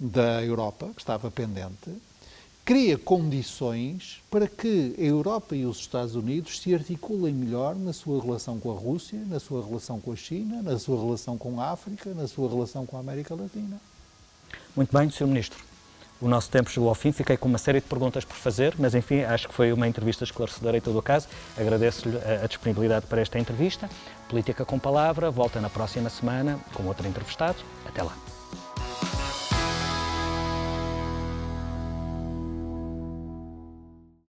da 0.00 0.42
Europa, 0.42 0.90
que 0.92 1.00
estava 1.00 1.30
pendente, 1.30 1.90
cria 2.64 2.96
condições 2.96 4.22
para 4.30 4.48
que 4.48 4.94
a 4.98 5.02
Europa 5.02 5.54
e 5.54 5.66
os 5.66 5.78
Estados 5.78 6.14
Unidos 6.14 6.60
se 6.60 6.74
articulem 6.74 7.34
melhor 7.34 7.76
na 7.76 7.92
sua 7.92 8.22
relação 8.22 8.58
com 8.58 8.70
a 8.70 8.74
Rússia, 8.74 9.20
na 9.26 9.38
sua 9.38 9.64
relação 9.64 10.00
com 10.00 10.12
a 10.12 10.16
China, 10.16 10.62
na 10.62 10.78
sua 10.78 10.98
relação 10.98 11.36
com 11.36 11.60
a 11.60 11.70
África, 11.70 12.14
na 12.14 12.26
sua 12.26 12.48
relação 12.48 12.86
com 12.86 12.96
a 12.96 13.00
América 13.00 13.34
Latina. 13.34 13.78
Muito 14.74 14.96
bem, 14.96 15.10
Sr. 15.10 15.26
Ministro. 15.26 15.62
O 16.20 16.28
nosso 16.28 16.48
tempo 16.48 16.70
chegou 16.70 16.88
ao 16.88 16.94
fim, 16.94 17.12
fiquei 17.12 17.36
com 17.36 17.48
uma 17.48 17.58
série 17.58 17.80
de 17.80 17.86
perguntas 17.86 18.24
por 18.24 18.36
fazer, 18.36 18.74
mas 18.78 18.94
enfim, 18.94 19.20
acho 19.20 19.48
que 19.48 19.54
foi 19.54 19.72
uma 19.72 19.86
entrevista 19.86 20.24
esclarecedora 20.24 20.78
em 20.78 20.80
todo 20.80 20.98
o 20.98 21.02
caso. 21.02 21.28
Agradeço-lhe 21.58 22.16
a 22.42 22.46
disponibilidade 22.46 23.06
para 23.06 23.20
esta 23.20 23.38
entrevista. 23.38 23.90
Política 24.28 24.64
com 24.64 24.78
Palavra 24.78 25.30
volta 25.30 25.60
na 25.60 25.68
próxima 25.68 26.08
semana 26.08 26.58
com 26.72 26.84
outro 26.84 27.06
entrevistado. 27.06 27.58
Até 27.84 28.02
lá. 28.02 28.23